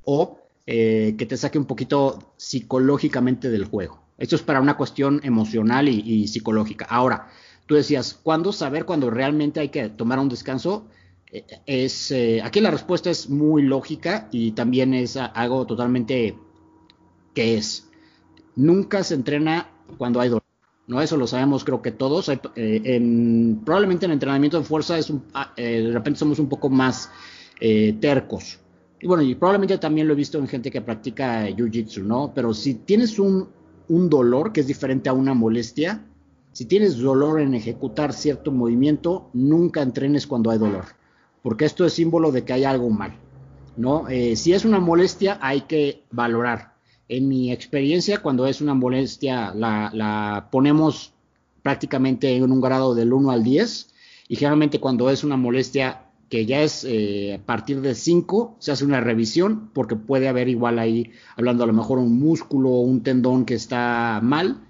o 0.03 0.39
eh, 0.65 1.15
que 1.17 1.25
te 1.25 1.37
saque 1.37 1.57
un 1.59 1.65
poquito 1.65 2.33
psicológicamente 2.37 3.49
del 3.49 3.65
juego. 3.65 4.00
Esto 4.21 4.35
es 4.35 4.41
para 4.41 4.61
una 4.61 4.77
cuestión 4.77 5.19
emocional 5.23 5.89
y, 5.89 6.27
psicológica. 6.27 6.85
Ahora, 6.85 7.27
tú 7.65 7.75
decías, 7.75 8.19
¿cuándo 8.21 8.53
saber 8.53 8.85
cuándo 8.85 9.09
realmente 9.09 9.59
hay 9.59 9.69
que 9.69 9.89
tomar 9.89 10.19
un 10.19 10.29
descanso? 10.29 10.87
Eh, 11.31 11.45
es, 11.65 12.13
aquí 12.43 12.61
la 12.61 12.71
respuesta 12.71 13.09
es 13.09 13.29
muy 13.29 13.63
lógica 13.63 14.29
y 14.31 14.51
también 14.51 14.93
es 14.93 15.17
algo 15.17 15.65
totalmente 15.65 16.37
que 17.33 17.57
es, 17.57 17.89
nunca 18.55 19.03
se 19.03 19.15
entrena 19.15 19.69
cuando 19.97 20.19
hay 20.19 20.29
dolor. 20.29 20.43
¿no? 20.87 21.01
Eso 21.01 21.17
lo 21.17 21.27
sabemos 21.27 21.63
creo 21.63 21.81
que 21.81 21.91
todos. 21.91 22.29
Eh, 22.29 22.39
en, 22.55 23.61
probablemente 23.63 24.05
en 24.05 24.11
entrenamiento 24.11 24.59
de 24.59 24.65
fuerza 24.65 24.97
es 24.97 25.11
ah, 25.33 25.53
eh, 25.55 25.83
de 25.83 25.91
repente 25.91 26.19
somos 26.19 26.39
un 26.39 26.49
poco 26.49 26.69
más 26.69 27.09
eh, 27.59 27.95
tercos. 27.99 28.59
Y 28.99 29.07
bueno, 29.07 29.23
y 29.23 29.33
probablemente 29.35 29.77
también 29.77 30.07
lo 30.07 30.13
he 30.13 30.17
visto 30.17 30.37
en 30.37 30.47
gente 30.47 30.69
que 30.69 30.81
practica 30.81 31.47
Jiu-Jitsu, 31.49 32.03
¿no? 32.03 32.31
Pero 32.35 32.53
si 32.53 32.75
tienes 32.75 33.17
un, 33.17 33.47
un 33.91 34.09
dolor 34.09 34.53
que 34.53 34.61
es 34.61 34.67
diferente 34.67 35.09
a 35.09 35.13
una 35.13 35.33
molestia, 35.33 36.05
si 36.51 36.65
tienes 36.65 36.97
dolor 36.97 37.39
en 37.41 37.53
ejecutar 37.53 38.13
cierto 38.13 38.51
movimiento, 38.51 39.29
nunca 39.33 39.81
entrenes 39.81 40.27
cuando 40.27 40.49
hay 40.49 40.57
dolor, 40.57 40.85
porque 41.43 41.65
esto 41.65 41.85
es 41.85 41.93
símbolo 41.93 42.31
de 42.31 42.43
que 42.43 42.53
hay 42.53 42.63
algo 42.63 42.89
mal, 42.89 43.13
¿no? 43.77 44.05
si 44.35 44.53
es 44.53 44.65
una 44.65 44.79
molestia, 44.79 45.37
hay 45.41 45.61
que 45.61 46.03
valorar 46.11 46.71
en 47.11 47.27
mi 47.27 47.51
experiencia, 47.51 48.19
cuando 48.21 48.47
es 48.47 48.61
una 48.61 48.73
molestia, 48.73 49.53
la, 49.53 50.47
ponemos 50.49 51.13
prácticamente 51.61 52.37
en 52.37 52.49
un 52.49 52.61
grado 52.61 52.95
del 52.95 53.11
1 53.11 53.31
al 53.31 53.43
10. 53.43 53.89
Y 54.29 54.37
generalmente 54.37 54.79
cuando 54.79 55.09
es 55.09 55.25
una 55.25 55.35
molestia 55.35 56.05
que 56.31 56.45
ya 56.45 56.61
es 56.61 56.85
eh, 56.85 57.37
a 57.41 57.45
partir 57.45 57.81
de 57.81 57.93
5, 57.93 58.55
se 58.57 58.71
hace 58.71 58.85
una 58.85 59.01
revisión 59.01 59.69
porque 59.73 59.97
puede 59.97 60.29
haber 60.29 60.47
igual 60.47 60.79
ahí, 60.79 61.11
hablando 61.35 61.65
a 61.65 61.67
lo 61.67 61.73
mejor 61.73 61.99
un 61.99 62.17
músculo 62.17 62.69
o 62.69 62.79
un 62.79 63.03
tendón 63.03 63.43
que 63.43 63.53
está 63.53 64.21
mal. 64.23 64.61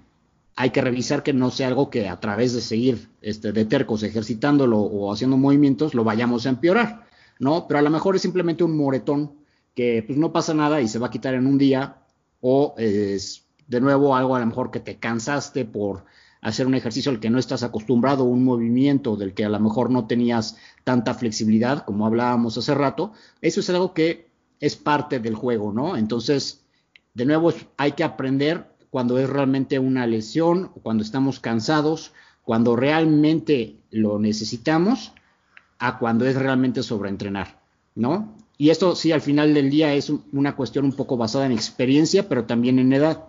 Hay 0.56 0.70
que 0.70 0.80
revisar 0.80 1.22
que 1.22 1.32
no 1.32 1.52
sea 1.52 1.68
algo 1.68 1.88
que 1.88 2.08
a 2.08 2.18
través 2.18 2.52
de 2.52 2.60
seguir 2.62 3.10
este, 3.20 3.52
de 3.52 3.64
tercos 3.64 4.02
ejercitándolo 4.02 4.80
o 4.80 5.12
haciendo 5.12 5.36
movimientos 5.36 5.94
lo 5.94 6.02
vayamos 6.02 6.46
a 6.46 6.48
empeorar, 6.48 7.06
¿no? 7.38 7.68
Pero 7.68 7.78
a 7.78 7.82
lo 7.82 7.90
mejor 7.90 8.16
es 8.16 8.22
simplemente 8.22 8.64
un 8.64 8.76
moretón 8.76 9.34
que 9.76 10.02
pues 10.04 10.18
no 10.18 10.32
pasa 10.32 10.54
nada 10.54 10.80
y 10.80 10.88
se 10.88 10.98
va 10.98 11.06
a 11.06 11.10
quitar 11.10 11.34
en 11.34 11.46
un 11.46 11.58
día 11.58 11.98
o 12.40 12.74
es 12.76 13.46
de 13.68 13.80
nuevo 13.80 14.16
algo 14.16 14.34
a 14.34 14.40
lo 14.40 14.46
mejor 14.46 14.72
que 14.72 14.80
te 14.80 14.98
cansaste 14.98 15.64
por 15.64 16.06
hacer 16.42 16.66
un 16.66 16.74
ejercicio 16.74 17.10
al 17.10 17.20
que 17.20 17.30
no 17.30 17.38
estás 17.38 17.62
acostumbrado, 17.62 18.24
un 18.24 18.44
movimiento 18.44 19.16
del 19.16 19.32
que 19.32 19.44
a 19.44 19.48
lo 19.48 19.60
mejor 19.60 19.90
no 19.90 20.06
tenías 20.06 20.58
tanta 20.84 21.14
flexibilidad, 21.14 21.84
como 21.84 22.04
hablábamos 22.04 22.58
hace 22.58 22.74
rato, 22.74 23.12
eso 23.40 23.60
es 23.60 23.70
algo 23.70 23.94
que 23.94 24.28
es 24.60 24.76
parte 24.76 25.20
del 25.20 25.36
juego, 25.36 25.72
¿no? 25.72 25.96
Entonces, 25.96 26.64
de 27.14 27.26
nuevo, 27.26 27.52
hay 27.76 27.92
que 27.92 28.04
aprender 28.04 28.68
cuando 28.90 29.18
es 29.18 29.30
realmente 29.30 29.78
una 29.78 30.06
lesión, 30.06 30.72
cuando 30.82 31.04
estamos 31.04 31.40
cansados, 31.40 32.12
cuando 32.42 32.74
realmente 32.76 33.76
lo 33.90 34.18
necesitamos, 34.18 35.12
a 35.78 35.98
cuando 35.98 36.26
es 36.26 36.36
realmente 36.36 36.82
sobreentrenar, 36.82 37.60
¿no? 37.94 38.36
Y 38.58 38.70
esto 38.70 38.94
sí, 38.94 39.12
al 39.12 39.20
final 39.20 39.54
del 39.54 39.70
día 39.70 39.94
es 39.94 40.12
una 40.32 40.54
cuestión 40.54 40.84
un 40.84 40.92
poco 40.92 41.16
basada 41.16 41.46
en 41.46 41.52
experiencia, 41.52 42.28
pero 42.28 42.44
también 42.44 42.78
en 42.78 42.92
edad. 42.92 43.24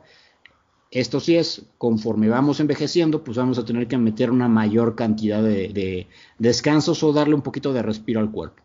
Esto 0.93 1.19
sí 1.19 1.35
es, 1.35 1.63
conforme 1.79 2.29
vamos 2.29 2.59
envejeciendo, 2.59 3.23
pues 3.23 3.35
vamos 3.35 3.57
a 3.57 3.65
tener 3.65 3.87
que 3.87 3.97
meter 3.97 4.29
una 4.29 4.47
mayor 4.47 4.95
cantidad 4.95 5.41
de, 5.41 6.07
descansos 6.37 7.01
o 7.01 7.11
darle 7.11 7.33
un 7.33 7.41
poquito 7.41 7.73
de 7.73 7.81
respiro 7.81 8.19
al 8.19 8.29
cuerpo. 8.29 8.61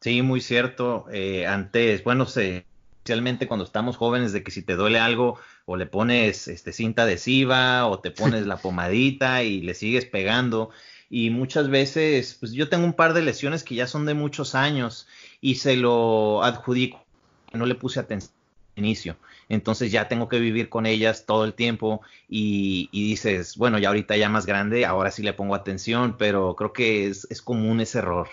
Sí, 0.00 0.22
muy 0.22 0.40
cierto. 0.40 1.04
Eh, 1.12 1.46
antes, 1.46 2.02
bueno, 2.02 2.24
se, 2.24 2.64
especialmente 3.00 3.46
cuando 3.46 3.66
estamos 3.66 3.98
jóvenes, 3.98 4.32
de 4.32 4.42
que 4.42 4.50
si 4.50 4.62
te 4.62 4.74
duele 4.74 4.98
algo 4.98 5.38
o 5.66 5.76
le 5.76 5.84
pones 5.84 6.48
este, 6.48 6.72
cinta 6.72 7.02
adhesiva 7.02 7.86
o 7.86 7.98
te 7.98 8.10
pones 8.10 8.46
la 8.46 8.56
pomadita 8.62 9.42
y 9.42 9.60
le 9.60 9.74
sigues 9.74 10.06
pegando. 10.06 10.70
Y 11.10 11.28
muchas 11.28 11.68
veces, 11.68 12.38
pues 12.40 12.52
yo 12.52 12.70
tengo 12.70 12.86
un 12.86 12.94
par 12.94 13.12
de 13.12 13.20
lesiones 13.20 13.64
que 13.64 13.74
ya 13.74 13.86
son 13.86 14.06
de 14.06 14.14
muchos 14.14 14.54
años 14.54 15.06
y 15.42 15.56
se 15.56 15.76
lo 15.76 16.42
adjudico, 16.42 17.04
no 17.52 17.66
le 17.66 17.74
puse 17.74 18.00
atención 18.00 18.32
al 18.76 18.84
inicio. 18.84 19.16
Entonces 19.50 19.92
ya 19.92 20.08
tengo 20.08 20.28
que 20.28 20.38
vivir 20.38 20.70
con 20.70 20.86
ellas 20.86 21.26
todo 21.26 21.44
el 21.44 21.52
tiempo 21.52 22.00
y, 22.28 22.88
dices, 22.92 23.56
bueno, 23.56 23.78
ya 23.78 23.88
ahorita 23.88 24.16
ya 24.16 24.28
más 24.30 24.46
grande, 24.46 24.86
ahora 24.86 25.10
sí 25.10 25.22
le 25.22 25.34
pongo 25.34 25.54
atención, 25.54 26.16
pero 26.16 26.54
creo 26.56 26.72
que 26.72 27.08
es, 27.08 27.26
es 27.30 27.42
común 27.42 27.80
ese 27.80 27.98
error. 27.98 28.28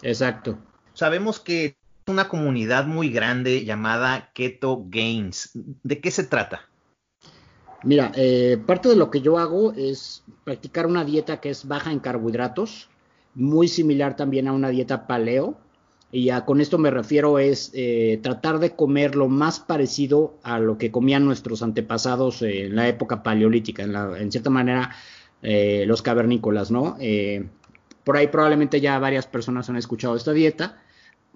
Exacto. 0.00 0.56
Sabemos 0.94 1.40
que 1.40 1.76
una 2.06 2.28
comunidad 2.28 2.86
muy 2.86 3.10
grande 3.10 3.64
llamada 3.64 4.30
Keto 4.32 4.84
Games. 4.86 5.50
¿De 5.82 6.00
qué 6.00 6.10
se 6.10 6.24
trata? 6.24 6.68
Mira, 7.82 8.12
eh, 8.14 8.62
parte 8.64 8.88
de 8.88 8.96
lo 8.96 9.10
que 9.10 9.22
yo 9.22 9.38
hago 9.38 9.72
es 9.72 10.22
practicar 10.44 10.86
una 10.86 11.04
dieta 11.04 11.40
que 11.40 11.50
es 11.50 11.66
baja 11.66 11.90
en 11.90 11.98
carbohidratos, 11.98 12.88
muy 13.34 13.66
similar 13.66 14.14
también 14.14 14.46
a 14.46 14.52
una 14.52 14.68
dieta 14.68 15.08
paleo. 15.08 15.58
Y 16.12 16.26
ya 16.26 16.44
con 16.44 16.60
esto 16.60 16.78
me 16.78 16.90
refiero 16.90 17.38
es 17.38 17.72
eh, 17.74 18.20
tratar 18.22 18.58
de 18.60 18.76
comer 18.76 19.16
lo 19.16 19.28
más 19.28 19.58
parecido 19.58 20.38
a 20.42 20.60
lo 20.60 20.78
que 20.78 20.92
comían 20.92 21.24
nuestros 21.24 21.62
antepasados 21.62 22.42
en 22.42 22.76
la 22.76 22.86
época 22.86 23.22
paleolítica, 23.22 23.82
en, 23.82 24.30
cierta 24.30 24.50
manera 24.50 24.94
eh, 25.42 25.84
los 25.86 26.02
cavernícolas, 26.02 26.70
¿no? 26.70 26.96
por 28.04 28.16
ahí 28.16 28.26
probablemente 28.28 28.80
ya 28.80 28.98
varias 28.98 29.26
personas 29.26 29.68
han 29.70 29.76
escuchado 29.76 30.16
esta 30.16 30.32
dieta. 30.32 30.82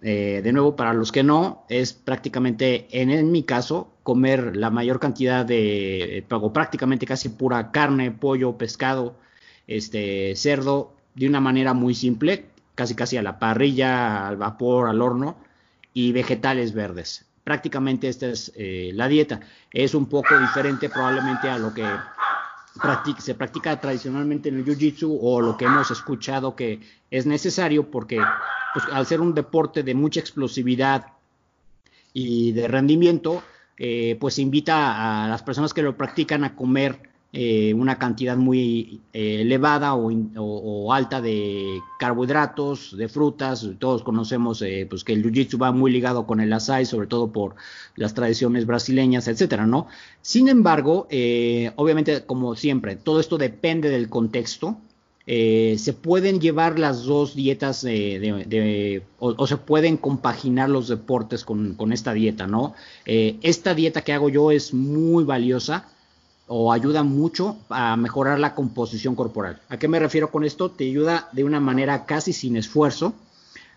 Eh, 0.02 0.42
de 0.44 0.52
nuevo, 0.52 0.76
para 0.76 0.92
los 0.92 1.10
que 1.10 1.22
no, 1.22 1.64
es 1.68 1.94
prácticamente, 1.94 2.86
en, 2.90 3.30
mi 3.32 3.44
caso, 3.44 3.94
comer 4.02 4.54
la 4.56 4.70
mayor 4.70 5.00
cantidad 5.00 5.44
de, 5.44 6.24
o 6.30 6.52
prácticamente 6.52 7.06
casi 7.06 7.30
pura 7.30 7.70
carne, 7.72 8.10
pollo, 8.10 8.58
pescado, 8.58 9.16
este, 9.66 10.36
cerdo, 10.36 10.94
de 11.14 11.26
una 11.26 11.40
manera 11.40 11.72
muy 11.72 11.94
simple, 11.94 12.44
casi 12.76 12.94
casi 12.94 13.16
a 13.16 13.22
la 13.22 13.40
parrilla, 13.40 14.28
al 14.28 14.36
vapor, 14.36 14.88
al 14.88 15.02
horno, 15.02 15.36
y 15.92 16.12
vegetales 16.12 16.72
verdes. 16.72 17.24
Prácticamente 17.42 18.08
esta 18.08 18.26
es 18.26 18.52
eh, 18.54 18.90
la 18.94 19.08
dieta. 19.08 19.40
Es 19.72 19.94
un 19.94 20.06
poco 20.06 20.38
diferente 20.38 20.88
probablemente 20.88 21.48
a 21.48 21.58
lo 21.58 21.72
que 21.74 21.84
se 23.18 23.34
practica 23.34 23.80
tradicionalmente 23.80 24.50
en 24.50 24.56
el 24.56 24.64
Jiu-Jitsu 24.64 25.18
o 25.20 25.40
lo 25.40 25.56
que 25.56 25.64
hemos 25.64 25.90
escuchado 25.90 26.54
que 26.54 26.80
es 27.10 27.24
necesario 27.24 27.90
porque 27.90 28.20
pues, 28.74 28.84
al 28.92 29.06
ser 29.06 29.22
un 29.22 29.34
deporte 29.34 29.82
de 29.82 29.94
mucha 29.94 30.20
explosividad 30.20 31.06
y 32.12 32.52
de 32.52 32.68
rendimiento, 32.68 33.42
eh, 33.78 34.16
pues 34.20 34.38
invita 34.38 35.24
a 35.24 35.28
las 35.28 35.42
personas 35.42 35.72
que 35.72 35.82
lo 35.82 35.96
practican 35.96 36.44
a 36.44 36.54
comer 36.54 37.05
eh, 37.32 37.74
una 37.74 37.98
cantidad 37.98 38.36
muy 38.36 39.00
eh, 39.12 39.42
elevada 39.42 39.94
o, 39.94 40.92
alta 40.92 41.20
de 41.20 41.80
carbohidratos, 41.98 42.96
de 42.96 43.08
frutas. 43.08 43.68
Todos 43.78 44.02
conocemos 44.02 44.64
pues 44.88 45.04
que 45.04 45.12
el 45.12 45.24
jiu-jitsu 45.24 45.60
va 45.60 45.72
muy 45.72 45.90
ligado 45.90 46.26
con 46.26 46.40
el 46.40 46.52
asai, 46.52 46.86
sobre 46.86 47.06
todo 47.06 47.32
por 47.32 47.56
las 47.96 48.14
tradiciones 48.14 48.66
brasileñas, 48.66 49.28
etcétera, 49.28 49.66
¿no? 49.66 49.86
Sin 50.22 50.48
embargo, 50.48 51.08
obviamente, 51.76 52.24
como 52.24 52.54
siempre, 52.54 52.96
todo 52.96 53.20
esto 53.20 53.38
depende 53.38 53.90
del 53.90 54.08
contexto. 54.08 54.78
Eh, 55.28 55.76
se 55.78 55.92
pueden 55.92 56.40
llevar 56.40 56.78
las 56.78 57.02
dos 57.02 57.34
dietas 57.34 57.82
de, 57.82 59.02
o, 59.18 59.46
se 59.48 59.56
pueden 59.56 59.96
compaginar 59.96 60.70
los 60.70 60.86
deportes 60.86 61.44
con, 61.44 61.92
esta 61.92 62.12
dieta, 62.12 62.46
¿no? 62.46 62.74
Eh, 63.06 63.36
esta 63.42 63.74
dieta 63.74 64.02
que 64.02 64.12
hago 64.12 64.28
yo 64.28 64.52
es 64.52 64.72
muy 64.72 65.24
valiosa 65.24 65.88
o 66.46 66.72
ayuda 66.72 67.02
mucho 67.02 67.56
a 67.68 67.96
mejorar 67.96 68.38
la 68.38 68.54
composición 68.54 69.14
corporal. 69.14 69.60
¿A 69.68 69.78
qué 69.78 69.88
me 69.88 69.98
refiero 69.98 70.30
con 70.30 70.44
esto? 70.44 70.70
Te 70.70 70.84
ayuda 70.84 71.28
de 71.32 71.44
una 71.44 71.60
manera 71.60 72.06
casi 72.06 72.32
sin 72.32 72.56
esfuerzo 72.56 73.14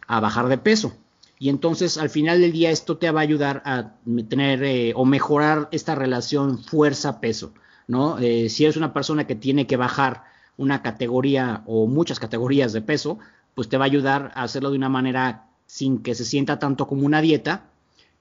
a 0.08 0.20
bajar 0.20 0.48
de 0.48 0.58
peso. 0.58 0.94
Y 1.40 1.50
entonces 1.50 1.98
al 1.98 2.10
final 2.10 2.42
del 2.42 2.52
día 2.52 2.70
esto 2.70 2.98
te 2.98 3.10
va 3.12 3.22
a 3.22 3.24
ayudar 3.24 3.62
a 3.66 3.94
tener 4.28 4.64
eh, 4.64 4.94
o 4.96 5.06
mejorar 5.06 5.70
esta 5.72 5.96
relación 5.96 6.60
fuerza-peso, 6.60 7.54
¿no? 7.88 8.18
si 8.18 8.64
eres 8.64 8.76
una 8.76 8.94
persona 8.94 9.26
que 9.26 9.36
tiene 9.36 9.66
que 9.66 9.78
bajar 9.78 10.24
una 10.58 10.82
categoría 10.82 11.64
o 11.66 11.88
muchas 11.88 12.20
categorías 12.20 12.74
de 12.74 12.82
peso, 12.82 13.18
pues 13.56 13.70
te 13.70 13.78
va 13.78 13.86
a 13.86 13.88
ayudar 13.88 14.32
a 14.36 14.44
hacerlo 14.44 14.70
de 14.72 14.78
una 14.78 14.90
manera 14.90 15.46
sin 15.66 16.04
que 16.04 16.16
se 16.16 16.26
sienta 16.26 16.60
tanto 16.60 16.88
como 16.88 17.06
una 17.06 17.22
dieta. 17.22 17.69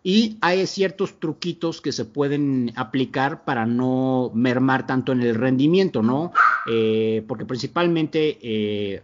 Y 0.03 0.39
hay 0.41 0.67
ciertos 0.67 1.19
truquitos 1.19 1.81
que 1.81 1.93
se 1.93 2.05
pueden 2.05 2.73
aplicar 2.77 3.45
para 3.45 3.67
no 3.67 4.31
mermar 4.35 4.87
tanto 4.87 5.13
en 5.13 5.23
el 5.23 5.35
rendimiento, 5.35 6.03
¿no? 6.03 6.33
Eh, 6.71 7.25
porque 7.27 7.45
principalmente 7.45 8.39
eh, 8.41 9.03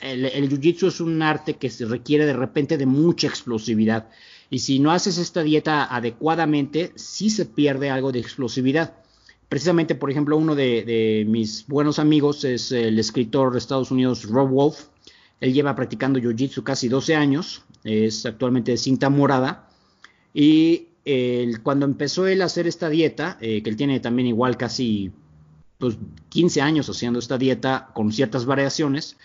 el, 0.00 0.48
jiu-jitsu 0.48 0.88
es 0.88 1.00
un 1.00 1.22
arte 1.22 1.54
que 1.54 1.70
se 1.70 1.86
requiere 1.86 2.24
de 2.24 2.34
repente 2.34 2.78
de 2.78 2.86
mucha 2.86 3.26
explosividad. 3.26 4.08
Y 4.50 4.60
si 4.60 4.78
no 4.78 4.92
haces 4.92 5.18
esta 5.18 5.42
dieta 5.42 5.84
adecuadamente, 5.94 6.92
sí 6.94 7.30
se 7.30 7.44
pierde 7.44 7.90
algo 7.90 8.12
de 8.12 8.20
explosividad. 8.20 8.94
Precisamente, 9.48 9.94
por 9.94 10.10
ejemplo, 10.10 10.36
uno 10.36 10.54
de, 10.54 11.24
mis 11.28 11.66
buenos 11.66 11.98
amigos 11.98 12.44
es 12.44 12.70
el 12.70 12.98
escritor 12.98 13.52
de 13.52 13.58
Estados 13.58 13.90
Unidos, 13.90 14.24
Rob 14.24 14.50
Wolf. 14.50 14.84
Él 15.40 15.52
lleva 15.52 15.74
practicando 15.74 16.18
Jiu-Jitsu 16.20 16.62
casi 16.62 16.88
12 16.88 17.14
años, 17.14 17.62
es 17.84 18.26
actualmente 18.26 18.72
de 18.72 18.76
cinta 18.76 19.08
morada. 19.08 19.67
Y 20.40 20.86
cuando 21.64 21.84
empezó 21.84 22.28
él 22.28 22.42
a 22.42 22.44
hacer 22.44 22.68
esta 22.68 22.88
dieta, 22.88 23.38
eh, 23.40 23.60
que 23.60 23.70
él 23.70 23.76
tiene 23.76 23.98
también 23.98 24.28
igual 24.28 24.56
casi 24.56 25.10
pues, 25.78 25.98
15 26.28 26.60
años 26.60 26.88
haciendo 26.88 27.18
esta 27.18 27.38
dieta 27.38 27.90
con 27.92 28.12
ciertas 28.12 28.46
variaciones, 28.46 29.16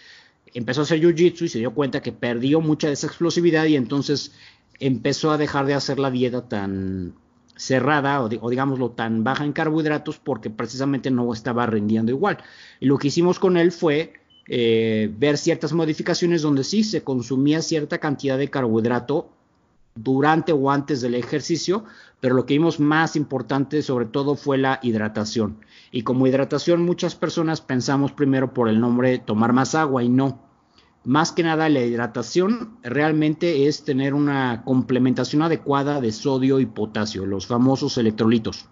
empezó 0.56 0.82
a 0.82 0.86
hacer 0.86 1.00
Jiu-Jitsu 1.00 1.44
y 1.44 1.50
se 1.50 1.60
dio 1.60 1.76
cuenta 1.76 2.02
que 2.02 2.14
perdió 2.14 2.62
mucha 2.62 2.88
de 2.88 2.94
esa 2.94 3.06
explosividad 3.06 3.66
y 3.66 3.76
entonces 3.76 4.32
empezó 4.80 5.30
a 5.30 5.38
dejar 5.38 5.68
de 5.68 5.76
hacer 5.76 6.00
la 6.00 6.10
dieta 6.10 6.50
tan 6.50 7.14
cerrada 7.56 8.24
o, 8.24 8.50
digámoslo 8.50 8.90
tan 8.90 9.24
baja 9.24 9.46
en 9.46 9.54
carbohidratos 9.54 10.18
porque 10.18 10.50
precisamente 10.50 11.12
no 11.12 11.32
estaba 11.32 11.68
rindiendo 11.68 12.12
igual. 12.12 12.40
Y 12.80 12.88
lo 12.88 12.98
que 12.98 13.10
hicimos 13.10 13.38
con 13.38 13.56
él 13.56 13.72
fue 13.72 14.14
eh, 14.48 15.14
ver 15.16 15.38
ciertas 15.38 15.74
modificaciones 15.74 16.42
donde 16.42 16.64
sí 16.64 16.84
se 16.84 17.04
consumía 17.04 17.62
cierta 17.62 18.00
cantidad 18.00 18.40
de 18.40 18.50
carbohidrato 18.50 19.30
durante 19.96 20.52
o 20.52 20.72
antes 20.72 21.02
del 21.02 21.16
ejercicio, 21.16 21.86
pero 22.20 22.36
lo 22.36 22.46
que 22.46 22.56
vimos 22.56 22.80
más 22.80 23.16
importante 23.16 23.82
sobre 23.82 24.06
todo 24.06 24.36
fue 24.36 24.58
la 24.58 24.80
hidratación. 24.82 25.60
Y 25.92 26.04
como 26.04 26.28
hidratación 26.28 26.84
muchas 26.84 27.16
personas 27.16 27.62
pensamos 27.62 28.12
primero 28.12 28.54
por 28.54 28.70
el 28.70 28.80
nombre 28.80 29.20
tomar 29.20 29.54
más 29.54 29.76
agua 29.76 30.04
y 30.04 30.10
no 30.10 30.40
más 31.06 31.34
que 31.34 31.44
nada 31.44 31.68
la 31.68 31.82
hidratación 31.82 32.78
realmente 32.82 33.68
es 33.68 33.84
tener 33.84 34.14
una 34.14 34.64
complementación 34.64 35.42
adecuada 35.42 36.00
de 36.00 36.12
sodio 36.12 36.60
y 36.60 36.66
potasio, 36.66 37.26
los 37.26 37.46
famosos 37.46 37.98
electrolitos. 37.98 38.68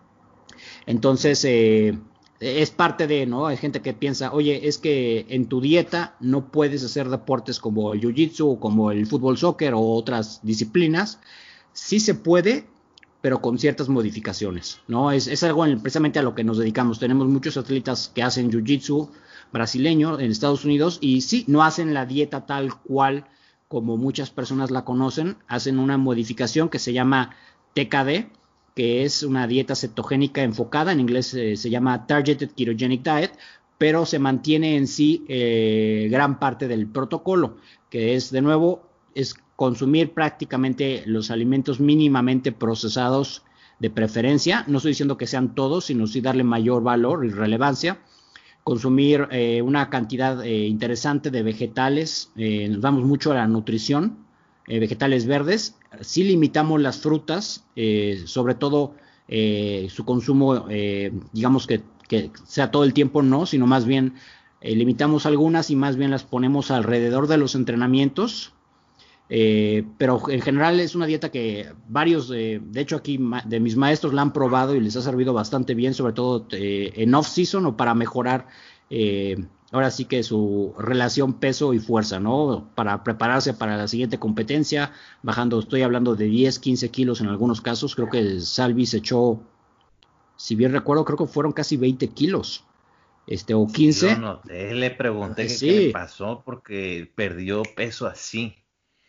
Entonces, 0.86 1.44
eh, 1.46 2.00
es 2.42 2.72
parte 2.72 3.06
de, 3.06 3.28
¿no? 3.28 3.46
Hay 3.46 3.56
gente 3.56 3.82
que 3.82 3.94
piensa, 3.94 4.34
oye, 4.34 4.68
es 4.68 4.80
que 4.80 5.28
en 5.30 5.46
tu 5.46 5.62
dieta 5.62 6.16
no 6.20 6.52
puedes 6.52 6.84
hacer 6.84 7.08
deportes 7.08 7.60
como 7.60 7.94
el 7.94 8.02
jiu-jitsu, 8.02 8.60
como 8.60 8.92
el 8.92 9.06
fútbol 9.06 9.38
soccer 9.38 9.76
o 9.76 9.82
otras 9.82 10.40
disciplinas. 10.42 11.20
Sí 11.72 12.00
se 12.00 12.16
puede, 12.16 12.66
pero 13.22 13.42
con 13.42 13.60
ciertas 13.60 13.90
modificaciones, 13.90 14.80
¿no? 14.88 15.12
Es, 15.12 15.28
es 15.28 15.44
algo 15.44 15.64
precisamente 15.82 16.18
a 16.18 16.24
lo 16.24 16.34
que 16.34 16.44
nos 16.44 16.58
dedicamos. 16.58 16.98
Tenemos 16.98 17.28
muchos 17.28 17.58
atletas 17.58 18.12
que 18.14 18.24
hacen 18.24 18.52
jiu-jitsu, 18.52 19.10
brasileño 19.54 20.20
en 20.20 20.32
Estados 20.32 20.66
Unidos 20.66 20.98
y 21.00 21.22
sí, 21.22 21.46
no 21.48 21.64
hacen 21.64 21.94
la 21.94 22.08
dieta 22.08 22.48
tal 22.48 22.74
cual 22.82 23.28
como 23.68 23.98
muchas 23.98 24.32
personas 24.32 24.72
la 24.72 24.84
conocen, 24.84 25.38
hacen 25.48 25.78
una 25.78 25.98
modificación 25.98 26.70
que 26.70 26.80
se 26.80 26.92
llama 26.92 27.36
TKD, 27.74 28.32
que 28.76 29.04
es 29.04 29.24
una 29.24 29.48
dieta 29.48 29.76
cetogénica 29.76 30.44
enfocada, 30.44 30.92
en 30.92 31.00
inglés 31.00 31.34
eh, 31.34 31.56
se 31.58 31.70
llama 31.70 32.08
Targeted 32.08 32.52
Ketogenic 32.52 33.04
Diet, 33.04 33.32
pero 33.78 34.06
se 34.06 34.20
mantiene 34.20 34.78
en 34.78 34.88
sí 34.88 35.26
eh, 35.28 36.08
gran 36.10 36.40
parte 36.40 36.68
del 36.68 36.88
protocolo, 36.88 37.58
que 37.90 38.16
es 38.16 38.32
de 38.32 38.42
nuevo, 38.42 38.84
es 39.16 39.36
consumir 39.56 40.14
prácticamente 40.14 41.04
los 41.06 41.32
alimentos 41.32 41.80
mínimamente 41.80 42.52
procesados 42.52 43.44
de 43.80 43.90
preferencia, 43.90 44.64
no 44.68 44.78
estoy 44.78 44.92
diciendo 44.92 45.18
que 45.18 45.28
sean 45.28 45.56
todos, 45.56 45.86
sino 45.86 46.06
sí 46.08 46.22
darle 46.22 46.44
mayor 46.44 46.84
valor 46.84 47.26
y 47.26 47.30
relevancia, 47.30 48.00
consumir 48.64 49.28
eh, 49.32 49.62
una 49.64 49.90
cantidad 49.90 50.44
interesante 50.44 51.32
de 51.32 51.42
vegetales, 51.42 52.32
nos 52.36 52.80
vamos 52.80 53.04
mucho 53.04 53.32
a 53.32 53.36
la 53.36 53.48
nutrición, 53.48 54.20
vegetales 54.68 55.26
verdes, 55.26 55.76
si 56.00 56.24
limitamos 56.24 56.82
las 56.82 57.00
frutas, 57.00 57.66
sobre 58.26 58.56
todo 58.56 58.96
su 59.28 60.06
consumo, 60.06 60.68
digamos 61.34 61.68
que, 61.68 61.82
que, 62.08 62.32
sea 62.46 62.72
todo 62.72 62.84
el 62.84 62.94
tiempo 62.94 63.22
no, 63.22 63.46
sino 63.46 63.68
más 63.68 63.86
bien 63.86 64.16
limitamos 64.62 65.26
algunas 65.26 65.70
y 65.70 65.76
más 65.76 65.98
bien 65.98 66.12
las 66.12 66.24
ponemos 66.24 66.72
alrededor 66.72 67.28
de 67.28 67.38
los 67.38 67.56
entrenamientos. 67.56 68.54
Eh, 69.34 69.86
pero 69.98 70.30
en 70.30 70.42
general 70.42 70.82
es 70.82 70.94
una 70.94 71.06
dieta 71.06 71.32
que 71.32 71.72
varios, 71.88 72.28
de 72.28 72.62
hecho 72.76 72.98
aquí 72.98 73.18
de 73.46 73.62
mis 73.62 73.78
maestros 73.78 74.14
la 74.14 74.24
han 74.24 74.34
probado 74.34 74.76
y 74.76 74.82
les 74.82 74.98
ha 74.98 75.02
servido 75.02 75.32
bastante 75.32 75.74
bien, 75.74 75.94
sobre 75.94 76.12
todo 76.12 76.48
eh, 76.52 76.92
en 76.98 77.16
off-season 77.16 77.66
o 77.66 77.78
para 77.78 77.96
mejorar 77.96 78.48
eh, 78.90 79.38
ahora 79.72 79.90
sí 79.90 80.06
que 80.06 80.24
su 80.24 80.74
relación 80.78 81.34
peso 81.34 81.74
y 81.74 81.80
fuerza, 81.80 82.20
¿no? 82.20 82.70
Para 82.76 83.04
prepararse 83.04 83.54
para 83.54 83.78
la 83.78 83.88
siguiente 83.88 84.20
competencia, 84.20 84.92
bajando, 85.24 85.60
estoy 85.60 85.82
hablando 85.82 86.16
de 86.16 86.26
10, 86.26 86.60
15 86.60 86.90
kilos 86.90 87.22
en 87.22 87.28
algunos 87.28 87.62
casos, 87.62 87.96
creo 87.96 88.10
que 88.10 88.42
Salvi 88.42 88.86
se 88.86 88.98
echó, 88.98 89.42
si 90.36 90.56
bien 90.56 90.74
recuerdo, 90.74 91.06
creo 91.06 91.18
que 91.18 91.28
fueron 91.28 91.54
casi 91.54 91.78
20 91.78 92.10
kilos 92.10 92.66
este, 93.28 93.54
o 93.54 93.66
15. 93.68 94.18
no 94.18 94.42
le 94.46 94.92
pregunté 94.92 95.48
qué 95.48 95.72
le 95.72 95.92
pasó 95.92 96.44
porque 96.46 97.10
perdió 97.16 97.64
peso 97.76 98.08
así. 98.08 98.56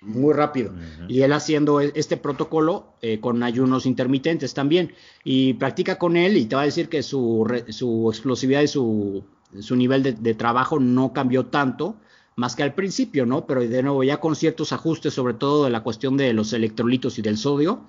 Muy 0.00 0.34
rápido. 0.34 0.74
Y 1.06 1.22
él 1.22 1.32
haciendo 1.32 1.80
e, 1.80 1.92
este 1.94 2.16
protocolo 2.16 2.96
eh, 3.02 3.20
con 3.20 3.40
ayunos 3.44 3.86
intermitentes 3.86 4.52
también. 4.52 4.92
Y 5.22 5.54
practica 5.54 5.96
con 5.96 6.16
él 6.16 6.36
y 6.36 6.46
te 6.46 6.56
va 6.56 6.62
a 6.62 6.64
decir 6.64 6.88
que 6.88 7.04
su, 7.04 7.48
su 7.68 8.10
explosividad 8.10 8.62
y 8.62 8.66
su, 8.66 9.24
su 9.61 9.76
nivel 9.76 10.03
de, 10.03 10.34
trabajo 10.34 10.80
no 10.80 11.12
cambió 11.12 11.46
tanto 11.46 11.96
más 12.36 12.57
que 12.57 12.62
al 12.62 12.74
principio, 12.74 13.26
¿no? 13.26 13.46
Pero 13.46 13.61
de 13.61 13.82
nuevo, 13.82 14.03
ya 14.05 14.18
con 14.18 14.34
ciertos 14.34 14.72
ajustes, 14.72 15.12
sobre 15.12 15.34
todo 15.34 15.64
de 15.64 15.70
la 15.70 15.82
cuestión 15.82 16.16
de 16.16 16.32
los 16.32 16.53
electrolitos 16.53 17.18
y 17.18 17.22
del 17.22 17.36
sodio, 17.36 17.86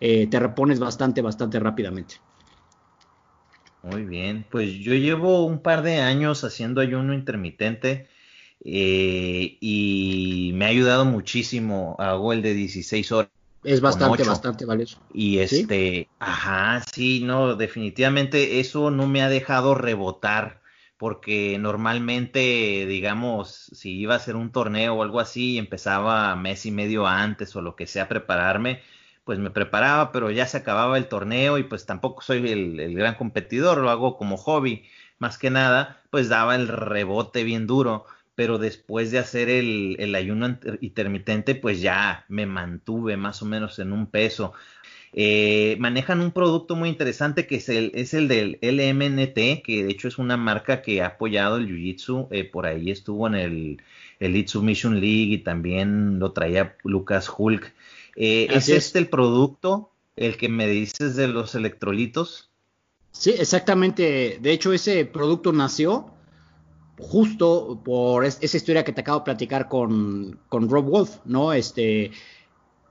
eh, 0.00 0.26
te 0.26 0.40
repones 0.40 0.80
bastante, 0.80 1.22
bastante 1.22 1.60
rápidamente. 1.60 2.16
Muy 3.82 4.04
bien, 4.04 4.44
pues 4.50 4.74
yo 4.74 4.94
llevo 4.94 5.46
un 5.46 5.60
par 5.60 5.82
de 5.82 6.00
años 6.00 6.42
haciendo 6.42 6.80
ayuno 6.80 7.14
intermitente 7.14 8.08
eh, 8.64 9.58
y 9.60 10.50
me 10.54 10.64
ha 10.64 10.68
ayudado 10.68 11.04
muchísimo. 11.04 11.94
Hago 12.00 12.32
el 12.32 12.42
de 12.42 12.54
16 12.54 13.12
horas. 13.12 13.30
Es 13.62 13.80
bastante, 13.80 14.24
bastante 14.24 14.64
valioso. 14.64 14.98
Y 15.12 15.38
este, 15.38 16.08
ajá, 16.18 16.84
sí, 16.92 17.20
no, 17.24 17.54
definitivamente 17.54 18.58
eso 18.60 18.90
no 18.90 19.06
me 19.06 19.22
ha 19.22 19.28
dejado 19.28 19.74
rebotar 19.74 20.60
porque 20.98 21.58
normalmente, 21.58 22.86
digamos, 22.86 23.70
si 23.72 23.98
iba 23.98 24.14
a 24.14 24.18
ser 24.18 24.36
un 24.36 24.52
torneo 24.52 24.94
o 24.94 25.02
algo 25.02 25.20
así, 25.20 25.58
empezaba 25.58 26.34
mes 26.36 26.66
y 26.66 26.70
medio 26.70 27.06
antes 27.06 27.54
o 27.56 27.62
lo 27.62 27.76
que 27.76 27.86
sea 27.86 28.04
a 28.04 28.08
prepararme, 28.08 28.82
pues 29.24 29.38
me 29.38 29.50
preparaba, 29.50 30.12
pero 30.12 30.30
ya 30.30 30.46
se 30.46 30.58
acababa 30.58 30.96
el 30.98 31.08
torneo 31.08 31.58
y 31.58 31.64
pues 31.64 31.84
tampoco 31.84 32.22
soy 32.22 32.48
el, 32.50 32.94
gran 32.94 33.16
competidor, 33.16 33.78
lo 33.78 33.90
hago 33.90 34.16
como 34.16 34.36
hobby, 34.36 34.84
más 35.18 35.38
que 35.38 35.50
nada, 35.50 36.02
pues 36.10 36.28
daba 36.28 36.54
el 36.54 36.68
rebote 36.68 37.44
bien 37.44 37.66
duro, 37.66 38.06
pero 38.34 38.58
después 38.58 39.10
de 39.10 39.18
hacer 39.18 39.48
el, 39.48 39.96
el 39.98 40.14
ayuno 40.14 40.58
intermitente, 40.80 41.54
pues 41.54 41.80
ya 41.80 42.24
me 42.28 42.46
mantuve 42.46 43.16
más 43.16 43.42
o 43.42 43.46
menos 43.46 43.78
en 43.78 43.92
un 43.92 44.06
peso. 44.06 44.52
Eh, 45.18 45.78
manejan 45.80 46.20
un 46.20 46.30
producto 46.30 46.76
muy 46.76 46.90
interesante 46.90 47.46
que 47.46 47.56
es 47.56 47.70
el, 47.70 47.90
es 47.94 48.12
el 48.12 48.28
del 48.28 48.58
LMNT, 48.60 49.62
que 49.64 49.82
de 49.82 49.90
hecho 49.90 50.08
es 50.08 50.18
una 50.18 50.36
marca 50.36 50.82
que 50.82 51.00
ha 51.00 51.06
apoyado 51.06 51.56
el 51.56 51.68
Jiu-Jitsu, 51.68 52.28
eh, 52.30 52.44
por 52.44 52.66
ahí 52.66 52.90
estuvo 52.90 53.26
en 53.26 53.34
el 53.34 53.82
Elite 54.20 54.50
Submission 54.50 55.00
League 55.00 55.32
y 55.32 55.38
también 55.38 56.18
lo 56.18 56.32
traía 56.32 56.76
Lucas 56.84 57.32
Hulk. 57.34 57.72
Eh, 58.14 58.48
¿Es 58.50 58.68
este 58.68 58.98
el 58.98 59.08
producto, 59.08 59.90
el 60.16 60.36
que 60.36 60.50
me 60.50 60.68
dices 60.68 61.16
de 61.16 61.28
los 61.28 61.54
electrolitos? 61.54 62.50
Sí, 63.10 63.30
exactamente. 63.30 64.38
De 64.42 64.52
hecho, 64.52 64.74
ese 64.74 65.06
producto 65.06 65.50
nació 65.50 66.12
justo 66.98 67.80
por 67.82 68.26
esa 68.26 68.56
historia 68.56 68.84
que 68.84 68.92
te 68.92 69.00
acabo 69.00 69.20
de 69.20 69.24
platicar 69.24 69.68
con, 69.68 70.38
con 70.50 70.68
Rob 70.68 70.84
Wolf, 70.84 71.16
¿no? 71.24 71.54
Este, 71.54 72.10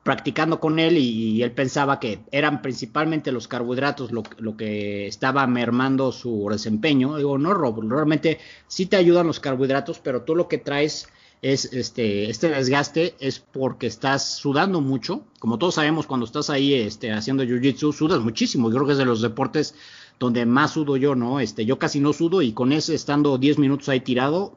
practicando 0.05 0.59
con 0.59 0.77
él 0.77 0.99
y, 0.99 1.41
él 1.41 1.51
pensaba 1.51 1.99
que 1.99 2.19
eran 2.31 2.61
principalmente 2.61 3.31
los 3.31 3.47
carbohidratos 3.47 4.11
lo, 4.11 4.21
lo, 4.37 4.55
que 4.55 5.07
estaba 5.07 5.47
mermando 5.47 6.11
su 6.11 6.47
desempeño. 6.47 7.17
Digo, 7.17 7.39
no, 7.39 7.55
Rob, 7.55 7.81
realmente 7.89 8.37
sí 8.67 8.85
te 8.85 8.97
ayudan 8.97 9.25
los 9.25 9.39
carbohidratos, 9.39 9.97
pero 9.97 10.21
tú 10.21 10.35
lo 10.35 10.47
que 10.47 10.59
traes 10.59 11.09
es 11.41 11.73
este, 11.73 12.29
este 12.29 12.49
desgaste 12.49 13.15
es 13.19 13.39
porque 13.39 13.87
estás 13.87 14.35
sudando 14.35 14.79
mucho. 14.79 15.23
Como 15.39 15.57
todos 15.57 15.73
sabemos, 15.73 16.05
cuando 16.05 16.27
estás 16.27 16.51
ahí 16.51 16.75
este, 16.75 17.11
haciendo 17.11 17.43
jiu-jitsu, 17.43 17.91
sudas 17.91 18.19
muchísimo. 18.19 18.69
Yo 18.69 18.75
creo 18.75 18.85
que 18.85 18.91
es 18.91 18.99
de 18.99 19.05
los 19.05 19.23
deportes 19.23 19.73
donde 20.19 20.45
más 20.45 20.73
sudo 20.73 20.97
yo, 20.97 21.15
¿no? 21.15 21.39
Este, 21.39 21.65
yo 21.65 21.79
casi 21.79 21.99
no 21.99 22.13
sudo 22.13 22.43
y 22.43 22.53
con 22.53 22.71
ese 22.73 22.93
estando 22.93 23.39
10 23.39 23.57
minutos 23.57 23.89
ahí 23.89 24.01
tirado, 24.01 24.55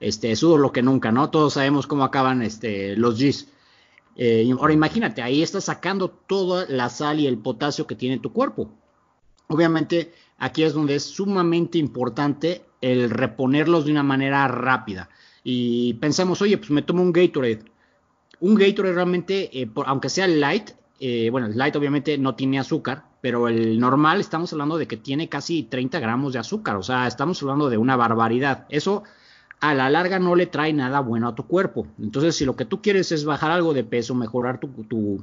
este, 0.00 0.34
sudo 0.34 0.58
lo 0.58 0.72
que 0.72 0.82
nunca, 0.82 1.12
¿no? 1.12 1.30
Todos 1.30 1.52
sabemos 1.52 1.86
cómo 1.86 2.02
acaban 2.02 2.42
este, 2.42 2.96
los 2.96 3.20
Gs. 3.20 3.46
Eh, 4.16 4.50
ahora 4.58 4.72
imagínate, 4.72 5.22
ahí 5.22 5.42
estás 5.42 5.64
sacando 5.64 6.10
toda 6.10 6.66
la 6.68 6.88
sal 6.88 7.20
y 7.20 7.26
el 7.26 7.38
potasio 7.38 7.86
que 7.86 7.94
tiene 7.94 8.18
tu 8.18 8.32
cuerpo. 8.32 8.70
Obviamente, 9.48 10.12
aquí 10.38 10.62
es 10.62 10.74
donde 10.74 10.96
es 10.96 11.04
sumamente 11.04 11.78
importante 11.78 12.64
el 12.80 13.10
reponerlos 13.10 13.84
de 13.84 13.92
una 13.92 14.02
manera 14.02 14.46
rápida 14.48 15.08
y 15.42 15.94
pensamos, 15.94 16.42
oye, 16.42 16.58
pues 16.58 16.70
me 16.70 16.82
tomo 16.82 17.02
un 17.02 17.12
Gatorade. 17.12 17.64
Un 18.40 18.54
Gatorade 18.54 18.94
realmente, 18.94 19.50
eh, 19.60 19.70
aunque 19.86 20.08
sea 20.08 20.26
light, 20.26 20.70
eh, 20.98 21.30
bueno, 21.30 21.46
el 21.46 21.56
light 21.56 21.74
obviamente 21.76 22.18
no 22.18 22.34
tiene 22.34 22.58
azúcar, 22.58 23.04
pero 23.20 23.48
el 23.48 23.78
normal 23.78 24.20
estamos 24.20 24.52
hablando 24.52 24.78
de 24.78 24.86
que 24.86 24.96
tiene 24.96 25.28
casi 25.28 25.62
30 25.64 25.98
gramos 26.00 26.32
de 26.32 26.38
azúcar, 26.38 26.76
o 26.76 26.82
sea, 26.82 27.06
estamos 27.06 27.42
hablando 27.42 27.70
de 27.70 27.78
una 27.78 27.96
barbaridad. 27.96 28.66
Eso 28.68 29.04
a 29.60 29.74
la 29.74 29.90
larga 29.90 30.18
no 30.18 30.34
le 30.34 30.46
trae 30.46 30.72
nada 30.72 31.00
bueno 31.00 31.28
a 31.28 31.34
tu 31.34 31.46
cuerpo. 31.46 31.86
Entonces, 31.98 32.34
si 32.34 32.44
lo 32.44 32.56
que 32.56 32.64
tú 32.64 32.80
quieres 32.80 33.12
es 33.12 33.24
bajar 33.24 33.50
algo 33.50 33.74
de 33.74 33.84
peso, 33.84 34.14
mejorar 34.14 34.58
tu, 34.58 35.22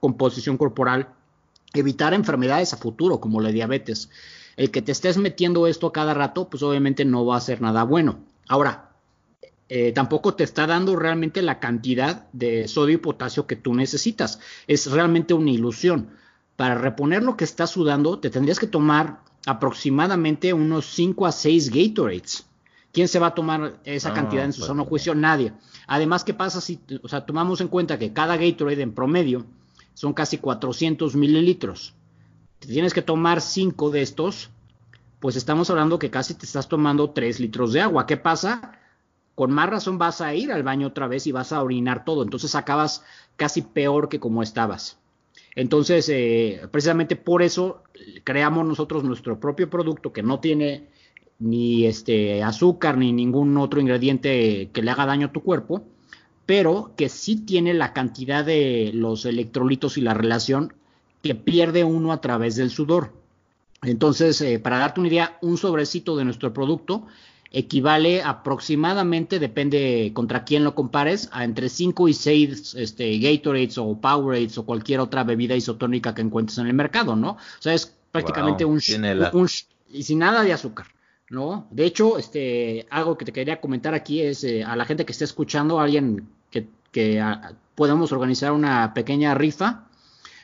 composición 0.00 0.56
corporal, 0.56 1.08
evitar 1.72 2.12
enfermedades 2.12 2.72
a 2.72 2.76
futuro 2.76 3.20
como 3.20 3.40
la 3.40 3.50
diabetes, 3.50 4.10
el 4.56 4.70
que 4.70 4.82
te 4.82 4.92
estés 4.92 5.16
metiendo 5.16 5.66
esto 5.66 5.86
a 5.86 5.92
cada 5.92 6.14
rato, 6.14 6.48
pues 6.48 6.62
obviamente 6.62 7.04
no 7.04 7.24
va 7.24 7.36
a 7.36 7.40
ser 7.40 7.60
nada 7.60 7.84
bueno. 7.84 8.18
Ahora, 8.48 8.90
eh, 9.68 9.92
tampoco 9.92 10.34
te 10.34 10.44
está 10.44 10.66
dando 10.66 10.96
realmente 10.96 11.42
la 11.42 11.60
cantidad 11.60 12.28
de 12.32 12.68
sodio 12.68 12.94
y 12.94 12.98
potasio 12.98 13.46
que 13.46 13.56
tú 13.56 13.74
necesitas. 13.74 14.40
Es 14.66 14.90
realmente 14.90 15.34
una 15.34 15.50
ilusión. 15.50 16.10
Para 16.56 16.74
reponer 16.74 17.22
lo 17.22 17.36
que 17.36 17.44
estás 17.44 17.70
sudando, 17.70 18.18
te 18.18 18.30
tendrías 18.30 18.58
que 18.58 18.66
tomar 18.66 19.20
aproximadamente 19.46 20.52
unos 20.52 20.86
5 20.86 21.26
a 21.26 21.32
6 21.32 21.70
Gatorades. 21.70 22.46
¿Quién 22.96 23.08
se 23.08 23.18
va 23.18 23.26
a 23.26 23.34
tomar 23.34 23.78
esa 23.84 24.14
cantidad 24.14 24.42
en 24.42 24.54
su 24.54 24.60
pues, 24.60 24.68
sano 24.68 24.86
juicio? 24.86 25.14
Nadie. 25.14 25.52
Además, 25.86 26.24
¿qué 26.24 26.32
pasa 26.32 26.62
si, 26.62 26.80
o 27.02 27.08
sea, 27.08 27.26
tomamos 27.26 27.60
en 27.60 27.68
cuenta 27.68 27.98
que 27.98 28.14
cada 28.14 28.38
Gatorade 28.38 28.80
en 28.80 28.94
promedio 28.94 29.44
son 29.92 30.14
casi 30.14 30.38
400 30.38 31.14
mililitros? 31.14 31.92
Te 32.58 32.68
tienes 32.68 32.94
que 32.94 33.02
tomar 33.02 33.42
5 33.42 33.90
de 33.90 34.00
estos, 34.00 34.48
pues 35.20 35.36
estamos 35.36 35.68
hablando 35.68 35.98
que 35.98 36.08
casi 36.08 36.32
te 36.32 36.46
estás 36.46 36.70
tomando 36.70 37.10
3 37.10 37.38
litros 37.38 37.74
de 37.74 37.82
agua. 37.82 38.06
¿Qué 38.06 38.16
pasa? 38.16 38.72
con 39.34 39.52
más 39.52 39.68
razón 39.68 39.98
vas 39.98 40.22
a 40.22 40.34
ir 40.34 40.50
al 40.50 40.62
baño 40.62 40.86
otra 40.86 41.08
vez 41.08 41.26
y 41.26 41.32
vas 41.32 41.52
a 41.52 41.62
orinar 41.62 42.06
todo. 42.06 42.22
Entonces 42.22 42.54
acabas 42.54 43.04
casi 43.36 43.60
peor 43.60 44.08
que 44.08 44.18
como 44.18 44.42
estabas. 44.42 44.98
Entonces, 45.54 46.08
eh, 46.08 46.62
precisamente 46.70 47.16
por 47.16 47.42
eso 47.42 47.82
creamos 48.24 48.64
nosotros 48.64 49.04
nuestro 49.04 49.38
propio 49.38 49.68
producto 49.68 50.14
que 50.14 50.22
no 50.22 50.40
tiene 50.40 50.88
ni 51.38 51.86
este 51.86 52.42
azúcar 52.42 52.96
ni 52.96 53.12
ningún 53.12 53.56
otro 53.56 53.80
ingrediente 53.80 54.70
que 54.72 54.82
le 54.82 54.90
haga 54.90 55.06
daño 55.06 55.28
a 55.28 55.32
tu 55.32 55.42
cuerpo, 55.42 55.84
pero 56.46 56.92
que 56.96 57.08
sí 57.08 57.36
tiene 57.36 57.74
la 57.74 57.92
cantidad 57.92 58.44
de 58.44 58.90
los 58.94 59.24
electrolitos 59.24 59.98
y 59.98 60.00
la 60.00 60.14
relación 60.14 60.72
que 61.22 61.34
pierde 61.34 61.84
uno 61.84 62.12
a 62.12 62.20
través 62.20 62.56
del 62.56 62.70
sudor. 62.70 63.12
Entonces, 63.82 64.40
eh, 64.40 64.58
para 64.58 64.78
darte 64.78 65.00
una 65.00 65.08
idea, 65.08 65.38
un 65.42 65.58
sobrecito 65.58 66.16
de 66.16 66.24
nuestro 66.24 66.52
producto 66.52 67.06
equivale 67.52 68.22
aproximadamente, 68.22 69.38
depende 69.38 70.10
contra 70.14 70.44
quién 70.44 70.64
lo 70.64 70.74
compares, 70.74 71.28
a 71.32 71.44
entre 71.44 71.68
5 71.68 72.08
y 72.08 72.12
6 72.12 72.74
este, 72.74 73.18
Gatorades 73.18 73.78
o 73.78 73.98
Powerades 74.00 74.58
o 74.58 74.66
cualquier 74.66 75.00
otra 75.00 75.24
bebida 75.24 75.54
isotónica 75.54 76.14
que 76.14 76.22
encuentres 76.22 76.58
en 76.58 76.66
el 76.66 76.74
mercado, 76.74 77.16
¿no? 77.16 77.30
O 77.30 77.60
sea, 77.60 77.74
es 77.74 77.94
prácticamente 78.12 78.64
un, 78.64 78.80
y 79.90 80.02
sin 80.02 80.18
nada 80.18 80.42
de 80.42 80.52
azúcar, 80.52 80.86
¿no? 81.30 81.66
De 81.70 81.84
hecho, 81.84 82.18
este, 82.18 82.86
algo 82.90 83.16
que 83.18 83.24
te 83.24 83.32
quería 83.32 83.60
comentar 83.60 83.94
aquí 83.94 84.22
es 84.22 84.44
eh, 84.44 84.64
a 84.64 84.76
la 84.76 84.84
gente 84.84 85.04
que 85.04 85.12
esté 85.12 85.24
escuchando, 85.24 85.80
alguien 85.80 86.28
que, 86.50 86.68
que 86.92 87.20
ah, 87.20 87.52
podemos 87.74 88.12
organizar 88.12 88.52
una 88.52 88.94
pequeña 88.94 89.34
rifa 89.34 89.86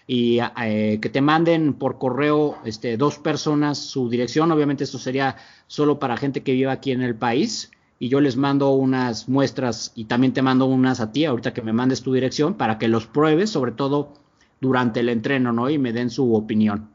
y 0.07 0.41
eh, 0.61 0.99
que 1.01 1.09
te 1.09 1.21
manden 1.21 1.75
por 1.75 1.99
correo 1.99 2.59
este, 2.65 2.97
dos 2.97 3.19
personas 3.19 3.79
su 3.79 4.09
dirección. 4.09 4.51
Obviamente 4.51 4.85
esto 4.85 4.99
sería 4.99 5.37
solo 5.67 5.99
para 5.99 6.17
gente 6.17 6.43
que 6.43 6.53
vive 6.53 6.71
aquí 6.71 6.93
en 6.93 7.03
el 7.03 7.15
país 7.15 7.71
y 7.99 8.09
yo 8.09 8.21
les 8.21 8.37
mando 8.37 8.71
unas 8.71 9.29
muestras 9.29 9.93
y 9.95 10.07
también 10.07 10.33
te 10.33 10.43
mando 10.43 10.67
unas 10.67 11.01
a 11.01 11.13
ti 11.13 11.25
ahorita 11.25 11.55
que 11.55 11.63
me 11.63 11.73
mandes 11.73 12.03
tu 12.03 12.13
dirección 12.13 12.55
para 12.55 12.79
que 12.79 12.89
los 12.89 13.07
pruebes, 13.07 13.51
sobre 13.51 13.73
todo 13.73 14.15
durante 14.61 15.01
el 15.01 15.09
entreno, 15.09 15.53
¿no? 15.53 15.71
Y 15.71 15.79
me 15.79 15.93
den 15.93 16.11
su 16.11 16.35
opinión. 16.35 16.91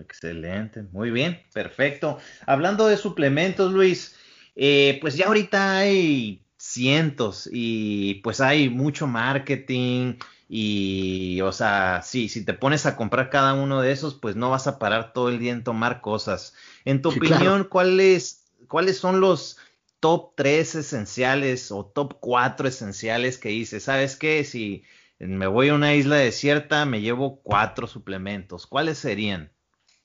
Excelente, 0.00 0.82
muy 0.92 1.10
bien, 1.10 1.42
perfecto. 1.52 2.18
Hablando 2.46 2.86
de 2.86 2.96
suplementos, 2.96 3.72
Luis, 3.72 4.16
eh, 4.56 4.98
pues 5.00 5.16
ya 5.16 5.26
ahorita 5.26 5.78
hay 5.78 6.42
cientos 6.56 7.48
y 7.52 8.14
pues 8.22 8.40
hay 8.40 8.68
mucho 8.68 9.06
marketing 9.06 10.14
y, 10.48 11.40
o 11.40 11.52
sea, 11.52 12.02
sí, 12.02 12.28
si 12.28 12.44
te 12.44 12.54
pones 12.54 12.86
a 12.86 12.96
comprar 12.96 13.30
cada 13.30 13.54
uno 13.54 13.80
de 13.80 13.92
esos, 13.92 14.14
pues 14.14 14.36
no 14.36 14.50
vas 14.50 14.66
a 14.66 14.78
parar 14.78 15.12
todo 15.12 15.28
el 15.28 15.38
día 15.38 15.52
en 15.52 15.64
tomar 15.64 16.00
cosas. 16.00 16.54
En 16.84 17.02
tu 17.02 17.10
opinión, 17.10 17.64
¿cuáles, 17.64 18.44
¿cuáles 18.68 18.98
son 18.98 19.20
los 19.20 19.58
top 20.00 20.32
3 20.36 20.74
esenciales 20.74 21.72
o 21.72 21.86
top 21.86 22.18
4 22.20 22.68
esenciales 22.68 23.38
que 23.38 23.48
dices? 23.48 23.84
¿Sabes 23.84 24.16
qué? 24.16 24.44
Si 24.44 24.84
me 25.18 25.46
voy 25.46 25.70
a 25.70 25.74
una 25.74 25.94
isla 25.94 26.16
desierta, 26.16 26.84
me 26.84 27.00
llevo 27.00 27.40
cuatro 27.42 27.86
suplementos. 27.86 28.66
¿Cuáles 28.66 28.98
serían? 28.98 29.53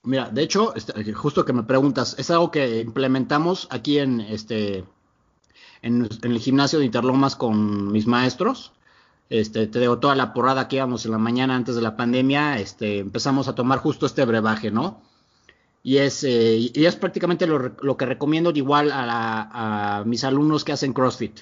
Mira, 0.03 0.29
de 0.29 0.43
hecho, 0.43 0.73
este, 0.75 1.13
justo 1.13 1.43
que 1.43 1.53
me 1.53 1.63
preguntas, 1.63 2.15
es 2.17 2.31
algo 2.31 2.51
que 2.51 2.79
implementamos 2.79 3.67
aquí 3.69 3.99
en 3.99 4.21
este 4.21 4.85
en, 5.81 6.07
el 6.23 6.39
gimnasio 6.39 6.79
de 6.79 6.85
Interlomas 6.85 7.35
con 7.35 7.91
mis 7.91 8.07
maestros. 8.07 8.71
Este, 9.29 9.67
te 9.67 9.79
digo, 9.79 9.99
toda 9.99 10.15
la 10.15 10.33
porrada 10.33 10.67
que 10.67 10.77
íbamos 10.77 11.05
en 11.05 11.11
la 11.11 11.17
mañana 11.17 11.55
antes 11.55 11.75
de 11.75 11.81
la 11.81 11.97
pandemia, 11.97 12.59
este, 12.59 12.99
empezamos 12.99 13.47
a 13.47 13.55
tomar 13.55 13.79
justo 13.79 14.05
este 14.05 14.25
brebaje, 14.25 14.71
¿no? 14.71 15.01
Y 15.83 15.97
es, 15.97 16.23
eh, 16.23 16.71
y 16.73 16.85
es 16.85 16.95
prácticamente 16.95 17.45
lo, 17.47 17.97
que 17.97 18.05
recomiendo 18.05 18.51
igual 18.51 18.91
a, 18.91 20.03
mis 20.05 20.23
alumnos 20.23 20.63
que 20.63 20.71
hacen 20.73 20.93
CrossFit. 20.93 21.41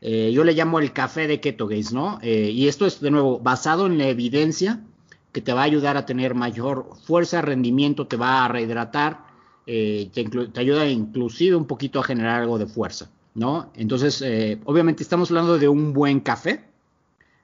Eh, 0.00 0.32
yo 0.32 0.44
le 0.44 0.52
llamo 0.52 0.80
el 0.80 0.92
café 0.92 1.26
de 1.26 1.40
Keto 1.40 1.66
Gaze, 1.68 1.94
¿no? 1.94 2.18
Eh, 2.22 2.50
y 2.52 2.68
esto 2.68 2.86
es, 2.86 3.00
de 3.00 3.10
nuevo, 3.10 3.38
basado 3.38 3.86
en 3.86 3.98
la 3.98 4.08
evidencia 4.08 4.80
que 5.32 5.40
te 5.40 5.52
va 5.52 5.62
a 5.62 5.64
ayudar 5.64 5.96
a 5.96 6.06
tener 6.06 6.34
mayor 6.34 6.90
fuerza, 7.04 7.42
rendimiento, 7.42 8.06
te 8.06 8.16
va 8.16 8.44
a 8.44 8.48
rehidratar, 8.48 9.26
te, 9.64 10.10
te, 10.12 10.60
ayuda 10.60 10.86
inclusive 10.88 11.56
un 11.56 11.66
poquito 11.66 12.00
a 12.00 12.04
generar 12.04 12.42
algo 12.42 12.58
de 12.58 12.66
fuerza. 12.66 13.10
¿no? 13.34 13.70
Entonces, 13.74 14.22
eh, 14.22 14.58
obviamente 14.64 15.02
estamos 15.02 15.30
hablando 15.30 15.58
de 15.58 15.68
un 15.68 15.92
buen 15.92 16.20
café. 16.20 16.64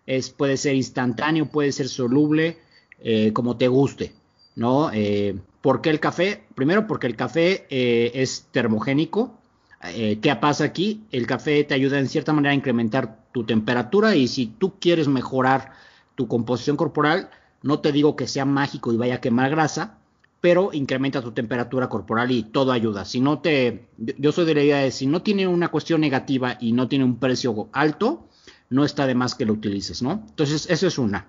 Es, 0.06 0.30
puede 0.30 0.56
ser 0.56 0.74
instantáneo, 0.74 1.46
puede 1.46 1.72
ser 1.72 1.88
soluble, 1.88 2.58
eh, 3.00 3.32
como 3.32 3.56
te 3.56 3.68
guste, 3.68 4.12
¿no? 4.56 4.90
Eh, 4.92 5.36
¿Por 5.60 5.82
qué 5.82 5.90
el 5.90 6.00
café? 6.00 6.44
Primero 6.54 6.86
porque 6.86 7.06
el 7.06 7.16
café 7.16 7.66
es 7.68 8.46
termogénico. 8.52 9.34
¿Qué 9.80 10.36
pasa 10.40 10.64
aquí? 10.64 11.04
El 11.10 11.26
café 11.26 11.62
te 11.64 11.74
ayuda 11.74 11.98
en 11.98 12.08
cierta 12.08 12.32
manera 12.32 12.52
a 12.52 12.54
incrementar 12.54 13.24
tu 13.32 13.44
temperatura 13.44 14.14
y 14.16 14.28
si 14.28 14.46
tú 14.46 14.74
quieres 14.80 15.08
mejorar 15.08 15.72
tu 16.14 16.26
composición 16.26 16.76
corporal, 16.76 17.28
no 17.62 17.80
te 17.80 17.92
digo 17.92 18.16
que 18.16 18.26
sea 18.26 18.44
mágico 18.44 18.92
y 18.92 18.96
vaya 18.96 19.16
a 19.16 19.20
quemar 19.20 19.50
grasa, 19.50 19.98
pero 20.40 20.70
incrementa 20.72 21.22
tu 21.22 21.32
temperatura 21.32 21.88
corporal 21.88 22.30
y 22.30 22.44
todo 22.44 22.72
ayuda. 22.72 23.04
Si 23.04 23.20
no 23.20 23.40
te, 23.40 23.88
yo 23.96 24.32
soy 24.32 24.44
de 24.44 24.54
la 24.54 24.62
idea 24.62 24.78
de 24.78 24.90
si 24.90 25.06
no 25.06 25.22
tiene 25.22 25.48
una 25.48 25.68
cuestión 25.68 26.00
negativa 26.00 26.56
y 26.60 26.72
no 26.72 26.88
tiene 26.88 27.04
un 27.04 27.16
precio 27.16 27.68
alto, 27.72 28.28
no 28.70 28.84
está 28.84 29.06
de 29.06 29.14
más 29.14 29.34
que 29.34 29.46
lo 29.46 29.54
utilices, 29.54 30.02
¿no? 30.02 30.24
Entonces, 30.28 30.68
eso 30.70 30.86
es 30.86 30.98
una. 30.98 31.26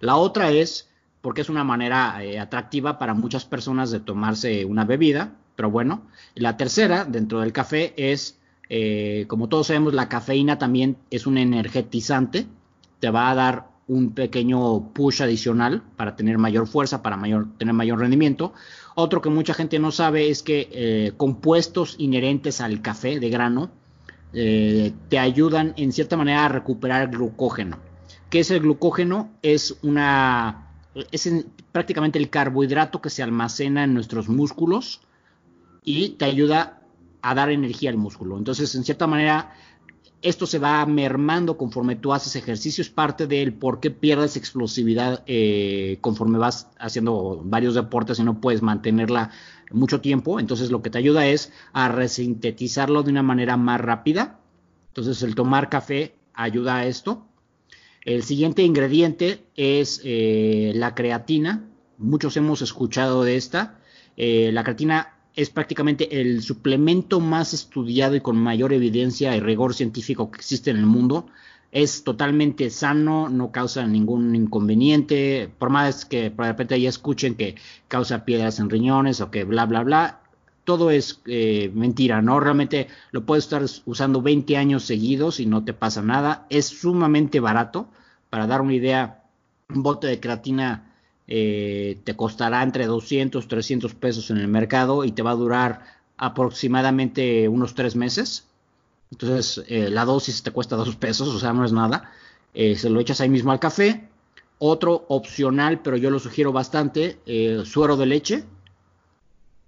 La 0.00 0.16
otra 0.16 0.50
es, 0.50 0.88
porque 1.20 1.40
es 1.40 1.48
una 1.48 1.64
manera 1.64 2.22
eh, 2.22 2.38
atractiva 2.38 2.98
para 2.98 3.14
muchas 3.14 3.44
personas 3.44 3.90
de 3.90 4.00
tomarse 4.00 4.64
una 4.64 4.84
bebida, 4.84 5.34
pero 5.56 5.70
bueno. 5.70 6.02
La 6.34 6.56
tercera, 6.56 7.04
dentro 7.04 7.40
del 7.40 7.52
café, 7.52 7.94
es, 7.96 8.38
eh, 8.68 9.24
como 9.28 9.48
todos 9.48 9.68
sabemos, 9.68 9.94
la 9.94 10.08
cafeína 10.08 10.58
también 10.58 10.96
es 11.10 11.26
un 11.26 11.38
energetizante, 11.38 12.46
te 13.00 13.10
va 13.10 13.30
a 13.30 13.34
dar 13.34 13.71
un 13.92 14.12
pequeño 14.12 14.92
push 14.92 15.22
adicional 15.22 15.82
para 15.96 16.16
tener 16.16 16.38
mayor 16.38 16.66
fuerza, 16.66 17.02
para 17.02 17.16
mayor, 17.16 17.48
tener 17.58 17.74
mayor 17.74 18.00
rendimiento. 18.00 18.52
Otro 18.94 19.20
que 19.20 19.28
mucha 19.28 19.54
gente 19.54 19.78
no 19.78 19.90
sabe 19.90 20.30
es 20.30 20.42
que 20.42 20.68
eh, 20.72 21.12
compuestos 21.16 21.96
inherentes 21.98 22.60
al 22.60 22.80
café 22.80 23.20
de 23.20 23.30
grano 23.30 23.70
eh, 24.32 24.92
te 25.08 25.18
ayudan 25.18 25.74
en 25.76 25.92
cierta 25.92 26.16
manera 26.16 26.46
a 26.46 26.48
recuperar 26.48 27.10
glucógeno. 27.10 27.78
¿Qué 28.30 28.40
es 28.40 28.50
el 28.50 28.60
glucógeno? 28.60 29.30
Es 29.42 29.76
una 29.82 30.68
es 30.94 31.30
prácticamente 31.70 32.18
el 32.18 32.30
carbohidrato 32.30 33.00
que 33.00 33.10
se 33.10 33.22
almacena 33.22 33.84
en 33.84 33.94
nuestros 33.94 34.28
músculos 34.28 35.00
y 35.84 36.10
te 36.10 36.26
ayuda 36.26 36.82
a 37.22 37.34
dar 37.34 37.50
energía 37.50 37.90
al 37.90 37.96
músculo. 37.96 38.36
Entonces, 38.36 38.74
en 38.74 38.84
cierta 38.84 39.06
manera, 39.06 39.54
esto 40.22 40.46
se 40.46 40.58
va 40.58 40.86
mermando 40.86 41.58
conforme 41.58 41.96
tú 41.96 42.12
haces 42.12 42.36
ejercicio, 42.36 42.80
es 42.80 42.88
parte 42.88 43.26
del 43.26 43.52
por 43.52 43.80
qué 43.80 43.90
pierdes 43.90 44.36
explosividad 44.36 45.22
eh, 45.26 45.98
conforme 46.00 46.38
vas 46.38 46.70
haciendo 46.78 47.42
varios 47.44 47.74
deportes 47.74 48.20
y 48.20 48.24
no 48.24 48.40
puedes 48.40 48.62
mantenerla 48.62 49.30
mucho 49.72 50.00
tiempo. 50.00 50.38
Entonces 50.38 50.70
lo 50.70 50.80
que 50.80 50.90
te 50.90 50.98
ayuda 50.98 51.26
es 51.26 51.52
a 51.72 51.88
resintetizarlo 51.88 53.02
de 53.02 53.10
una 53.10 53.22
manera 53.22 53.56
más 53.56 53.80
rápida. 53.80 54.38
Entonces 54.88 55.22
el 55.22 55.34
tomar 55.34 55.68
café 55.68 56.14
ayuda 56.34 56.76
a 56.76 56.86
esto. 56.86 57.26
El 58.04 58.22
siguiente 58.22 58.62
ingrediente 58.62 59.44
es 59.56 60.00
eh, 60.04 60.72
la 60.74 60.94
creatina. 60.94 61.68
Muchos 61.98 62.36
hemos 62.36 62.62
escuchado 62.62 63.24
de 63.24 63.36
esta. 63.36 63.78
Eh, 64.16 64.50
la 64.52 64.62
creatina 64.62 65.11
es 65.34 65.50
prácticamente 65.50 66.20
el 66.20 66.42
suplemento 66.42 67.20
más 67.20 67.54
estudiado 67.54 68.14
y 68.14 68.20
con 68.20 68.36
mayor 68.36 68.72
evidencia 68.72 69.34
y 69.36 69.40
rigor 69.40 69.74
científico 69.74 70.30
que 70.30 70.38
existe 70.38 70.70
en 70.70 70.76
el 70.76 70.86
mundo. 70.86 71.26
Es 71.70 72.04
totalmente 72.04 72.68
sano, 72.68 73.30
no 73.30 73.50
causa 73.50 73.86
ningún 73.86 74.34
inconveniente, 74.36 75.50
por 75.58 75.70
más 75.70 76.04
que 76.04 76.28
de 76.28 76.30
repente 76.36 76.78
ya 76.78 76.90
escuchen 76.90 77.34
que 77.34 77.54
causa 77.88 78.26
piedras 78.26 78.58
en 78.60 78.68
riñones 78.68 79.22
o 79.22 79.30
que 79.30 79.44
bla, 79.44 79.64
bla, 79.64 79.82
bla. 79.82 80.20
Todo 80.64 80.90
es 80.90 81.22
eh, 81.26 81.72
mentira, 81.74 82.20
¿no? 82.20 82.38
Realmente 82.38 82.88
lo 83.10 83.24
puedes 83.24 83.44
estar 83.44 83.64
usando 83.86 84.20
20 84.20 84.56
años 84.58 84.84
seguidos 84.84 85.40
y 85.40 85.46
no 85.46 85.64
te 85.64 85.72
pasa 85.72 86.02
nada. 86.02 86.46
Es 86.50 86.66
sumamente 86.66 87.40
barato. 87.40 87.88
Para 88.28 88.46
dar 88.46 88.60
una 88.60 88.74
idea, 88.74 89.24
un 89.70 89.82
bote 89.82 90.06
de 90.06 90.20
creatina 90.20 90.91
eh, 91.28 92.00
te 92.04 92.16
costará 92.16 92.62
entre 92.62 92.86
200, 92.86 93.46
300 93.46 93.94
pesos 93.94 94.30
en 94.30 94.38
el 94.38 94.48
mercado 94.48 95.04
y 95.04 95.12
te 95.12 95.22
va 95.22 95.30
a 95.30 95.36
durar 95.36 95.82
aproximadamente 96.16 97.48
unos 97.48 97.74
tres 97.74 97.96
meses. 97.96 98.48
Entonces, 99.10 99.64
eh, 99.68 99.88
la 99.90 100.04
dosis 100.04 100.42
te 100.42 100.50
cuesta 100.50 100.76
dos 100.76 100.96
pesos, 100.96 101.28
o 101.28 101.38
sea, 101.38 101.52
no 101.52 101.64
es 101.64 101.72
nada. 101.72 102.10
Eh, 102.54 102.76
se 102.76 102.90
lo 102.90 103.00
echas 103.00 103.20
ahí 103.20 103.28
mismo 103.28 103.52
al 103.52 103.60
café. 103.60 104.08
Otro 104.58 105.06
opcional, 105.08 105.80
pero 105.80 105.96
yo 105.96 106.10
lo 106.10 106.18
sugiero 106.18 106.52
bastante, 106.52 107.18
suero 107.64 107.96
de 107.96 108.06
leche. 108.06 108.44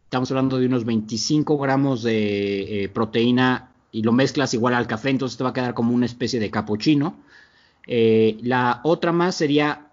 Estamos 0.04 0.30
hablando 0.30 0.58
de 0.58 0.66
unos 0.66 0.84
25 0.84 1.58
gramos 1.58 2.04
de 2.04 2.88
proteína 2.94 3.72
y 3.90 4.02
lo 4.02 4.12
mezclas 4.12 4.54
igual 4.54 4.74
al 4.74 4.86
café, 4.86 5.10
entonces 5.10 5.36
te 5.36 5.42
va 5.42 5.50
a 5.50 5.52
quedar 5.52 5.74
como 5.74 5.92
una 5.92 6.06
especie 6.06 6.38
de 6.38 6.48
capuchino. 6.48 7.16
la 7.88 8.80
otra 8.84 9.10
más 9.10 9.34
sería 9.34 9.83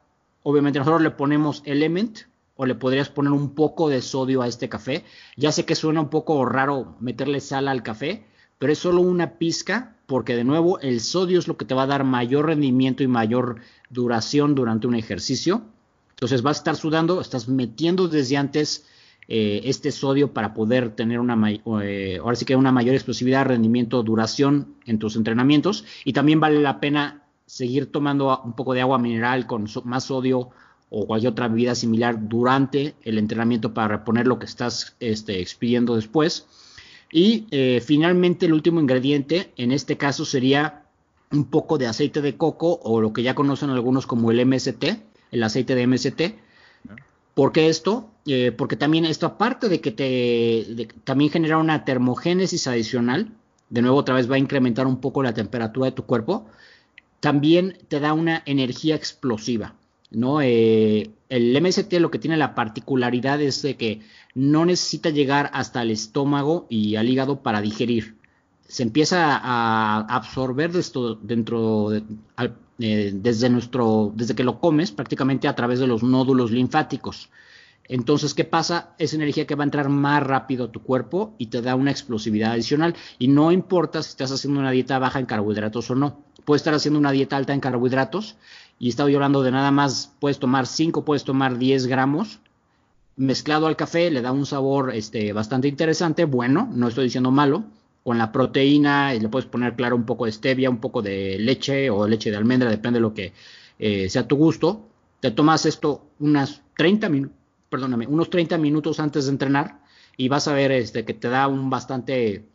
Obviamente 0.43 0.79
nosotros 0.79 1.01
le 1.01 1.11
ponemos 1.11 1.61
element 1.65 2.19
o 2.55 2.65
le 2.65 2.75
podrías 2.75 3.09
poner 3.09 3.31
un 3.31 3.55
poco 3.55 3.89
de 3.89 4.01
sodio 4.01 4.41
a 4.41 4.47
este 4.47 4.69
café. 4.69 5.03
Ya 5.35 5.51
sé 5.51 5.65
que 5.65 5.75
suena 5.75 6.01
un 6.01 6.09
poco 6.09 6.45
raro 6.45 6.95
meterle 6.99 7.39
sal 7.39 7.67
al 7.67 7.83
café, 7.83 8.25
pero 8.59 8.73
es 8.73 8.79
solo 8.79 9.01
una 9.01 9.37
pizca 9.37 9.95
porque 10.05 10.35
de 10.35 10.43
nuevo 10.43 10.79
el 10.79 10.99
sodio 10.99 11.39
es 11.39 11.47
lo 11.47 11.57
que 11.57 11.65
te 11.65 11.73
va 11.73 11.83
a 11.83 11.87
dar 11.87 12.03
mayor 12.03 12.47
rendimiento 12.47 13.01
y 13.01 13.07
mayor 13.07 13.61
duración 13.89 14.55
durante 14.55 14.87
un 14.87 14.95
ejercicio. 14.95 15.63
Entonces 16.11 16.41
vas 16.41 16.57
a 16.57 16.59
estar 16.59 16.75
sudando, 16.75 17.21
estás 17.21 17.47
metiendo 17.47 18.07
desde 18.07 18.37
antes 18.37 18.85
eh, 19.27 19.61
este 19.63 19.91
sodio 19.91 20.33
para 20.33 20.53
poder 20.53 20.89
tener 20.95 21.19
una, 21.19 21.37
eh, 21.83 22.19
ahora 22.21 22.35
sí 22.35 22.45
que 22.45 22.55
una 22.55 22.71
mayor 22.71 22.93
explosividad, 22.93 23.45
rendimiento, 23.45 24.03
duración 24.03 24.75
en 24.85 24.99
tus 24.99 25.15
entrenamientos. 25.15 25.85
Y 26.03 26.13
también 26.13 26.39
vale 26.39 26.59
la 26.59 26.79
pena 26.79 27.20
seguir 27.51 27.91
tomando 27.91 28.41
un 28.45 28.53
poco 28.53 28.73
de 28.73 28.79
agua 28.79 28.97
mineral 28.97 29.45
con 29.45 29.67
más 29.83 30.05
sodio 30.05 30.51
o 30.89 31.05
cualquier 31.05 31.33
otra 31.33 31.49
bebida 31.49 31.75
similar 31.75 32.29
durante 32.29 32.95
el 33.03 33.17
entrenamiento 33.17 33.73
para 33.73 33.89
reponer 33.89 34.25
lo 34.25 34.39
que 34.39 34.45
estás 34.45 34.95
este, 35.01 35.41
expidiendo 35.41 35.97
después. 35.97 36.47
Y 37.11 37.47
eh, 37.51 37.83
finalmente 37.85 38.45
el 38.45 38.53
último 38.53 38.79
ingrediente, 38.79 39.51
en 39.57 39.73
este 39.73 39.97
caso 39.97 40.23
sería 40.23 40.83
un 41.29 41.43
poco 41.43 41.77
de 41.77 41.87
aceite 41.87 42.21
de 42.21 42.37
coco 42.37 42.79
o 42.83 43.01
lo 43.01 43.11
que 43.11 43.21
ya 43.21 43.35
conocen 43.35 43.69
algunos 43.69 44.07
como 44.07 44.31
el 44.31 44.45
MST, 44.45 44.85
el 45.31 45.43
aceite 45.43 45.75
de 45.75 45.87
MST. 45.87 46.21
¿Por 47.33 47.51
qué 47.51 47.67
esto? 47.67 48.09
Eh, 48.27 48.53
porque 48.57 48.77
también 48.77 49.03
esto 49.03 49.25
aparte 49.25 49.67
de 49.67 49.81
que 49.81 49.91
te 49.91 50.87
también 51.03 51.31
genera 51.31 51.57
una 51.57 51.83
termogénesis 51.83 52.65
adicional, 52.67 53.33
de 53.69 53.81
nuevo 53.81 53.97
otra 53.97 54.15
vez 54.15 54.31
va 54.31 54.35
a 54.35 54.39
incrementar 54.39 54.87
un 54.87 55.01
poco 55.01 55.21
la 55.21 55.33
temperatura 55.33 55.87
de 55.87 55.91
tu 55.91 56.05
cuerpo, 56.05 56.45
también 57.21 57.77
te 57.87 58.01
da 58.01 58.11
una 58.13 58.43
energía 58.45 58.95
explosiva. 58.95 59.75
¿no? 60.09 60.41
Eh, 60.41 61.11
el 61.29 61.61
MST 61.61 61.93
lo 61.93 62.11
que 62.11 62.19
tiene 62.19 62.35
la 62.35 62.53
particularidad 62.53 63.41
es 63.41 63.61
de 63.61 63.77
que 63.77 64.01
no 64.35 64.65
necesita 64.65 65.09
llegar 65.09 65.49
hasta 65.53 65.81
el 65.81 65.91
estómago 65.91 66.67
y 66.69 66.97
al 66.97 67.07
hígado 67.07 67.41
para 67.41 67.61
digerir. 67.61 68.17
Se 68.67 68.83
empieza 68.83 69.37
a 69.37 69.99
absorber 69.99 70.75
esto 70.75 71.15
dentro 71.15 71.93
eh, 71.93 73.11
desde 73.13 73.49
nuestro, 73.49 74.11
desde 74.15 74.35
que 74.35 74.43
lo 74.43 74.59
comes, 74.59 74.91
prácticamente 74.91 75.47
a 75.47 75.55
través 75.55 75.79
de 75.79 75.87
los 75.87 76.03
nódulos 76.03 76.51
linfáticos. 76.51 77.29
Entonces, 77.85 78.33
¿qué 78.33 78.45
pasa? 78.45 78.95
Es 78.97 79.13
energía 79.13 79.45
que 79.45 79.55
va 79.55 79.63
a 79.63 79.65
entrar 79.65 79.89
más 79.89 80.23
rápido 80.23 80.65
a 80.65 80.71
tu 80.71 80.81
cuerpo 80.81 81.35
y 81.37 81.47
te 81.47 81.61
da 81.61 81.75
una 81.75 81.91
explosividad 81.91 82.53
adicional. 82.53 82.95
Y 83.19 83.27
no 83.27 83.51
importa 83.51 84.01
si 84.01 84.09
estás 84.09 84.31
haciendo 84.31 84.59
una 84.59 84.71
dieta 84.71 84.99
baja 84.99 85.19
en 85.19 85.25
carbohidratos 85.25 85.89
o 85.91 85.95
no. 85.95 86.23
Puedes 86.45 86.61
estar 86.61 86.73
haciendo 86.73 86.99
una 86.99 87.11
dieta 87.11 87.37
alta 87.37 87.53
en 87.53 87.59
carbohidratos 87.59 88.37
y 88.79 88.89
estaba 88.89 89.09
hablando 89.09 89.43
de 89.43 89.51
nada 89.51 89.71
más, 89.71 90.13
puedes 90.19 90.39
tomar 90.39 90.67
5, 90.67 91.05
puedes 91.05 91.23
tomar 91.23 91.57
10 91.57 91.87
gramos 91.87 92.39
mezclado 93.15 93.67
al 93.67 93.75
café, 93.75 94.09
le 94.09 94.21
da 94.21 94.31
un 94.31 94.45
sabor 94.45 94.93
este, 94.95 95.33
bastante 95.33 95.67
interesante, 95.67 96.25
bueno, 96.25 96.69
no 96.73 96.87
estoy 96.87 97.05
diciendo 97.05 97.31
malo. 97.31 97.63
Con 98.03 98.17
la 98.17 98.31
proteína 98.31 99.13
le 99.13 99.29
puedes 99.29 99.47
poner, 99.47 99.75
claro, 99.75 99.95
un 99.95 100.05
poco 100.05 100.25
de 100.25 100.31
stevia, 100.31 100.71
un 100.71 100.79
poco 100.79 101.03
de 101.03 101.37
leche 101.37 101.91
o 101.91 102.07
leche 102.07 102.31
de 102.31 102.37
almendra, 102.37 102.69
depende 102.69 102.97
de 102.97 103.01
lo 103.01 103.13
que 103.13 103.33
eh, 103.77 104.09
sea 104.09 104.27
tu 104.27 104.37
gusto. 104.37 104.87
Te 105.19 105.29
tomas 105.29 105.67
esto 105.67 106.07
unas 106.19 106.63
30 106.77 107.09
minutos 107.09 107.40
perdóname, 107.71 108.05
unos 108.05 108.29
30 108.29 108.57
minutos 108.57 108.99
antes 108.99 109.25
de 109.25 109.31
entrenar 109.31 109.79
y 110.17 110.27
vas 110.27 110.49
a 110.49 110.53
ver 110.53 110.73
este, 110.73 111.05
que 111.05 111.13
te 111.13 111.29
da 111.29 111.47
un 111.47 111.69
bastante 111.69 112.45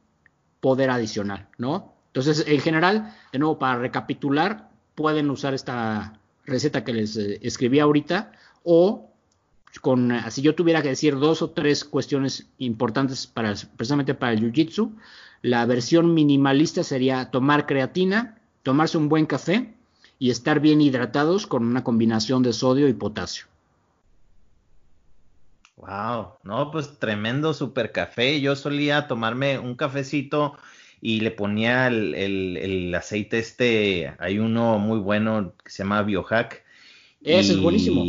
poder 0.61 0.91
adicional, 0.91 1.49
¿no? 1.57 1.95
Entonces, 2.09 2.45
en 2.47 2.61
general, 2.61 3.17
de 3.33 3.39
nuevo, 3.39 3.59
para 3.59 3.79
recapitular, 3.79 4.69
pueden 4.95 5.31
usar 5.31 5.55
esta 5.55 6.21
receta 6.45 6.85
que 6.85 6.93
les 6.93 7.17
eh, 7.17 7.39
escribí 7.43 7.81
ahorita 7.81 8.33
o 8.63 9.11
con, 9.81 10.13
si 10.31 10.43
yo 10.43 10.55
tuviera 10.55 10.83
que 10.83 10.89
decir 10.91 11.19
dos 11.19 11.41
o 11.41 11.51
tres 11.51 11.85
cuestiones 11.85 12.49
importantes 12.59 13.27
para, 13.27 13.55
precisamente 13.77 14.15
para 14.15 14.33
el 14.33 14.41
Jiu-Jitsu, 14.41 14.95
la 15.41 15.65
versión 15.65 16.13
minimalista 16.13 16.83
sería 16.83 17.31
tomar 17.31 17.67
creatina, 17.67 18.39
tomarse 18.63 18.99
un 18.99 19.09
buen 19.09 19.25
café 19.25 19.75
y 20.19 20.31
estar 20.31 20.61
bien 20.61 20.81
hidratados 20.83 21.47
con 21.47 21.65
una 21.65 21.85
combinación 21.85 22.43
de 22.43 22.53
sodio 22.53 22.89
y 22.89 22.93
potasio. 22.93 23.47
Wow, 25.77 26.39
no, 26.43 26.71
pues 26.71 26.99
tremendo 26.99 27.53
super 27.53 27.93
café. 27.93 28.41
Yo 28.41 28.57
solía 28.57 29.07
tomarme 29.07 29.59
un 29.59 29.77
cafecito 29.77 30.57
y 31.03 31.21
le 31.21 31.31
ponía 31.31 31.89
el, 31.89 32.95
aceite 32.95 33.39
este, 33.39 34.15
hay 34.19 34.39
uno 34.39 34.79
muy 34.79 34.99
bueno 34.99 35.55
que 35.63 35.71
se 35.71 35.83
llama 35.83 36.03
Biohack. 36.03 36.65
Ese 37.23 37.53
es 37.53 37.61
buenísimo. 37.61 38.05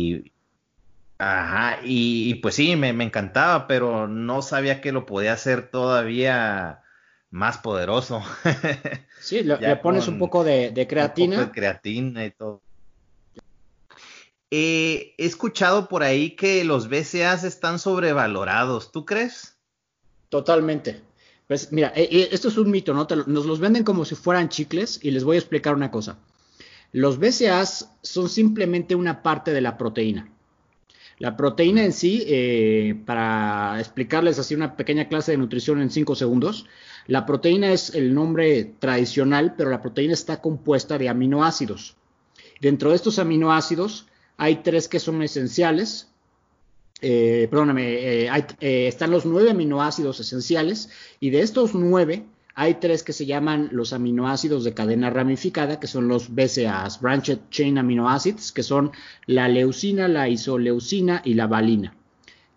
Ajá, 1.18 1.80
y, 1.82 2.36
pues 2.36 2.54
sí, 2.54 2.76
me, 2.76 2.88
encantaba, 2.88 3.66
pero 3.66 4.06
no 4.06 4.40
sabía 4.40 4.80
que 4.80 4.92
lo 4.92 5.04
podía 5.04 5.32
hacer 5.32 5.68
todavía 5.68 6.82
más 7.30 7.58
poderoso. 7.58 8.22
sí, 9.20 9.42
le, 9.42 9.76
pones 9.76 10.08
un 10.08 10.18
poco 10.18 10.42
de, 10.42 10.70
de 10.70 10.86
creatina. 10.86 11.36
Un 11.36 11.42
poco 11.42 11.48
de 11.48 11.60
creatina 11.60 12.24
y 12.24 12.30
todo. 12.30 12.62
Eh, 14.50 15.14
he 15.18 15.26
escuchado 15.26 15.88
por 15.88 16.02
ahí 16.02 16.30
que 16.30 16.64
los 16.64 16.88
BCAs 16.88 17.44
están 17.44 17.78
sobrevalorados. 17.78 18.92
¿Tú 18.92 19.04
crees? 19.04 19.56
Totalmente. 20.30 21.02
Pues 21.46 21.70
mira, 21.72 21.92
eh, 21.94 22.08
eh, 22.10 22.28
esto 22.32 22.48
es 22.48 22.56
un 22.56 22.70
mito, 22.70 22.94
¿no? 22.94 23.06
nos 23.26 23.46
los 23.46 23.60
venden 23.60 23.84
como 23.84 24.04
si 24.04 24.14
fueran 24.14 24.48
chicles 24.48 25.00
y 25.02 25.10
les 25.10 25.24
voy 25.24 25.36
a 25.36 25.40
explicar 25.40 25.74
una 25.74 25.90
cosa. 25.90 26.18
Los 26.92 27.18
BCAs 27.18 27.90
son 28.02 28.28
simplemente 28.28 28.94
una 28.94 29.22
parte 29.22 29.52
de 29.52 29.60
la 29.60 29.76
proteína. 29.76 30.30
La 31.18 31.36
proteína 31.36 31.84
en 31.84 31.92
sí, 31.92 32.94
para 33.04 33.76
explicarles 33.80 34.38
así 34.38 34.54
una 34.54 34.76
pequeña 34.76 35.08
clase 35.08 35.32
de 35.32 35.38
nutrición 35.38 35.82
en 35.82 35.90
5 35.90 36.14
segundos, 36.14 36.66
la 37.08 37.26
proteína 37.26 37.72
es 37.72 37.92
el 37.94 38.14
nombre 38.14 38.64
tradicional, 38.78 39.54
pero 39.58 39.68
la 39.68 39.82
proteína 39.82 40.14
está 40.14 40.40
compuesta 40.40 40.96
de 40.96 41.08
aminoácidos. 41.08 41.96
Dentro 42.60 42.90
de 42.90 42.96
estos 42.96 43.18
aminoácidos 43.18 44.06
hay 44.38 44.62
tres 44.62 44.88
que 44.88 45.00
son 45.00 45.20
esenciales. 45.22 46.08
Eh, 47.02 47.46
perdóname, 47.50 47.84
eh, 47.92 48.46
eh, 48.60 48.88
están 48.88 49.10
los 49.10 49.26
nueve 49.26 49.50
aminoácidos 49.50 50.18
esenciales 50.18 50.88
y 51.20 51.30
de 51.30 51.42
estos 51.42 51.74
nueve 51.74 52.24
hay 52.54 52.74
tres 52.74 53.04
que 53.04 53.12
se 53.12 53.26
llaman 53.26 53.68
los 53.70 53.92
aminoácidos 53.92 54.64
de 54.64 54.74
cadena 54.74 55.10
ramificada, 55.10 55.78
que 55.78 55.86
son 55.86 56.08
los 56.08 56.34
BCAAs, 56.34 57.00
Branched 57.00 57.38
Chain 57.50 57.78
Amino 57.78 58.08
Acids, 58.08 58.50
que 58.50 58.64
son 58.64 58.90
la 59.26 59.48
leucina, 59.48 60.08
la 60.08 60.28
isoleucina 60.28 61.22
y 61.24 61.34
la 61.34 61.46
valina. 61.46 61.94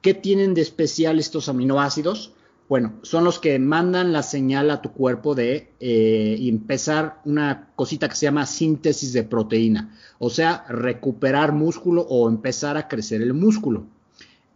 ¿Qué 0.02 0.16
tienen 0.16 0.56
de 0.56 0.62
especial 0.62 1.20
estos 1.20 1.50
aminoácidos? 1.50 2.34
Bueno, 2.72 2.94
son 3.02 3.26
los 3.26 3.38
que 3.38 3.60
mandan 3.60 4.14
la 4.14 4.24
señal 4.24 4.72
a 4.72 4.82
tu 4.82 4.94
cuerpo 4.94 5.36
de 5.36 5.74
eh, 5.82 6.38
empezar 6.40 7.20
una 7.26 7.68
cosita 7.76 8.08
que 8.08 8.16
se 8.16 8.28
llama 8.28 8.46
síntesis 8.46 9.12
de 9.12 9.24
proteína, 9.24 9.94
o 10.20 10.30
sea, 10.30 10.64
recuperar 10.70 11.52
músculo 11.52 12.04
o 12.04 12.30
empezar 12.30 12.78
a 12.78 12.88
crecer 12.88 13.22
el 13.22 13.34
músculo. 13.34 13.84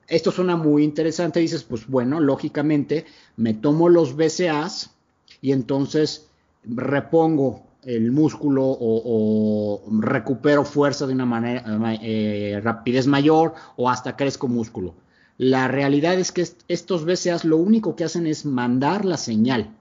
Esto 0.08 0.32
suena 0.32 0.56
muy 0.56 0.86
interesante, 0.86 1.42
dices, 1.42 1.66
pues 1.66 1.88
bueno, 1.88 2.22
lógicamente 2.22 3.04
me 3.36 3.54
tomo 3.54 3.90
los 3.90 4.16
BCAs 4.16 4.92
y 5.42 5.52
entonces 5.52 6.30
repongo 6.64 7.64
el 7.84 8.14
músculo 8.14 8.64
o, 8.66 9.84
recupero 10.00 10.64
fuerza 10.64 11.06
de 11.06 11.14
una 11.14 11.26
manera, 11.26 11.66
eh, 12.02 12.62
rapidez 12.64 13.08
mayor 13.08 13.56
o 13.76 13.90
hasta 13.90 14.16
crezco 14.16 14.48
músculo. 14.48 14.96
La 15.38 15.68
realidad 15.68 16.16
es 16.16 16.32
que 16.32 16.48
estos 16.68 17.06
BCAs 17.06 17.44
lo 17.44 17.58
único 17.58 17.96
que 17.96 18.06
hacen 18.06 18.26
es 18.26 18.46
mandar 18.46 19.04
la 19.06 19.18
señal. 19.18 19.76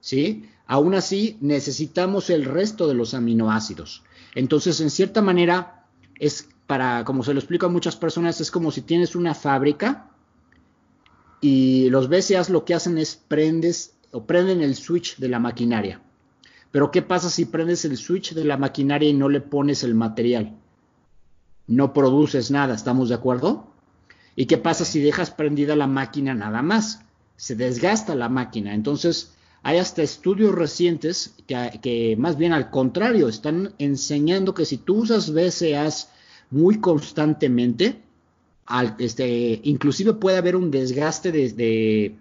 ¿Sí? 0.00 0.48
Aún 0.66 0.94
así, 0.94 1.38
necesitamos 1.40 2.30
el 2.30 2.44
resto 2.44 2.88
de 2.88 2.94
los 2.94 3.14
aminoácidos. 3.14 4.02
Entonces, 4.34 4.80
en 4.80 4.90
cierta 4.90 5.22
manera, 5.22 5.86
es 6.18 6.48
para, 6.66 7.04
como 7.04 7.22
se 7.22 7.34
lo 7.34 7.40
explico 7.40 7.66
a 7.66 7.70
muchas 7.70 7.96
personas, 7.96 8.40
es 8.40 8.50
como 8.50 8.70
si 8.70 8.82
tienes 8.82 9.14
una 9.16 9.34
fábrica 9.34 10.10
y 11.40 11.90
los 11.90 12.08
BCAs 12.08 12.50
lo 12.50 12.64
que 12.64 12.74
hacen 12.74 12.98
es 12.98 13.16
prendes 13.16 13.96
o 14.12 14.24
prenden 14.24 14.62
el 14.62 14.76
switch 14.76 15.18
de 15.18 15.28
la 15.28 15.40
maquinaria. 15.40 16.00
Pero 16.70 16.90
¿qué 16.90 17.02
pasa 17.02 17.28
si 17.28 17.44
prendes 17.44 17.84
el 17.84 17.96
switch 17.96 18.32
de 18.32 18.44
la 18.44 18.56
maquinaria 18.56 19.08
y 19.08 19.12
no 19.12 19.28
le 19.28 19.40
pones 19.40 19.82
el 19.82 19.94
material? 19.94 20.56
No 21.66 21.92
produces 21.92 22.50
nada, 22.50 22.74
¿estamos 22.74 23.08
de 23.08 23.16
acuerdo? 23.16 23.71
¿Y 24.36 24.46
qué 24.46 24.58
pasa 24.58 24.84
si 24.84 25.00
dejas 25.00 25.30
prendida 25.30 25.76
la 25.76 25.86
máquina 25.86 26.34
nada 26.34 26.62
más? 26.62 27.04
Se 27.36 27.54
desgasta 27.54 28.14
la 28.14 28.28
máquina. 28.28 28.74
Entonces, 28.74 29.32
hay 29.62 29.78
hasta 29.78 30.02
estudios 30.02 30.54
recientes 30.54 31.34
que, 31.46 32.16
más 32.18 32.36
bien 32.36 32.52
al 32.52 32.70
contrario, 32.70 33.28
están 33.28 33.74
enseñando 33.78 34.54
que 34.54 34.64
si 34.64 34.78
tú 34.78 35.02
usas 35.02 35.32
BCAs 35.32 36.10
muy 36.50 36.80
constantemente, 36.80 38.00
este, 38.98 39.60
inclusive 39.64 40.14
puede 40.14 40.38
haber 40.38 40.56
un 40.56 40.70
desgaste 40.70 41.30
de, 41.30 42.16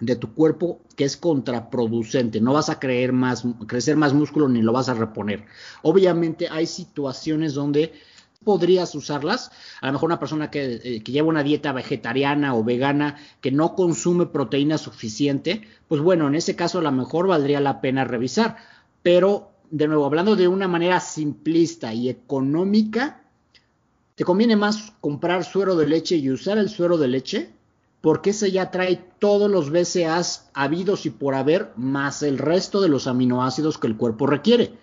de, 0.00 0.16
tu 0.16 0.34
cuerpo 0.34 0.80
que 0.96 1.04
es 1.04 1.16
contraproducente. 1.16 2.40
No 2.40 2.52
vas 2.52 2.68
a 2.68 2.80
creer 2.80 3.12
más, 3.12 3.44
crecer 3.66 3.96
más 3.96 4.12
músculo 4.12 4.48
ni 4.48 4.62
lo 4.62 4.72
vas 4.72 4.88
a 4.88 4.94
reponer. 4.94 5.44
Obviamente 5.82 6.48
hay 6.48 6.66
situaciones 6.66 7.54
donde 7.54 7.92
podrías 8.44 8.94
usarlas. 8.94 9.50
A 9.80 9.86
lo 9.86 9.92
mejor 9.94 10.08
una 10.08 10.18
persona 10.18 10.50
eh, 10.52 11.02
que, 11.04 11.12
lleva 11.12 11.28
una 11.28 11.42
dieta 11.42 11.72
vegetariana 11.72 12.54
o 12.54 12.64
vegana 12.64 13.16
que 13.40 13.50
no 13.50 13.74
consume 13.74 14.26
proteína 14.26 14.78
suficiente, 14.78 15.62
pues 15.88 16.00
bueno, 16.00 16.28
en 16.28 16.34
ese 16.34 16.56
caso 16.56 16.78
a 16.78 16.82
lo 16.82 16.92
mejor 16.92 17.26
valdría 17.26 17.60
la 17.60 17.80
pena 17.80 18.04
revisar. 18.04 18.56
Pero, 19.02 19.50
de 19.70 19.88
nuevo, 19.88 20.06
hablando 20.06 20.36
de 20.36 20.48
una 20.48 20.68
manera 20.68 21.00
simplista 21.00 21.92
y 21.94 22.08
económica, 22.08 23.22
te 24.14 24.24
conviene 24.24 24.56
más 24.56 24.92
comprar 25.00 25.44
suero 25.44 25.76
de 25.76 25.86
leche 25.86 26.16
y 26.16 26.30
usar 26.30 26.58
el 26.58 26.68
suero 26.68 26.98
de 26.98 27.08
leche 27.08 27.50
porque 28.02 28.30
ese 28.30 28.50
ya 28.50 28.70
trae 28.70 28.96
todos 29.18 29.50
los 29.50 29.70
BCAAs 29.70 30.50
habidos 30.52 31.06
y 31.06 31.10
por 31.10 31.34
haber, 31.34 31.72
más 31.76 32.22
el 32.22 32.36
resto 32.36 32.80
de 32.80 32.88
los 32.88 33.06
aminoácidos 33.06 33.78
que 33.78 33.86
el 33.86 33.96
cuerpo 33.96 34.26
requiere. 34.26 34.74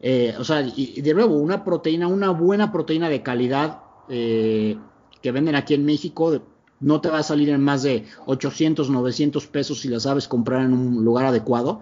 Eh, 0.00 0.34
o 0.38 0.44
sea, 0.44 0.60
y, 0.62 1.00
de 1.00 1.14
nuevo, 1.14 1.36
una 1.36 1.64
proteína, 1.64 2.06
una 2.06 2.30
buena 2.30 2.70
proteína 2.72 3.08
de 3.08 3.22
calidad 3.22 3.82
eh, 4.08 4.76
que 5.22 5.32
venden 5.32 5.54
aquí 5.54 5.74
en 5.74 5.84
México, 5.84 6.42
no 6.80 7.00
te 7.00 7.08
va 7.08 7.18
a 7.18 7.22
salir 7.22 7.48
en 7.48 7.62
más 7.62 7.82
de 7.82 8.06
800, 8.26 8.90
900 8.90 9.46
pesos 9.46 9.80
si 9.80 9.88
la 9.88 10.00
sabes 10.00 10.28
comprar 10.28 10.62
en 10.62 10.72
un 10.72 11.04
lugar 11.04 11.26
adecuado. 11.26 11.80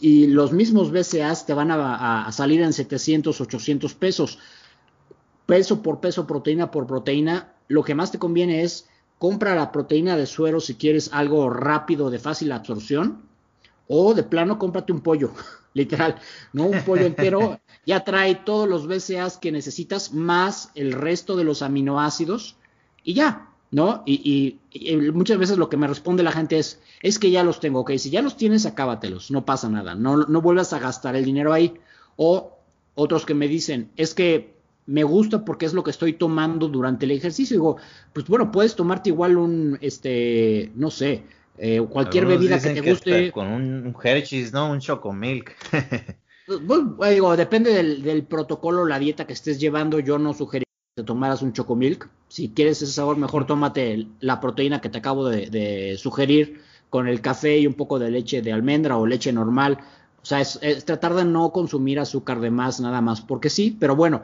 Y 0.00 0.28
los 0.28 0.52
mismos 0.52 0.92
BCAs 0.92 1.44
te 1.44 1.52
van 1.52 1.70
a, 1.70 2.30
salir 2.32 2.62
en 2.62 2.72
700, 2.72 3.38
800 3.40 3.94
pesos. 3.94 4.38
Peso 5.44 5.82
por 5.82 6.00
peso, 6.00 6.26
proteína 6.26 6.70
por 6.70 6.86
proteína. 6.86 7.52
Lo 7.68 7.82
que 7.82 7.94
más 7.94 8.10
te 8.10 8.18
conviene 8.18 8.62
es 8.62 8.88
compra 9.18 9.54
la 9.54 9.72
proteína 9.72 10.16
de 10.16 10.24
suero 10.24 10.60
si 10.60 10.76
quieres 10.76 11.10
algo 11.12 11.50
rápido, 11.50 12.08
de 12.08 12.18
fácil 12.18 12.52
absorción. 12.52 13.22
O 13.88 14.14
de 14.14 14.22
plano, 14.22 14.58
cómprate 14.58 14.92
un 14.92 15.00
pollo. 15.00 15.32
literal, 15.74 16.16
¿no? 16.52 16.66
Un 16.66 16.82
pollo 16.82 17.06
entero 17.06 17.60
ya 17.86 18.04
trae 18.04 18.34
todos 18.34 18.68
los 18.68 18.86
BCAAs 18.86 19.38
que 19.38 19.52
necesitas 19.52 20.12
más 20.12 20.70
el 20.74 20.92
resto 20.92 21.36
de 21.36 21.44
los 21.44 21.62
aminoácidos 21.62 22.56
y 23.04 23.14
ya, 23.14 23.48
¿no? 23.70 24.02
Y, 24.06 24.58
muchas 25.12 25.38
veces 25.38 25.58
lo 25.58 25.68
que 25.68 25.76
me 25.76 25.86
responde 25.86 26.22
la 26.22 26.32
gente 26.32 26.58
es, 26.58 26.80
es 27.02 27.18
que 27.18 27.30
ya 27.30 27.44
los 27.44 27.60
tengo, 27.60 27.80
ok, 27.80 27.92
si 27.96 28.10
ya 28.10 28.22
los 28.22 28.36
tienes, 28.36 28.66
acábatelos, 28.66 29.30
no 29.30 29.44
pasa 29.44 29.68
nada, 29.68 29.94
no, 29.94 30.18
no 30.18 30.40
vuelvas 30.40 30.72
a 30.72 30.78
gastar 30.78 31.16
el 31.16 31.24
dinero 31.24 31.52
ahí. 31.52 31.74
O 32.16 32.58
otros 32.94 33.24
que 33.24 33.34
me 33.34 33.48
dicen, 33.48 33.90
es 33.96 34.14
que 34.14 34.54
me 34.86 35.04
gusta 35.04 35.44
porque 35.44 35.66
es 35.66 35.72
lo 35.72 35.84
que 35.84 35.90
estoy 35.90 36.14
tomando 36.14 36.68
durante 36.68 37.06
el 37.06 37.12
ejercicio. 37.12 37.54
Digo, 37.54 37.76
pues 38.12 38.26
bueno, 38.26 38.50
puedes 38.50 38.74
tomarte 38.74 39.10
igual 39.10 39.38
un, 39.38 39.78
este, 39.80 40.72
no 40.74 40.90
sé, 40.90 41.24
eh, 41.58 41.80
cualquier 41.80 42.26
bebida 42.26 42.58
que 42.58 42.70
te 42.70 42.80
guste. 42.80 43.32
con 43.32 43.46
un, 43.48 43.94
Hershey's, 44.02 44.52
¿no? 44.52 44.70
Un 44.70 44.80
Chocomilk. 44.80 45.54
pues, 46.66 47.10
digo, 47.10 47.36
depende 47.36 47.72
del, 47.74 48.24
protocolo, 48.24 48.86
la 48.86 48.98
dieta 48.98 49.26
que 49.26 49.34
estés 49.34 49.60
llevando. 49.60 50.00
Yo 50.00 50.18
no 50.18 50.32
sugeriría 50.32 50.64
que 50.96 51.02
te 51.02 51.06
tomaras 51.06 51.42
un 51.42 51.52
Chocomilk. 51.52 52.08
Si 52.28 52.50
quieres 52.50 52.80
ese 52.80 52.92
sabor, 52.92 53.16
mejor 53.18 53.46
tómate 53.46 54.06
la 54.20 54.40
proteína 54.40 54.80
que 54.80 54.88
te 54.88 54.98
acabo 54.98 55.28
de, 55.28 55.96
sugerir 55.98 56.62
con 56.88 57.06
el 57.06 57.20
café 57.20 57.58
y 57.58 57.66
un 57.66 57.74
poco 57.74 57.98
de 57.98 58.10
leche 58.10 58.42
de 58.42 58.52
almendra 58.52 58.96
o 58.96 59.06
leche 59.06 59.32
normal. 59.32 59.78
O 60.22 60.24
sea, 60.24 60.40
es, 60.40 60.58
tratar 60.84 61.14
de 61.14 61.24
no 61.24 61.52
consumir 61.52 62.00
azúcar 62.00 62.40
de 62.40 62.50
más, 62.50 62.80
nada 62.80 63.00
más, 63.00 63.20
porque 63.20 63.48
sí, 63.48 63.76
pero 63.78 63.96
bueno, 63.96 64.22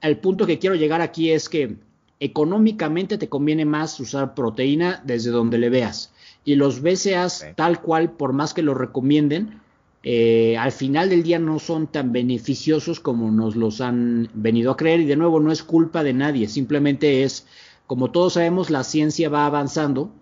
el 0.00 0.18
punto 0.18 0.46
que 0.46 0.58
quiero 0.58 0.76
llegar 0.76 1.00
aquí 1.00 1.30
es 1.30 1.48
que 1.48 1.76
económicamente 2.20 3.18
te 3.18 3.28
conviene 3.28 3.64
más 3.64 3.98
usar 4.00 4.34
proteína 4.34 5.02
desde 5.04 5.30
donde 5.30 5.58
le 5.58 5.68
veas 5.68 6.12
y 6.46 6.54
los 6.54 6.80
BCAs 6.80 7.44
tal 7.56 7.82
cual, 7.82 8.12
por 8.12 8.32
más 8.32 8.54
que 8.54 8.62
lo 8.62 8.72
recomienden, 8.72 9.60
eh, 10.04 10.56
al 10.56 10.70
final 10.70 11.10
del 11.10 11.24
día 11.24 11.40
no 11.40 11.58
son 11.58 11.88
tan 11.88 12.12
beneficiosos 12.12 13.00
como 13.00 13.32
nos 13.32 13.56
los 13.56 13.80
han 13.80 14.30
venido 14.32 14.70
a 14.70 14.76
creer. 14.76 15.00
Y 15.00 15.06
de 15.06 15.16
nuevo 15.16 15.40
no 15.40 15.50
es 15.50 15.64
culpa 15.64 16.04
de 16.04 16.14
nadie, 16.14 16.46
simplemente 16.46 17.24
es, 17.24 17.46
como 17.88 18.12
todos 18.12 18.34
sabemos, 18.34 18.70
la 18.70 18.84
ciencia 18.84 19.28
va 19.28 19.44
avanzando 19.44 20.12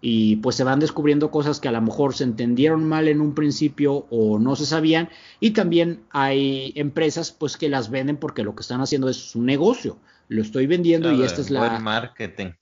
y 0.00 0.36
pues 0.36 0.54
se 0.54 0.62
van 0.62 0.78
descubriendo 0.78 1.32
cosas 1.32 1.58
que 1.58 1.66
a 1.66 1.72
lo 1.72 1.80
mejor 1.80 2.14
se 2.14 2.22
entendieron 2.22 2.88
mal 2.88 3.08
en 3.08 3.20
un 3.20 3.34
principio 3.34 4.06
o 4.10 4.38
no 4.38 4.54
se 4.54 4.66
sabían. 4.66 5.08
Y 5.40 5.50
también 5.50 6.04
hay 6.10 6.72
empresas 6.76 7.32
pues 7.32 7.56
que 7.56 7.68
las 7.68 7.90
venden 7.90 8.18
porque 8.18 8.44
lo 8.44 8.54
que 8.54 8.62
están 8.62 8.80
haciendo 8.80 9.08
es 9.08 9.16
su 9.16 9.42
negocio, 9.42 9.98
lo 10.28 10.42
estoy 10.42 10.68
vendiendo 10.68 11.12
y 11.12 11.22
esta 11.22 11.40
es 11.40 11.50
la 11.50 11.80
marketing. 11.80 12.52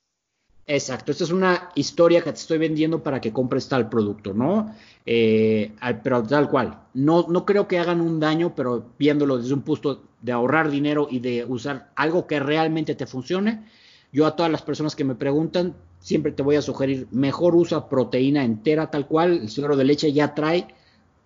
Exacto, 0.67 1.11
esta 1.11 1.23
es 1.23 1.31
una 1.31 1.69
historia 1.75 2.21
que 2.21 2.31
te 2.31 2.39
estoy 2.39 2.57
vendiendo 2.57 3.01
para 3.03 3.19
que 3.19 3.33
compres 3.33 3.67
tal 3.67 3.89
producto, 3.89 4.33
¿no? 4.33 4.73
Eh, 5.05 5.73
pero 6.03 6.23
tal 6.23 6.49
cual, 6.49 6.79
no, 6.93 7.25
no 7.27 7.45
creo 7.45 7.67
que 7.67 7.79
hagan 7.79 7.99
un 7.99 8.19
daño, 8.19 8.53
pero 8.55 8.85
viéndolo 8.97 9.37
desde 9.37 9.53
un 9.53 9.63
punto 9.63 10.03
de 10.21 10.31
ahorrar 10.31 10.69
dinero 10.69 11.07
y 11.09 11.19
de 11.19 11.45
usar 11.45 11.91
algo 11.95 12.27
que 12.27 12.39
realmente 12.39 12.95
te 12.95 13.07
funcione, 13.07 13.65
yo 14.13 14.25
a 14.25 14.35
todas 14.35 14.51
las 14.51 14.61
personas 14.61 14.95
que 14.95 15.03
me 15.03 15.15
preguntan, 15.15 15.75
siempre 15.99 16.31
te 16.31 16.43
voy 16.43 16.55
a 16.55 16.61
sugerir, 16.61 17.07
mejor 17.11 17.55
usa 17.55 17.89
proteína 17.89 18.43
entera 18.43 18.91
tal 18.91 19.07
cual, 19.07 19.39
el 19.39 19.49
suero 19.49 19.75
de 19.75 19.83
leche 19.83 20.13
ya 20.13 20.35
trae 20.35 20.67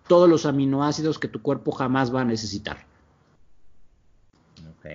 todos 0.08 0.28
los 0.28 0.46
aminoácidos 0.46 1.18
que 1.18 1.28
tu 1.28 1.42
cuerpo 1.42 1.72
jamás 1.72 2.14
va 2.14 2.22
a 2.22 2.24
necesitar. 2.24 2.78
Ok, 4.78 4.86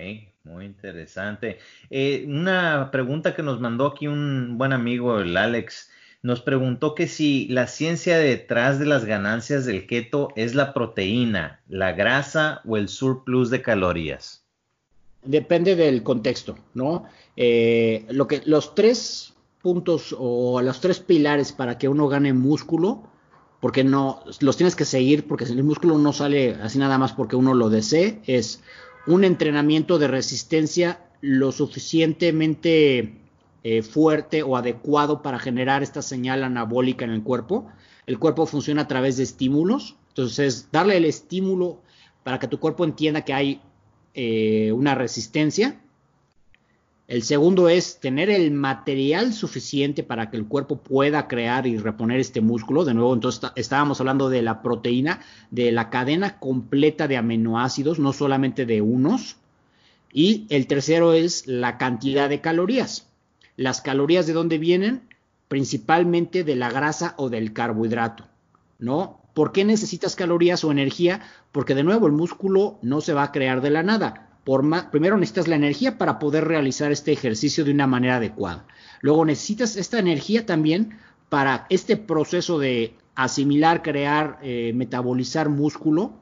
muy 0.44 0.64
interesante. 0.64 1.58
Eh, 1.90 2.24
una 2.26 2.90
pregunta 2.90 3.34
que 3.34 3.42
nos 3.42 3.60
mandó 3.60 3.86
aquí 3.86 4.06
un 4.06 4.58
buen 4.58 4.72
amigo, 4.72 5.18
el 5.18 5.36
Alex, 5.36 5.90
nos 6.22 6.40
preguntó 6.40 6.94
que 6.94 7.08
si 7.08 7.48
la 7.48 7.66
ciencia 7.66 8.18
detrás 8.18 8.78
de 8.78 8.86
las 8.86 9.04
ganancias 9.04 9.66
del 9.66 9.86
keto 9.86 10.28
es 10.36 10.54
la 10.54 10.72
proteína, 10.72 11.60
la 11.68 11.92
grasa 11.92 12.60
o 12.66 12.76
el 12.76 12.88
surplus 12.88 13.50
de 13.50 13.62
calorías. 13.62 14.44
Depende 15.24 15.76
del 15.76 16.02
contexto, 16.02 16.56
¿no? 16.74 17.04
Eh, 17.36 18.06
lo 18.10 18.26
que, 18.26 18.42
los 18.44 18.74
tres 18.74 19.34
puntos 19.62 20.14
o 20.18 20.60
los 20.60 20.80
tres 20.80 20.98
pilares 20.98 21.52
para 21.52 21.78
que 21.78 21.88
uno 21.88 22.08
gane 22.08 22.32
músculo, 22.32 23.04
porque 23.60 23.84
no 23.84 24.24
los 24.40 24.56
tienes 24.56 24.74
que 24.74 24.84
seguir, 24.84 25.28
porque 25.28 25.44
el 25.44 25.62
músculo 25.62 25.98
no 25.98 26.12
sale 26.12 26.56
así 26.60 26.78
nada 26.78 26.98
más 26.98 27.12
porque 27.12 27.36
uno 27.36 27.54
lo 27.54 27.70
desee, 27.70 28.20
es 28.26 28.60
un 29.06 29.24
entrenamiento 29.24 29.98
de 29.98 30.08
resistencia 30.08 31.00
lo 31.20 31.52
suficientemente 31.52 33.20
eh, 33.64 33.82
fuerte 33.82 34.42
o 34.42 34.56
adecuado 34.56 35.22
para 35.22 35.38
generar 35.38 35.82
esta 35.82 36.02
señal 36.02 36.44
anabólica 36.44 37.04
en 37.04 37.12
el 37.12 37.22
cuerpo. 37.22 37.68
El 38.06 38.18
cuerpo 38.18 38.46
funciona 38.46 38.82
a 38.82 38.88
través 38.88 39.16
de 39.16 39.22
estímulos, 39.22 39.96
entonces 40.08 40.68
darle 40.72 40.96
el 40.96 41.04
estímulo 41.04 41.80
para 42.24 42.38
que 42.38 42.48
tu 42.48 42.58
cuerpo 42.58 42.84
entienda 42.84 43.24
que 43.24 43.32
hay 43.32 43.60
eh, 44.14 44.72
una 44.72 44.94
resistencia 44.94 45.80
el 47.08 47.24
segundo 47.24 47.68
es 47.68 48.00
tener 48.00 48.30
el 48.30 48.52
material 48.52 49.32
suficiente 49.32 50.02
para 50.02 50.30
que 50.30 50.36
el 50.36 50.46
cuerpo 50.46 50.78
pueda 50.78 51.26
crear 51.26 51.66
y 51.66 51.76
reponer 51.76 52.20
este 52.20 52.40
músculo. 52.40 52.84
De 52.84 52.94
nuevo, 52.94 53.12
entonces 53.12 53.50
estábamos 53.56 54.00
hablando 54.00 54.30
de 54.30 54.40
la 54.40 54.62
proteína, 54.62 55.20
de 55.50 55.72
la 55.72 55.90
cadena 55.90 56.38
completa 56.38 57.08
de 57.08 57.16
aminoácidos, 57.16 57.98
no 57.98 58.12
solamente 58.12 58.66
de 58.66 58.80
unos. 58.80 59.36
Y 60.12 60.46
el 60.48 60.66
tercero 60.66 61.12
es 61.12 61.46
la 61.46 61.76
cantidad 61.76 62.28
de 62.28 62.40
calorías. 62.40 63.08
Las 63.56 63.80
calorías 63.80 64.26
de 64.26 64.32
dónde 64.32 64.58
vienen? 64.58 65.02
Principalmente 65.48 66.44
de 66.44 66.56
la 66.56 66.70
grasa 66.70 67.14
o 67.18 67.28
del 67.28 67.52
carbohidrato, 67.52 68.24
¿no? 68.78 69.20
¿Por 69.34 69.52
qué 69.52 69.64
necesitas 69.64 70.16
calorías 70.16 70.64
o 70.64 70.70
energía? 70.70 71.20
Porque 71.50 71.74
de 71.74 71.84
nuevo 71.84 72.06
el 72.06 72.12
músculo 72.12 72.78
no 72.80 73.00
se 73.00 73.12
va 73.12 73.24
a 73.24 73.32
crear 73.32 73.60
de 73.60 73.70
la 73.70 73.82
nada 73.82 74.31
primero 74.44 75.16
necesitas 75.16 75.48
la 75.48 75.56
energía 75.56 75.98
para 75.98 76.18
poder 76.18 76.44
realizar 76.44 76.92
este 76.92 77.12
ejercicio 77.12 77.64
de 77.64 77.72
una 77.72 77.86
manera 77.86 78.16
adecuada. 78.16 78.66
Luego 79.00 79.24
necesitas 79.24 79.76
esta 79.76 79.98
energía 79.98 80.46
también 80.46 80.98
para 81.28 81.66
este 81.70 81.96
proceso 81.96 82.58
de 82.58 82.94
asimilar, 83.14 83.82
crear, 83.82 84.38
eh, 84.42 84.72
metabolizar 84.74 85.48
músculo. 85.48 86.12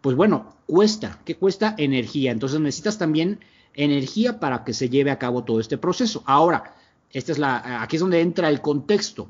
Pues 0.00 0.16
bueno, 0.16 0.56
cuesta. 0.66 1.20
¿Qué 1.24 1.36
cuesta? 1.36 1.74
Energía. 1.78 2.32
Entonces 2.32 2.60
necesitas 2.60 2.98
también 2.98 3.40
energía 3.74 4.40
para 4.40 4.64
que 4.64 4.74
se 4.74 4.88
lleve 4.88 5.10
a 5.10 5.18
cabo 5.18 5.44
todo 5.44 5.60
este 5.60 5.78
proceso. 5.78 6.22
Ahora, 6.26 6.74
esta 7.10 7.32
es 7.32 7.38
la, 7.38 7.82
aquí 7.82 7.96
es 7.96 8.00
donde 8.00 8.20
entra 8.20 8.48
el 8.48 8.60
contexto. 8.60 9.28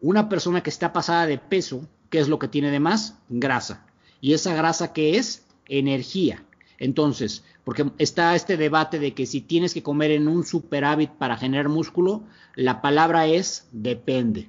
Una 0.00 0.28
persona 0.28 0.62
que 0.62 0.70
está 0.70 0.92
pasada 0.92 1.26
de 1.26 1.38
peso, 1.38 1.86
¿qué 2.08 2.20
es 2.20 2.28
lo 2.28 2.38
que 2.38 2.48
tiene 2.48 2.70
de 2.70 2.80
más? 2.80 3.18
Grasa. 3.28 3.84
¿Y 4.20 4.32
esa 4.32 4.54
grasa 4.54 4.92
qué 4.92 5.16
es? 5.16 5.44
Energía. 5.66 6.44
Entonces, 6.78 7.44
porque 7.64 7.90
está 7.98 8.34
este 8.34 8.56
debate 8.56 8.98
de 8.98 9.12
que 9.12 9.26
si 9.26 9.40
tienes 9.40 9.74
que 9.74 9.82
comer 9.82 10.12
en 10.12 10.28
un 10.28 10.44
superávit 10.44 11.10
para 11.10 11.36
generar 11.36 11.68
músculo, 11.68 12.22
la 12.54 12.80
palabra 12.80 13.26
es 13.26 13.68
depende. 13.72 14.48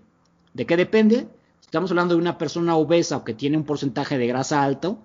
¿De 0.54 0.66
qué 0.66 0.78
depende? 0.78 1.28
Estamos 1.62 1.92
hablando 1.92 2.16
de 2.16 2.22
una 2.22 2.38
persona 2.38 2.76
obesa 2.76 3.18
o 3.18 3.24
que 3.24 3.34
tiene 3.34 3.58
un 3.58 3.64
porcentaje 3.64 4.18
de 4.18 4.28
grasa 4.28 4.64
alto. 4.64 5.00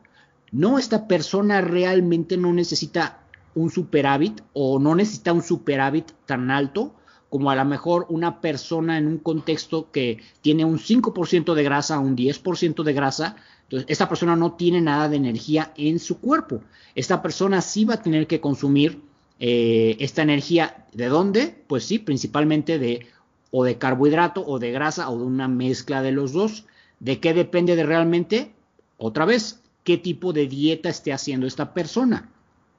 No, 0.53 0.79
esta 0.79 1.09
persona 1.09 1.61
realmente 1.61 2.37
no 2.37 2.53
necesita 2.53 3.21
un 3.55 3.71
superávit 3.71 4.43
o 4.53 4.79
no 4.79 4.95
necesita 4.95 5.33
un 5.33 5.43
superávit 5.43 6.13
tan 6.27 6.51
alto 6.51 6.95
como 7.35 7.51
a 7.51 7.57
lo 7.57 7.65
mejor 7.65 8.07
una 8.11 8.41
persona 8.41 8.97
en 8.97 9.09
un 9.09 9.19
contexto 9.19 9.91
que 9.91 10.21
tiene 10.41 10.65
un 10.65 10.79
5% 10.79 11.55
de 11.55 11.63
grasa, 11.65 11.99
un 11.99 12.17
10% 12.17 12.85
de 12.85 12.93
grasa, 12.93 13.37
entonces, 13.65 13.87
esta 13.89 14.09
persona 14.09 14.37
no 14.37 14.53
tiene 14.53 14.81
nada 14.81 15.09
de 15.09 15.17
energía 15.17 15.73
en 15.77 15.99
su 15.99 16.21
cuerpo. 16.21 16.61
Esta 16.95 17.23
persona 17.23 17.61
sí 17.61 17.85
va 17.85 17.95
a 17.95 18.03
tener 18.03 18.27
que 18.27 18.41
consumir 18.41 19.01
eh, 19.41 19.97
esta 20.01 20.23
energía. 20.23 20.87
¿De 20.93 21.07
dónde? 21.07 21.65
Pues 21.67 21.85
sí, 21.85 21.99
principalmente 21.99 22.79
de 22.79 23.07
o 23.51 23.65
de 23.65 23.79
carbohidrato 23.79 24.45
o 24.47 24.59
de 24.59 24.73
grasa 24.73 25.09
o 25.11 25.19
de 25.19 25.25
una 25.25 25.49
mezcla 25.49 26.03
de 26.03 26.13
los 26.13 26.33
dos. 26.33 26.67
¿De 27.01 27.21
qué 27.21 27.35
depende 27.35 27.77
de 27.77 27.85
realmente? 27.85 28.53
Otra 28.99 29.25
vez, 29.25 29.61
¿qué 29.83 29.97
tipo 29.97 30.33
de 30.33 30.47
dieta 30.47 30.89
esté 30.89 31.13
haciendo 31.13 31.47
esta 31.47 31.73
persona? 31.73 32.31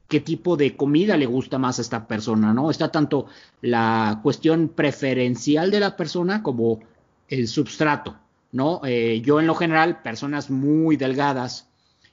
¿Qué 0.08 0.20
tipo 0.20 0.56
de 0.56 0.78
comida 0.78 1.18
le 1.18 1.26
gusta 1.26 1.58
más 1.58 1.80
a 1.80 1.82
esta 1.82 2.08
persona? 2.08 2.54
¿No? 2.54 2.70
Está 2.70 2.92
tanto 2.92 3.26
la 3.62 4.20
cuestión 4.22 4.70
preferencial 4.70 5.72
de 5.72 5.80
la 5.80 5.98
persona 5.98 6.44
como 6.44 6.80
el 7.28 7.48
substrato. 7.48 8.16
¿No? 8.56 8.80
Eh, 8.86 9.22
yo 9.22 9.42
en 9.42 9.48
lo 9.48 9.54
general, 9.54 10.02
personas 10.02 10.50
muy 10.50 10.96
delgadas 10.96 11.68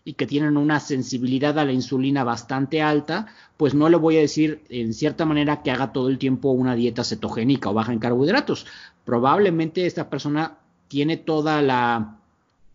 y 0.04 0.14
que 0.14 0.26
tienen 0.26 0.56
una 0.56 0.80
sensibilidad 0.80 1.56
a 1.56 1.64
la 1.64 1.70
insulina 1.70 2.24
bastante 2.24 2.82
alta, 2.82 3.26
pues 3.56 3.74
no 3.74 3.88
le 3.88 3.96
voy 3.96 4.16
a 4.16 4.22
decir 4.22 4.60
en 4.68 4.92
cierta 4.92 5.24
manera 5.24 5.62
que 5.62 5.70
haga 5.70 5.92
todo 5.92 6.08
el 6.08 6.18
tiempo 6.18 6.50
una 6.50 6.74
dieta 6.74 7.04
cetogénica 7.04 7.70
o 7.70 7.74
baja 7.74 7.92
en 7.92 8.00
carbohidratos. 8.00 8.66
Probablemente 9.04 9.86
esta 9.86 10.10
persona 10.10 10.58
tiene 10.88 11.16
toda 11.16 11.62
la 11.62 12.18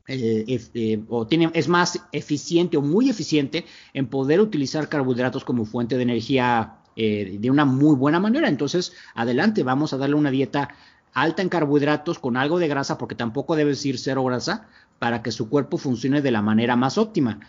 eh, 0.07 0.61
eh, 0.73 1.03
o 1.09 1.27
tiene, 1.27 1.51
es 1.53 1.67
más 1.67 2.01
eficiente 2.13 2.77
o 2.77 2.81
muy 2.81 3.09
eficiente 3.09 3.65
en 3.93 4.07
poder 4.07 4.39
utilizar 4.39 4.87
carbohidratos 4.87 5.43
como 5.43 5.65
fuente 5.65 5.97
de 5.97 6.03
energía 6.03 6.75
de 6.95 7.51
una 7.51 7.63
muy 7.63 7.95
buena 7.95 8.19
manera. 8.19 8.49
Entonces, 8.49 8.93
adelante, 9.13 9.61
vamos 9.61 9.93
a 9.93 9.97
darle 9.97 10.15
una 10.15 10.31
dieta 10.31 10.69
alta 11.13 11.41
en 11.41 11.49
carbohidratos 11.49 12.19
con 12.19 12.37
algo 12.37 12.59
de 12.59 12.67
grasa, 12.67 12.97
porque 12.97 13.15
tampoco 13.15 13.55
debe 13.55 13.73
ir 13.83 13.97
cero 13.97 14.23
grasa, 14.23 14.67
para 14.99 15.21
que 15.21 15.31
su 15.31 15.49
cuerpo 15.49 15.77
funcione 15.77 16.21
de 16.21 16.31
la 16.31 16.41
manera 16.41 16.75
más 16.75 16.97
óptima. 16.97 17.39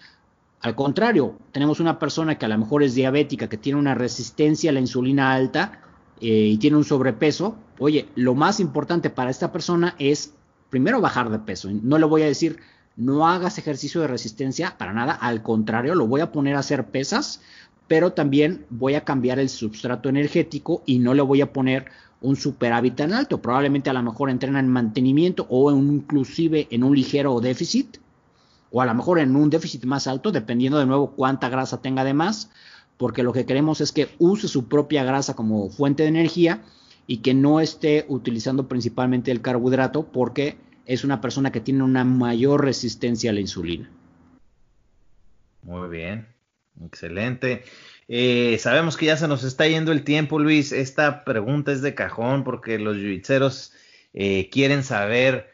Al 0.61 0.75
contrario, 0.75 1.39
tenemos 1.53 1.81
una 1.81 1.99
persona 1.99 2.37
que 2.37 2.47
a 2.47 2.49
lo 2.49 2.59
mejor 2.59 2.83
es 2.83 2.95
diabética, 2.95 3.49
que 3.49 3.57
tiene 3.57 3.79
una 3.79 3.95
resistencia 3.95 4.71
a 4.71 4.73
la 4.73 4.81
insulina 4.81 5.33
alta 5.33 5.81
eh, 6.21 6.27
y 6.29 6.59
tiene 6.59 6.77
un 6.77 6.85
sobrepeso. 6.85 7.57
Oye, 7.79 8.09
lo 8.17 8.35
más 8.35 8.59
importante 8.61 9.09
para 9.11 9.31
esta 9.31 9.53
persona 9.53 9.95
es 9.99 10.35
primero 10.69 11.01
bajar 11.01 11.31
de 11.31 11.39
peso. 11.39 11.71
No 11.71 11.99
le 11.99 12.07
voy 12.07 12.23
a 12.23 12.27
decir, 12.27 12.59
no 12.97 13.29
hagas 13.29 13.59
ejercicio 13.59 14.01
de 14.01 14.09
resistencia 14.09 14.77
para 14.77 14.93
nada, 14.93 15.13
al 15.13 15.43
contrario, 15.43 15.95
lo 15.95 16.07
voy 16.07 16.21
a 16.21 16.33
poner 16.33 16.57
a 16.57 16.61
hacer 16.61 16.87
pesas 16.87 17.41
pero 17.89 18.13
también 18.13 18.67
voy 18.69 18.95
a 18.95 19.05
cambiar 19.05 19.39
el 19.39 19.49
substrato 19.49 20.11
energético 20.11 20.83
y 20.87 20.99
no 20.99 21.15
le 21.15 21.23
voy 21.23 21.41
a 21.41 21.53
poner 21.53 21.87
un 22.21 22.37
superávit 22.37 22.97
tan 22.97 23.13
alto. 23.13 23.41
Probablemente 23.41 23.91
a 23.91 23.93
lo 23.93 24.03
mejor 24.03 24.31
entrena 24.31 24.61
en 24.61 24.69
mantenimiento 24.69 25.47
o 25.49 25.71
inclusive 25.71 26.69
en 26.71 26.85
un 26.85 26.95
ligero 26.95 27.41
déficit 27.41 27.99
o 28.71 28.83
a 28.83 28.87
lo 28.87 28.95
mejor 28.95 29.19
en 29.19 29.35
un 29.35 29.51
déficit 29.51 29.85
más 29.85 30.07
alto, 30.07 30.31
dependiendo 30.31 30.79
de 30.79 30.87
nuevo 30.87 31.13
cuánta 31.13 31.49
grasa 31.49 31.81
tenga 31.81 32.05
de 32.05 32.15
más, 32.15 32.51
porque 32.97 33.23
lo 33.23 33.33
que 33.33 33.47
queremos 33.47 33.81
es 33.81 33.93
que 33.93 34.09
use 34.19 34.49
su 34.49 34.69
propia 34.69 35.05
grasa 35.05 35.35
como 35.35 35.71
fuente 35.71 36.03
de 36.03 36.11
energía 36.11 36.63
y 37.07 37.19
que 37.19 37.33
no 37.33 37.61
esté 37.61 38.05
utilizando 38.09 38.69
principalmente 38.69 39.31
el 39.31 39.41
carbohidrato 39.41 40.07
porque 40.07 40.59
es 40.85 41.05
una 41.05 41.21
persona 41.21 41.53
que 41.53 41.61
tiene 41.61 41.83
una 41.83 42.05
mayor 42.05 42.65
resistencia 42.65 43.31
a 43.31 43.35
la 43.35 43.41
insulina. 43.41 43.91
Muy 45.63 45.89
bien, 45.89 46.29
excelente. 46.83 47.65
Eh, 48.09 48.57
sabemos 48.59 48.97
que 48.97 49.07
ya 49.07 49.17
se 49.17 49.29
nos 49.29 49.45
está 49.45 49.67
yendo 49.69 49.93
el 49.93 50.05
tiempo, 50.05 50.39
Luis. 50.39 50.73
Esta 50.73 51.25
pregunta 51.25 51.73
es 51.73 51.83
de 51.83 51.95
cajón 51.95 52.43
porque 52.45 52.79
los 52.79 52.97
yuicheros 52.97 53.73
eh, 54.15 54.49
quieren 54.51 54.83
saber 54.83 55.53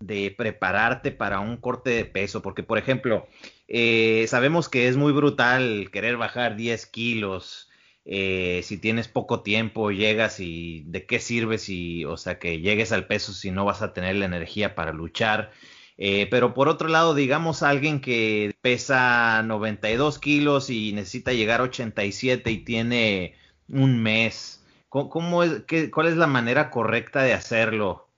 de 0.00 0.34
prepararte 0.36 1.10
para 1.12 1.40
un 1.40 1.56
corte 1.56 1.90
de 1.90 2.04
peso, 2.04 2.42
porque 2.42 2.62
por 2.62 2.78
ejemplo, 2.78 3.26
eh, 3.68 4.26
sabemos 4.28 4.68
que 4.68 4.88
es 4.88 4.96
muy 4.96 5.12
brutal 5.12 5.88
querer 5.90 6.16
bajar 6.16 6.56
10 6.56 6.86
kilos, 6.86 7.70
eh, 8.04 8.60
si 8.64 8.76
tienes 8.76 9.08
poco 9.08 9.40
tiempo, 9.42 9.90
llegas 9.90 10.40
y 10.40 10.84
de 10.86 11.06
qué 11.06 11.20
sirve 11.20 11.58
si, 11.58 12.04
o 12.04 12.16
sea, 12.16 12.38
que 12.38 12.60
llegues 12.60 12.92
al 12.92 13.06
peso 13.06 13.32
si 13.32 13.50
no 13.50 13.64
vas 13.64 13.80
a 13.82 13.94
tener 13.94 14.16
la 14.16 14.26
energía 14.26 14.74
para 14.74 14.92
luchar. 14.92 15.52
Eh, 15.96 16.26
pero 16.30 16.54
por 16.54 16.68
otro 16.68 16.88
lado, 16.88 17.14
digamos 17.14 17.62
alguien 17.62 18.00
que 18.00 18.56
pesa 18.60 19.42
92 19.42 20.18
kilos 20.18 20.70
y 20.70 20.92
necesita 20.92 21.32
llegar 21.32 21.60
a 21.60 21.64
87 21.64 22.50
y 22.50 22.64
tiene 22.64 23.34
un 23.68 24.02
mes, 24.02 24.64
¿cómo, 24.88 25.42
es, 25.42 25.62
qué, 25.66 25.90
¿cuál 25.90 26.08
es 26.08 26.16
la 26.16 26.26
manera 26.26 26.70
correcta 26.70 27.22
de 27.22 27.32
hacerlo? 27.32 28.08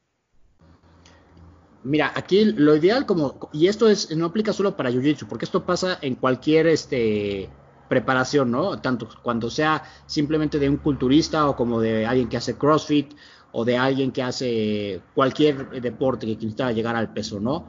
Mira, 1.85 2.12
aquí 2.16 2.47
lo 2.47 2.74
ideal 2.74 3.07
como, 3.07 3.51
y 3.53 3.68
esto 3.68 3.89
es, 3.89 4.11
no 4.16 4.27
aplica 4.27 4.53
solo 4.53 4.77
para 4.77 4.91
Jiu-Jitsu, 4.91 5.29
porque 5.29 5.45
esto 5.45 5.64
pasa 5.64 5.99
en 6.01 6.16
cualquier 6.16 6.66
este, 6.66 7.49
preparación, 7.89 8.51
¿no? 8.51 8.81
Tanto 8.81 9.09
cuando 9.22 9.51
sea 9.51 9.85
simplemente 10.07 10.59
de 10.59 10.68
un 10.68 10.79
culturista 10.79 11.49
o 11.49 11.55
como 11.55 11.81
de 11.81 12.07
alguien 12.07 12.29
que 12.29 12.37
hace 12.37 12.57
CrossFit 12.57 13.12
o 13.57 13.65
de 13.65 13.79
alguien 13.79 14.13
que 14.13 14.23
hace 14.23 15.01
cualquier 15.15 15.81
deporte 15.81 16.27
que 16.27 16.37
quiera 16.37 16.73
llegar 16.73 16.95
al 16.97 17.13
peso, 17.13 17.41
¿no? 17.41 17.67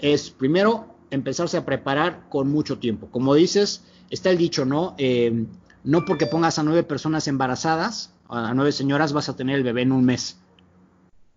Es 0.00 0.30
primero 0.30 0.96
empezarse 1.10 1.56
a 1.56 1.64
preparar 1.64 2.28
con 2.28 2.50
mucho 2.50 2.78
tiempo. 2.78 3.08
Como 3.10 3.34
dices, 3.34 3.84
está 4.10 4.30
el 4.30 4.38
dicho, 4.38 4.64
¿no? 4.64 4.94
Eh, 4.98 5.46
no 5.84 6.04
porque 6.04 6.26
pongas 6.26 6.58
a 6.58 6.62
nueve 6.62 6.82
personas 6.82 7.28
embarazadas, 7.28 8.12
a 8.28 8.54
nueve 8.54 8.72
señoras, 8.72 9.12
vas 9.12 9.28
a 9.28 9.36
tener 9.36 9.56
el 9.56 9.62
bebé 9.62 9.82
en 9.82 9.92
un 9.92 10.04
mes 10.04 10.42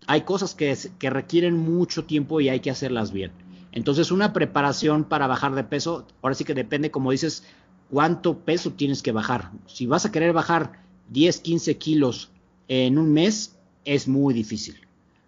hay 0.07 0.21
cosas 0.21 0.55
que, 0.55 0.75
requieren 1.09 1.57
mucho 1.57 2.05
tiempo 2.05 2.41
y 2.41 2.49
hay 2.49 2.59
que 2.59 2.71
hacerlas 2.71 3.11
bien. 3.11 3.31
Entonces, 3.71 4.11
una 4.11 4.33
preparación 4.33 5.03
para 5.03 5.27
bajar 5.27 5.55
de 5.55 5.63
peso, 5.63 6.07
ahora 6.21 6.35
sí 6.35 6.43
que 6.43 6.53
depende, 6.53 6.91
como 6.91 7.11
dices, 7.11 7.43
cuánto 7.89 8.39
peso 8.39 8.71
tienes 8.71 9.01
que 9.01 9.11
bajar. 9.11 9.51
Si 9.65 9.85
vas 9.85 10.05
a 10.05 10.11
querer 10.11 10.33
bajar 10.33 10.83
10, 11.09 11.41
15 11.41 11.77
kilos 11.77 12.31
en 12.67 12.97
un 12.97 13.13
mes, 13.13 13.55
es 13.83 14.07
muy 14.07 14.33
difícil. 14.33 14.75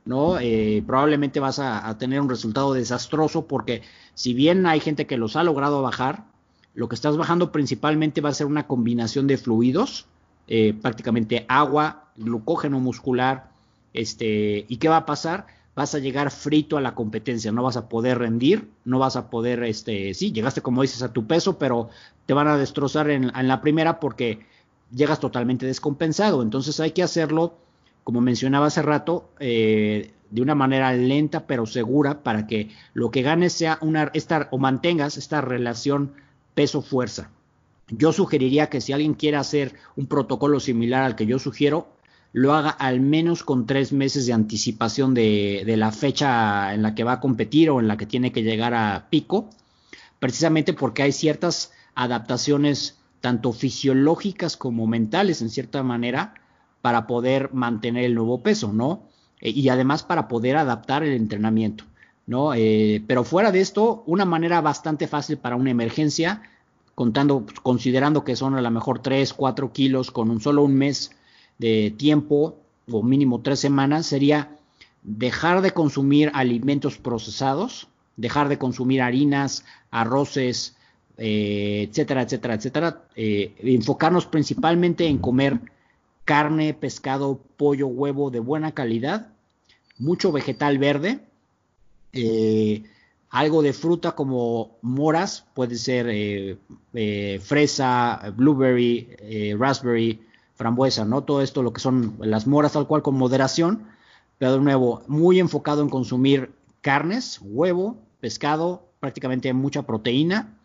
¿no? 0.06 0.40
Eh, 0.40 0.84
probablemente 0.88 1.40
vas 1.40 1.60
a, 1.60 1.98
tener 1.98 2.22
un 2.22 2.30
resultado 2.30 2.74
desastroso 2.74 3.46
porque 3.46 3.82
si 4.14 4.34
bien 4.34 4.66
hay 4.66 4.80
gente 4.80 5.06
que 5.06 5.18
los 5.18 5.36
ha 5.36 5.44
logrado 5.44 5.82
bajar, 5.82 6.26
lo 6.74 6.88
que 6.88 6.96
estás 6.96 7.18
bajando 7.18 7.52
principalmente 7.52 8.22
va 8.22 8.30
a 8.30 8.34
ser 8.34 8.48
una 8.48 8.68
combinación 8.68 9.28
de 9.28 9.38
fluidos, 9.38 10.06
eh, 10.48 10.74
prácticamente 10.82 11.46
agua, 11.50 12.06
glucógeno 12.16 12.80
muscular, 12.80 13.50
este, 13.98 14.66
¿Y 14.68 14.78
qué 14.78 14.90
va 14.90 14.98
a 14.98 15.06
pasar? 15.06 15.48
Vas 15.76 15.96
a 15.96 16.00
llegar 16.00 16.30
frito 16.32 16.78
a 16.78 16.82
la 16.82 16.94
competencia, 16.94 17.52
no 17.52 17.64
vas 17.64 17.78
a 17.78 17.90
poder 17.90 18.20
rendir, 18.20 18.70
no 18.86 19.00
vas 19.00 19.16
a 19.16 19.30
poder, 19.30 19.64
este, 19.64 20.14
sí, 20.14 20.32
llegaste 20.32 20.62
como 20.62 20.84
dices 20.84 21.02
a 21.02 21.14
tu 21.14 21.26
peso, 21.26 21.58
pero 21.58 21.90
te 22.28 22.34
van 22.34 22.48
a 22.48 22.58
destrozar 22.58 23.10
en, 23.10 23.32
la 23.34 23.62
primera 23.62 24.00
porque 24.00 24.46
llegas 24.92 25.20
totalmente 25.20 25.66
descompensado. 25.66 26.42
Entonces 26.42 26.80
hay 26.80 26.92
que 26.92 27.04
hacerlo, 27.04 27.58
como 28.04 28.22
mencionaba 28.22 28.68
hace 28.68 28.82
rato, 28.82 29.30
eh, 29.40 30.12
de 30.30 30.42
una 30.42 30.56
manera 30.56 30.92
lenta 30.94 31.48
pero 31.48 31.66
segura 31.66 32.24
para 32.24 32.48
que 32.48 32.72
lo 32.94 33.12
que 33.12 33.22
ganes 33.22 33.54
sea 33.54 33.78
una, 33.82 34.12
esta, 34.14 34.48
o 34.52 34.58
mantengas 34.58 35.18
esta 35.18 35.42
relación 35.42 36.14
peso-fuerza. 36.54 37.30
Yo 37.90 38.12
sugeriría 38.12 38.70
que 38.70 38.82
si 38.82 38.92
alguien 38.92 39.14
quiere 39.14 39.38
hacer 39.38 39.76
un 39.96 40.08
protocolo 40.08 40.60
similar 40.60 41.04
al 41.04 41.16
que 41.16 41.26
yo 41.26 41.40
sugiero, 41.40 41.88
lo 42.34 42.54
haga 42.54 42.70
al 42.70 43.00
menos 43.00 43.44
con 43.44 43.66
tres 43.66 43.94
meses 43.94 44.26
de 44.26 44.34
anticipación 44.34 45.14
de, 45.14 45.64
la 45.78 45.92
fecha 45.92 46.74
en 46.74 46.82
la 46.82 46.94
que 46.94 47.04
va 47.04 47.14
a 47.14 47.20
competir 47.20 47.70
o 47.70 47.80
en 47.80 47.88
la 47.88 47.98
que 47.98 48.06
tiene 48.06 48.32
que 48.32 48.44
llegar 48.44 48.74
a 48.74 49.08
pico, 49.10 49.50
precisamente 50.20 50.74
porque 50.74 51.04
hay 51.04 51.14
ciertas 51.14 51.72
adaptaciones 51.96 52.98
tanto 53.22 53.52
fisiológicas 53.54 54.58
como 54.58 54.88
mentales 54.88 55.42
en 55.42 55.50
cierta 55.50 55.84
manera 55.84 56.36
para 56.82 57.08
poder 57.08 57.54
mantener 57.54 58.06
el 58.06 58.16
nuevo 58.16 58.42
peso, 58.42 58.72
¿no? 58.72 59.04
E, 59.42 59.50
y 59.50 59.70
además 59.70 60.04
para 60.04 60.28
poder 60.28 60.58
adaptar 60.58 61.04
el 61.04 61.14
entrenamiento, 61.14 61.84
¿no? 62.26 62.54
Eh, 62.54 63.04
pero 63.08 63.24
fuera 63.24 63.52
de 63.52 63.62
esto, 63.62 64.04
una 64.06 64.26
manera 64.26 64.62
bastante 64.62 65.08
fácil 65.08 65.38
para 65.38 65.56
una 65.56 65.72
emergencia, 65.72 66.44
contando, 66.96 67.46
considerando 67.64 68.24
que 68.24 68.36
son 68.36 68.56
a 68.56 68.62
lo 68.62 68.72
mejor 68.72 69.00
3, 69.00 69.34
4 69.34 69.72
kilos 69.72 70.12
con 70.12 70.30
un 70.30 70.42
solo 70.42 70.64
un 70.64 70.76
mes 70.76 71.12
de 71.58 71.94
tiempo, 71.98 72.58
o 72.90 73.04
mínimo 73.04 73.42
tres 73.42 73.60
semanas, 73.60 74.06
sería 74.06 74.56
dejar 75.04 75.62
de 75.62 75.72
consumir 75.72 76.32
alimentos 76.34 76.98
procesados, 76.98 77.88
dejar 78.16 78.48
de 78.48 78.58
consumir 78.58 79.02
harinas, 79.02 79.66
arroces, 79.92 80.77
eh, 81.18 81.88
etcétera, 81.90 82.22
etcétera, 82.22 82.54
etcétera. 82.56 83.04
Eh, 83.16 83.56
enfocarnos 83.60 84.26
principalmente 84.28 85.08
en 85.08 85.18
comer 85.18 85.60
carne, 86.26 86.74
pescado, 86.74 87.42
pollo, 87.58 87.88
huevo 87.88 88.30
de 88.30 88.40
buena 88.40 88.74
calidad, 88.74 89.30
mucho 89.98 90.32
vegetal 90.32 90.78
verde, 90.78 91.20
eh, 92.14 92.84
algo 93.30 93.62
de 93.62 93.74
fruta 93.74 94.14
como 94.14 94.78
moras, 94.82 95.46
puede 95.54 95.76
ser 95.76 96.58
fresa, 97.42 98.34
blueberry, 98.36 99.56
raspberry, 99.58 100.22
frambuesa, 100.56 101.04
¿no? 101.06 101.24
Todo 101.24 101.42
esto, 101.42 101.62
lo 101.62 101.74
que 101.74 101.82
son 101.82 102.16
las 102.20 102.48
moras 102.48 102.74
tal 102.74 102.88
cual 102.88 103.02
con 103.02 103.16
moderación, 103.16 103.88
pero 104.38 104.54
de 104.54 104.60
nuevo, 104.60 105.04
muy 105.08 105.40
enfocado 105.40 105.82
en 105.82 105.90
consumir 105.90 106.52
carnes, 106.82 107.40
huevo, 107.44 107.98
pescado, 108.22 108.88
prácticamente 109.00 109.52
mucha 109.54 109.84
proteína, 109.84 110.57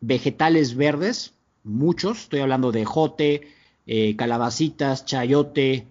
vegetales 0.00 0.76
verdes, 0.76 1.34
muchos, 1.64 2.22
estoy 2.22 2.40
hablando 2.40 2.72
de 2.72 2.84
jote, 2.84 3.48
eh, 3.86 4.16
calabacitas, 4.16 5.04
chayote, 5.04 5.86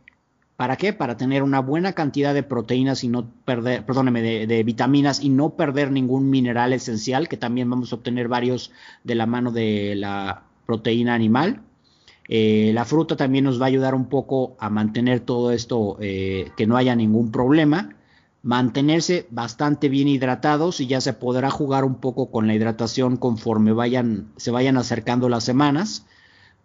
¿para 0.56 0.76
qué? 0.76 0.94
Para 0.94 1.18
tener 1.18 1.44
una 1.44 1.60
buena 1.60 1.94
cantidad 1.94 2.34
de 2.34 2.44
proteínas 2.44 3.04
y 3.04 3.08
no 3.08 3.30
perder, 3.46 3.86
perdóneme, 3.86 4.22
de, 4.22 4.64
vitaminas 4.64 5.24
y 5.24 5.30
no 5.30 5.52
perder 5.52 5.92
ningún 5.92 6.30
mineral 6.30 6.74
esencial, 6.74 7.30
que 7.30 7.38
también 7.38 7.70
vamos 7.70 7.92
a 7.92 7.96
obtener 7.96 8.28
varios 8.28 8.72
de 9.04 9.16
la 9.16 9.26
mano 9.26 9.52
de 9.52 9.96
la 9.96 10.44
proteína 10.66 11.14
animal. 11.14 11.62
Eh, 12.30 12.72
la 12.74 12.84
fruta 12.84 13.16
también 13.16 13.46
nos 13.46 13.62
va 13.62 13.66
a 13.66 13.70
ayudar 13.70 13.96
un 13.96 14.06
poco 14.06 14.58
a 14.60 14.70
mantener 14.70 15.22
todo 15.22 15.52
esto, 15.52 15.98
eh, 16.02 16.52
que 16.58 16.68
no 16.68 16.76
haya 16.76 16.96
ningún 16.96 17.32
problema. 17.32 17.97
Mantenerse 18.44 19.28
bastante 19.30 19.90
bien 19.90 20.08
hidratados 20.08 20.80
y 20.80 20.88
ya 20.88 21.02
se 21.02 21.14
podrá 21.14 21.50
jugar 21.50 21.84
un 21.84 21.96
poco 21.96 22.32
con 22.32 22.48
la 22.48 22.54
hidratación 22.54 23.18
conforme 23.18 23.74
vayan, 23.74 24.32
se 24.38 24.52
vayan 24.52 24.78
acercando 24.78 25.28
las 25.28 25.44
semanas. 25.44 26.06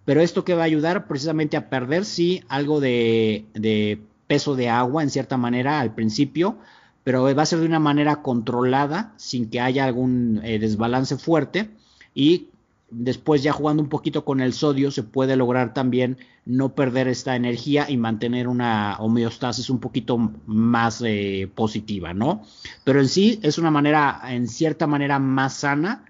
Pero 0.05 0.21
esto 0.21 0.45
que 0.45 0.55
va 0.55 0.63
a 0.63 0.67
ayudar 0.67 1.07
precisamente 1.07 1.57
a 1.57 1.69
perder, 1.69 2.05
sí, 2.05 2.43
algo 2.49 2.81
de, 2.81 4.01
peso 4.27 4.57
de 4.57 4.69
agua 4.69 5.03
en 5.03 5.11
cierta 5.11 5.37
manera 5.37 5.81
al 5.81 5.95
principio, 5.95 6.59
pero 7.05 7.23
va 7.35 7.43
a 7.43 7.47
ser 7.47 7.61
de 7.61 7.67
una 7.67 7.81
manera 7.81 8.23
controlada, 8.23 9.13
sin 9.17 9.49
que 9.49 9.61
haya 9.61 9.85
algún 9.85 10.41
eh, 10.45 10.59
desbalance 10.59 11.17
fuerte 11.17 11.71
y 12.15 12.49
después 12.93 13.43
ya 13.43 13.53
jugando 13.53 13.83
un 13.83 13.89
poquito 13.89 14.25
con 14.25 14.41
el 14.41 14.53
sodio 14.53 14.91
se 14.91 15.03
puede 15.03 15.37
lograr 15.37 15.75
también 15.75 16.19
no 16.45 16.75
perder 16.75 17.09
esta 17.09 17.35
energía 17.37 17.89
y 17.89 17.97
mantener 17.97 18.49
una 18.49 18.97
homeostasis 18.99 19.71
un 19.71 19.79
poquito 19.79 20.19
más 20.47 21.03
eh, 21.05 21.51
positiva, 21.55 22.13
¿no? 22.15 22.43
Pero 22.85 23.01
en 23.01 23.09
sí 23.09 23.41
es 23.43 23.59
una 23.59 23.71
manera, 23.71 24.21
en 24.29 24.49
cierta 24.49 24.87
manera, 24.87 25.19
más 25.19 25.55
sana, 25.55 26.05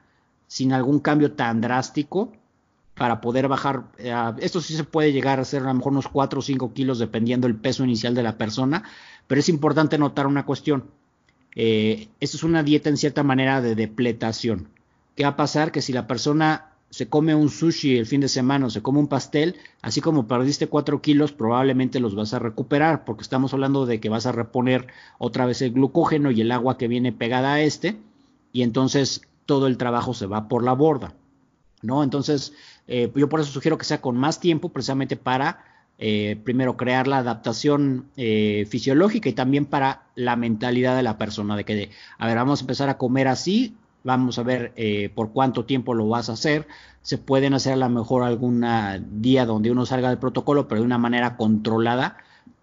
sin 0.46 0.72
algún 0.72 1.00
cambio 1.00 1.32
tan 1.32 1.60
drástico 1.60 2.32
para 2.94 3.20
poder 3.20 3.48
bajar, 3.48 3.84
eh, 3.98 4.14
esto 4.38 4.60
sí 4.60 4.74
se 4.74 4.84
puede 4.84 5.12
llegar 5.12 5.40
a 5.40 5.44
ser 5.44 5.62
a 5.62 5.66
lo 5.66 5.74
mejor 5.74 5.92
unos 5.92 6.08
4 6.08 6.38
o 6.38 6.42
5 6.42 6.72
kilos 6.72 6.98
dependiendo 6.98 7.46
del 7.46 7.56
peso 7.56 7.84
inicial 7.84 8.14
de 8.14 8.22
la 8.22 8.36
persona, 8.36 8.82
pero 9.26 9.40
es 9.40 9.48
importante 9.48 9.98
notar 9.98 10.26
una 10.26 10.44
cuestión. 10.44 10.84
Eh, 11.54 12.08
esto 12.20 12.36
es 12.36 12.42
una 12.42 12.62
dieta 12.62 12.88
en 12.88 12.96
cierta 12.96 13.22
manera 13.22 13.60
de 13.60 13.74
depletación. 13.74 14.68
¿Qué 15.16 15.24
va 15.24 15.30
a 15.30 15.36
pasar? 15.36 15.72
Que 15.72 15.82
si 15.82 15.92
la 15.92 16.06
persona 16.06 16.71
se 16.92 17.08
come 17.08 17.34
un 17.34 17.48
sushi 17.48 17.96
el 17.96 18.04
fin 18.04 18.20
de 18.20 18.28
semana 18.28 18.66
o 18.66 18.70
se 18.70 18.82
come 18.82 18.98
un 18.98 19.08
pastel, 19.08 19.56
así 19.80 20.02
como 20.02 20.28
perdiste 20.28 20.66
4 20.66 21.00
kilos, 21.00 21.32
probablemente 21.32 22.00
los 22.00 22.14
vas 22.14 22.34
a 22.34 22.38
recuperar, 22.38 23.06
porque 23.06 23.22
estamos 23.22 23.54
hablando 23.54 23.86
de 23.86 23.98
que 23.98 24.10
vas 24.10 24.26
a 24.26 24.32
reponer 24.32 24.88
otra 25.18 25.46
vez 25.46 25.62
el 25.62 25.72
glucógeno 25.72 26.30
y 26.30 26.42
el 26.42 26.52
agua 26.52 26.76
que 26.76 26.88
viene 26.88 27.10
pegada 27.10 27.54
a 27.54 27.62
este, 27.62 27.96
y 28.52 28.60
entonces 28.60 29.22
todo 29.46 29.68
el 29.68 29.78
trabajo 29.78 30.12
se 30.12 30.26
va 30.26 30.48
por 30.48 30.62
la 30.64 30.74
borda, 30.74 31.14
¿no? 31.80 32.02
Entonces, 32.02 32.52
eh, 32.86 33.10
yo 33.16 33.30
por 33.30 33.40
eso 33.40 33.50
sugiero 33.50 33.78
que 33.78 33.86
sea 33.86 34.02
con 34.02 34.18
más 34.18 34.38
tiempo, 34.38 34.68
precisamente 34.68 35.16
para, 35.16 35.64
eh, 35.98 36.38
primero, 36.44 36.76
crear 36.76 37.08
la 37.08 37.18
adaptación 37.18 38.04
eh, 38.18 38.66
fisiológica 38.68 39.30
y 39.30 39.32
también 39.32 39.64
para 39.64 40.02
la 40.14 40.36
mentalidad 40.36 40.94
de 40.94 41.04
la 41.04 41.16
persona, 41.16 41.56
de 41.56 41.64
que, 41.64 41.90
a 42.18 42.26
ver, 42.26 42.36
vamos 42.36 42.60
a 42.60 42.64
empezar 42.64 42.90
a 42.90 42.98
comer 42.98 43.28
así, 43.28 43.74
Vamos 44.04 44.38
a 44.38 44.42
ver 44.42 44.72
eh, 44.76 45.10
por 45.14 45.32
cuánto 45.32 45.64
tiempo 45.64 45.94
lo 45.94 46.08
vas 46.08 46.28
a 46.28 46.32
hacer. 46.32 46.66
Se 47.02 47.18
pueden 47.18 47.54
hacer 47.54 47.74
a 47.74 47.76
lo 47.76 47.88
mejor 47.88 48.22
algún 48.22 48.64
día 49.20 49.46
donde 49.46 49.70
uno 49.70 49.86
salga 49.86 50.08
del 50.08 50.18
protocolo, 50.18 50.68
pero 50.68 50.80
de 50.80 50.86
una 50.86 50.98
manera 50.98 51.36
controlada 51.36 52.16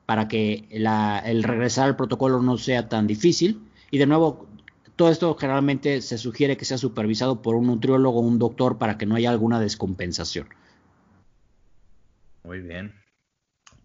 para 0.05 0.27
que 0.27 0.67
el 0.71 1.43
regresar 1.43 1.85
al 1.87 1.95
protocolo 1.95 2.41
no 2.41 2.57
sea 2.57 2.89
tan 2.89 3.07
difícil. 3.07 3.61
Y 3.91 3.99
de 3.99 4.07
nuevo, 4.07 4.47
todo 4.95 5.09
esto 5.09 5.35
generalmente 5.35 6.01
se 6.01 6.17
sugiere 6.17 6.57
que 6.57 6.65
sea 6.65 6.77
supervisado 6.77 7.41
por 7.41 7.55
un 7.55 7.67
nutriólogo 7.67 8.19
o 8.19 8.23
un 8.23 8.39
doctor 8.39 8.77
para 8.77 8.97
que 8.97 9.05
no 9.05 9.15
haya 9.15 9.29
alguna 9.29 9.59
descompensación. 9.59 10.47
Muy 12.43 12.59
bien. 12.59 12.95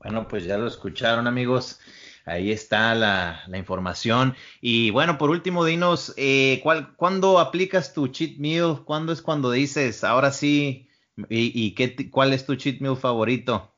Bueno, 0.02 0.26
pues 0.26 0.44
ya 0.44 0.58
lo 0.58 0.66
escucharon 0.66 1.26
amigos. 1.26 1.78
Ahí 2.26 2.50
está 2.50 2.94
la, 2.94 3.44
información. 3.54 4.34
Y 4.60 4.90
bueno, 4.90 5.18
por 5.18 5.30
último, 5.30 5.64
dinos, 5.64 6.14
eh, 6.16 6.60
¿cuál, 6.62 6.94
¿cuándo 6.96 7.38
aplicas 7.38 7.92
tu 7.92 8.08
cheat 8.08 8.38
meal? 8.38 8.82
¿Cuándo 8.84 9.12
es 9.12 9.20
cuando 9.20 9.50
dices, 9.50 10.04
ahora 10.04 10.32
sí, 10.32 10.88
y, 11.28 11.72
qué, 11.72 12.10
cuál 12.10 12.32
es 12.32 12.46
tu 12.46 12.54
cheat 12.56 12.80
meal 12.80 12.96
favorito? 12.96 13.70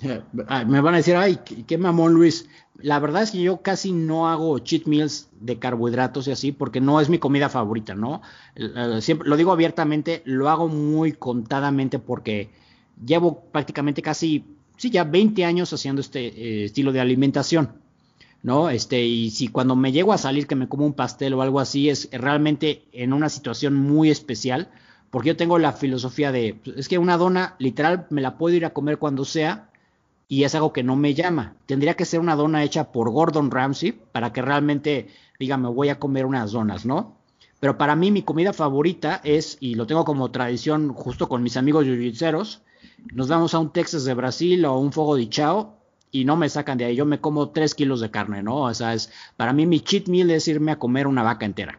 Ah, 0.48 0.64
me 0.64 0.80
van 0.80 0.94
a 0.94 0.96
decir, 0.98 1.16
ay, 1.16 1.38
qué, 1.66 1.78
mamón 1.78 2.12
Luis. 2.12 2.48
La 2.76 2.98
verdad 2.98 3.22
es 3.22 3.30
que 3.30 3.40
yo 3.40 3.62
casi 3.62 3.92
no 3.92 4.28
hago 4.28 4.58
cheat 4.58 4.86
meals 4.86 5.30
de 5.40 5.58
carbohidratos 5.58 6.26
y 6.26 6.32
así, 6.32 6.52
porque 6.52 6.80
no 6.80 7.00
es 7.00 7.08
mi 7.08 7.18
comida 7.18 7.48
favorita, 7.48 7.94
¿no? 7.94 8.20
Siempre, 9.00 9.28
lo 9.28 9.36
digo 9.36 9.52
abiertamente, 9.52 10.22
lo 10.26 10.50
hago 10.50 10.68
muy 10.68 11.12
contadamente 11.12 11.98
porque 12.00 12.50
llevo 13.02 13.44
prácticamente 13.50 14.02
casi 14.02 14.44
sí, 14.76 14.90
ya 14.90 15.04
20 15.04 15.44
años 15.44 15.72
haciendo 15.72 16.00
este 16.00 16.26
eh, 16.26 16.64
estilo 16.64 16.92
de 16.92 17.00
alimentación, 17.00 17.72
¿no? 18.42 18.70
Este, 18.70 19.04
y 19.04 19.30
si 19.30 19.48
cuando 19.48 19.76
me 19.76 19.92
llego 19.92 20.12
a 20.12 20.18
salir 20.18 20.46
que 20.46 20.56
me 20.56 20.68
como 20.68 20.86
un 20.86 20.94
pastel 20.94 21.34
o 21.34 21.42
algo 21.42 21.60
así, 21.60 21.88
es 21.88 22.08
realmente 22.12 22.82
en 22.92 23.12
una 23.12 23.28
situación 23.28 23.74
muy 23.74 24.10
especial, 24.10 24.70
porque 25.10 25.28
yo 25.28 25.36
tengo 25.36 25.58
la 25.58 25.72
filosofía 25.72 26.32
de, 26.32 26.58
pues, 26.62 26.76
es 26.76 26.88
que 26.88 26.98
una 26.98 27.16
dona 27.16 27.56
literal 27.58 28.06
me 28.10 28.20
la 28.20 28.36
puedo 28.36 28.56
ir 28.56 28.64
a 28.64 28.72
comer 28.72 28.98
cuando 28.98 29.24
sea 29.24 29.70
y 30.28 30.44
es 30.44 30.54
algo 30.54 30.72
que 30.72 30.82
no 30.82 30.96
me 30.96 31.14
llama. 31.14 31.54
Tendría 31.66 31.94
que 31.94 32.04
ser 32.04 32.20
una 32.20 32.34
dona 32.34 32.64
hecha 32.64 32.90
por 32.90 33.10
Gordon 33.10 33.50
Ramsay 33.50 33.92
para 33.92 34.32
que 34.32 34.42
realmente 34.42 35.08
diga, 35.38 35.56
me 35.56 35.68
voy 35.68 35.88
a 35.88 35.98
comer 35.98 36.26
unas 36.26 36.52
donas, 36.52 36.84
¿no? 36.84 37.16
Pero 37.60 37.78
para 37.78 37.96
mí 37.96 38.10
mi 38.10 38.22
comida 38.22 38.52
favorita 38.52 39.20
es, 39.24 39.56
y 39.60 39.74
lo 39.74 39.86
tengo 39.86 40.04
como 40.04 40.30
tradición 40.30 40.92
justo 40.92 41.28
con 41.28 41.42
mis 41.42 41.56
amigos 41.56 41.86
yujitseros, 41.86 42.62
nos 43.12 43.28
vamos 43.28 43.54
a 43.54 43.58
un 43.58 43.72
Texas 43.72 44.04
de 44.04 44.14
Brasil 44.14 44.64
o 44.64 44.78
un 44.78 44.92
Fogo 44.92 45.16
de 45.16 45.28
Chao 45.28 45.76
y 46.10 46.24
no 46.24 46.36
me 46.36 46.48
sacan 46.48 46.78
de 46.78 46.86
ahí. 46.86 46.96
Yo 46.96 47.04
me 47.04 47.20
como 47.20 47.50
tres 47.50 47.74
kilos 47.74 48.00
de 48.00 48.10
carne, 48.10 48.42
¿no? 48.42 48.62
O 48.62 48.74
sea, 48.74 48.94
es, 48.94 49.12
para 49.36 49.52
mí 49.52 49.66
mi 49.66 49.80
cheat 49.80 50.08
meal 50.08 50.30
es 50.30 50.48
irme 50.48 50.72
a 50.72 50.78
comer 50.78 51.06
una 51.06 51.22
vaca 51.22 51.44
entera. 51.44 51.76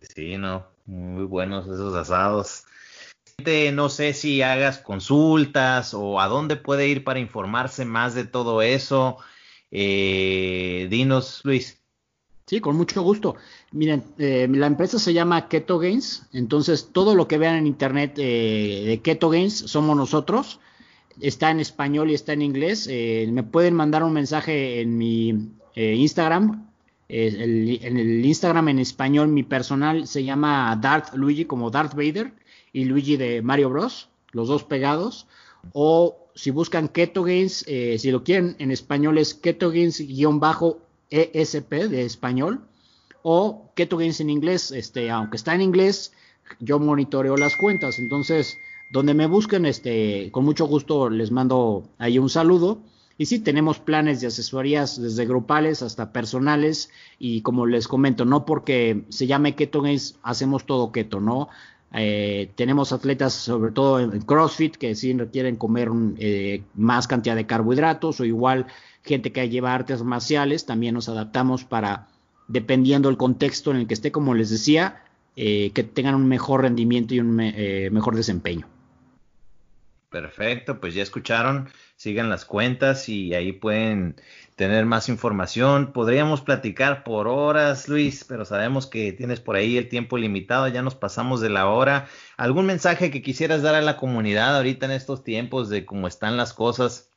Sí, 0.00 0.36
no, 0.36 0.66
muy 0.86 1.24
buenos 1.24 1.66
esos 1.66 1.94
asados. 1.94 2.64
No 3.72 3.88
sé 3.88 4.14
si 4.14 4.42
hagas 4.42 4.78
consultas 4.78 5.92
o 5.94 6.20
a 6.20 6.26
dónde 6.26 6.56
puede 6.56 6.88
ir 6.88 7.04
para 7.04 7.20
informarse 7.20 7.84
más 7.84 8.14
de 8.14 8.24
todo 8.24 8.62
eso. 8.62 9.18
Eh, 9.70 10.86
dinos, 10.90 11.42
Luis. 11.44 11.80
Sí, 12.46 12.60
con 12.60 12.76
mucho 12.76 13.02
gusto. 13.02 13.36
Miren, 13.72 14.04
eh, 14.18 14.46
la 14.50 14.66
empresa 14.66 14.98
se 14.98 15.12
llama 15.12 15.48
Keto 15.48 15.78
Gains, 15.78 16.26
entonces 16.32 16.90
todo 16.92 17.14
lo 17.14 17.26
que 17.26 17.36
vean 17.36 17.56
en 17.56 17.66
internet 17.66 18.14
eh, 18.16 18.84
de 18.86 19.00
Keto 19.00 19.28
Gains 19.28 19.54
somos 19.54 19.96
nosotros. 19.96 20.60
Está 21.20 21.50
en 21.50 21.60
español 21.60 22.10
y 22.10 22.14
está 22.14 22.32
en 22.32 22.42
inglés. 22.42 22.86
Eh, 22.88 23.28
me 23.32 23.42
pueden 23.42 23.74
mandar 23.74 24.04
un 24.04 24.12
mensaje 24.12 24.80
en 24.80 24.96
mi 24.96 25.50
Instagram. 25.74 26.70
en 27.08 27.96
el 27.98 28.24
Instagram 28.24 28.68
en 28.68 28.78
español 28.78 29.28
mi 29.28 29.42
personal 29.42 30.06
se 30.06 30.24
llama 30.24 30.76
Darth 30.80 31.14
Luigi 31.14 31.44
como 31.44 31.70
Darth 31.70 31.94
Vader 31.94 32.32
y 32.72 32.84
Luigi 32.84 33.16
de 33.16 33.42
Mario 33.42 33.70
Bros. 33.70 34.08
Los 34.32 34.48
dos 34.48 34.64
pegados. 34.64 35.26
O 35.72 36.28
si 36.34 36.50
buscan 36.50 36.88
Keto 36.88 37.24
Gains, 37.24 37.64
si 37.98 38.10
lo 38.10 38.22
quieren 38.22 38.56
en 38.58 38.70
español 38.70 39.18
es 39.18 39.34
Keto 39.34 39.70
Gains-bajo 39.70 40.78
ESP 41.10 41.72
de 41.88 42.04
español 42.04 42.60
o 43.28 43.72
Keto 43.74 43.96
Gains 43.96 44.20
en 44.20 44.30
inglés, 44.30 44.70
este, 44.70 45.10
aunque 45.10 45.36
está 45.36 45.52
en 45.52 45.60
inglés, 45.60 46.12
yo 46.60 46.78
monitoreo 46.78 47.36
las 47.36 47.56
cuentas, 47.56 47.98
entonces 47.98 48.56
donde 48.92 49.14
me 49.14 49.26
busquen, 49.26 49.66
este, 49.66 50.30
con 50.30 50.44
mucho 50.44 50.66
gusto 50.66 51.10
les 51.10 51.32
mando 51.32 51.88
ahí 51.98 52.20
un 52.20 52.30
saludo. 52.30 52.82
Y 53.18 53.26
sí, 53.26 53.40
tenemos 53.40 53.80
planes 53.80 54.20
de 54.20 54.28
asesorías 54.28 55.02
desde 55.02 55.26
grupales 55.26 55.82
hasta 55.82 56.12
personales 56.12 56.88
y 57.18 57.40
como 57.40 57.66
les 57.66 57.88
comento, 57.88 58.24
no 58.24 58.44
porque 58.44 59.02
se 59.08 59.26
llame 59.26 59.56
Keto 59.56 59.82
Gains 59.82 60.20
hacemos 60.22 60.64
todo 60.64 60.92
keto, 60.92 61.18
¿no? 61.18 61.48
Eh, 61.94 62.52
tenemos 62.54 62.92
atletas, 62.92 63.32
sobre 63.32 63.72
todo 63.72 63.98
en 63.98 64.20
CrossFit, 64.20 64.76
que 64.76 64.94
sí 64.94 65.12
requieren 65.14 65.56
comer 65.56 65.90
eh, 66.18 66.62
más 66.76 67.08
cantidad 67.08 67.34
de 67.34 67.46
carbohidratos 67.46 68.20
o 68.20 68.24
igual 68.24 68.66
gente 69.02 69.32
que 69.32 69.48
lleva 69.48 69.74
artes 69.74 70.04
marciales, 70.04 70.64
también 70.64 70.94
nos 70.94 71.08
adaptamos 71.08 71.64
para, 71.64 72.08
dependiendo 72.48 73.08
del 73.08 73.18
contexto 73.18 73.70
en 73.70 73.78
el 73.78 73.86
que 73.86 73.94
esté, 73.94 74.12
como 74.12 74.34
les 74.34 74.50
decía, 74.50 75.02
eh, 75.36 75.70
que 75.74 75.82
tengan 75.82 76.14
un 76.14 76.28
mejor 76.28 76.62
rendimiento 76.62 77.14
y 77.14 77.20
un 77.20 77.36
mejor 77.36 78.16
desempeño. 78.16 78.66
Perfecto, 80.16 80.80
pues 80.80 80.94
ya 80.94 81.02
escucharon, 81.02 81.68
sigan 81.96 82.30
las 82.30 82.44
cuentas 82.44 83.08
y 83.08 83.34
ahí 83.34 83.52
pueden 83.52 84.16
tener 84.54 84.86
más 84.86 85.10
información. 85.10 85.92
Podríamos 85.92 86.40
platicar 86.40 87.04
por 87.04 87.28
horas, 87.28 87.88
Luis, 87.88 88.24
pero 88.24 88.46
sabemos 88.46 88.86
que 88.86 89.12
tienes 89.12 89.40
por 89.40 89.56
ahí 89.56 89.76
el 89.76 89.90
tiempo 89.90 90.16
limitado, 90.16 90.68
ya 90.68 90.80
nos 90.80 90.94
pasamos 90.94 91.42
de 91.42 91.50
la 91.50 91.68
hora. 91.68 92.08
¿Algún 92.38 92.64
mensaje 92.64 93.10
que 93.10 93.20
quisieras 93.20 93.60
dar 93.60 93.74
a 93.74 93.82
la 93.82 93.98
comunidad 93.98 94.56
ahorita 94.56 94.86
en 94.86 94.92
estos 94.92 95.22
tiempos 95.22 95.68
de 95.68 95.84
cómo 95.84 96.08
están 96.08 96.38
las 96.38 96.54
cosas? 96.54 97.10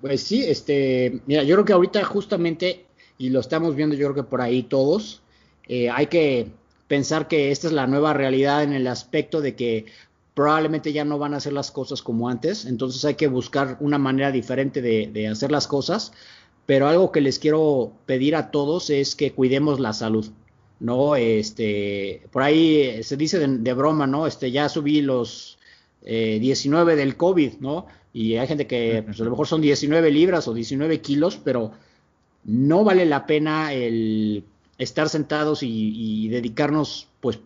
Pues 0.00 0.22
sí, 0.22 0.42
este, 0.42 1.20
mira, 1.26 1.42
yo 1.42 1.56
creo 1.56 1.64
que 1.66 1.72
ahorita 1.74 2.02
justamente, 2.04 2.85
y 3.18 3.30
lo 3.30 3.40
estamos 3.40 3.74
viendo 3.74 3.96
yo 3.96 4.06
creo 4.08 4.24
que 4.24 4.28
por 4.28 4.40
ahí 4.40 4.62
todos, 4.62 5.22
eh, 5.68 5.90
hay 5.90 6.06
que 6.06 6.48
pensar 6.88 7.28
que 7.28 7.50
esta 7.50 7.66
es 7.66 7.72
la 7.72 7.86
nueva 7.86 8.12
realidad 8.12 8.62
en 8.62 8.72
el 8.72 8.86
aspecto 8.86 9.40
de 9.40 9.54
que 9.54 9.86
probablemente 10.34 10.92
ya 10.92 11.04
no 11.04 11.18
van 11.18 11.34
a 11.34 11.38
hacer 11.38 11.52
las 11.52 11.70
cosas 11.70 12.02
como 12.02 12.28
antes, 12.28 12.66
entonces 12.66 13.04
hay 13.04 13.14
que 13.14 13.26
buscar 13.26 13.78
una 13.80 13.98
manera 13.98 14.30
diferente 14.30 14.82
de, 14.82 15.28
hacer 15.28 15.50
las 15.50 15.66
cosas, 15.66 16.12
pero 16.66 16.88
algo 16.88 17.10
que 17.10 17.22
les 17.22 17.38
quiero 17.38 17.92
pedir 18.04 18.36
a 18.36 18.50
todos 18.50 18.90
es 18.90 19.16
que 19.16 19.32
cuidemos 19.32 19.80
la 19.80 19.94
salud, 19.94 20.26
¿no? 20.78 21.16
Este, 21.16 22.22
por 22.32 22.42
ahí 22.42 23.02
se 23.02 23.16
dice 23.16 23.38
de, 23.38 23.72
broma, 23.72 24.06
¿no? 24.06 24.26
Este, 24.26 24.50
ya 24.50 24.68
subí 24.68 25.00
los 25.00 25.58
19 26.02 26.92
eh, 26.92 26.96
del 26.96 27.16
COVID, 27.16 27.54
¿no? 27.60 27.86
Y 28.12 28.36
hay 28.36 28.46
gente 28.46 28.66
que 28.66 29.02
pues, 29.06 29.18
a 29.20 29.24
lo 29.24 29.30
mejor 29.30 29.46
son 29.46 29.62
19 29.62 30.10
libras 30.10 30.48
o 30.48 30.54
19 30.54 31.00
kilos, 31.00 31.40
pero 31.42 31.72
no 32.46 32.84
vale 32.84 33.04
la 33.06 33.26
pena 33.26 33.72
el 33.72 34.44
estar 34.78 35.08
sentados 35.08 35.60
y, 35.62 36.28
dedicarnos, 36.28 37.08
pues, 37.20 37.40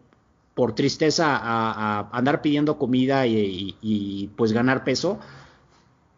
por 0.55 0.75
tristeza 0.75 1.39
a, 1.41 2.11
andar 2.13 2.43
pidiendo 2.43 2.79
comida 2.79 3.27
y, 3.27 4.31
pues 4.37 4.53
ganar 4.53 4.85
peso, 4.85 5.19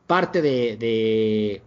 parte 0.07 0.43
de, 0.43 1.63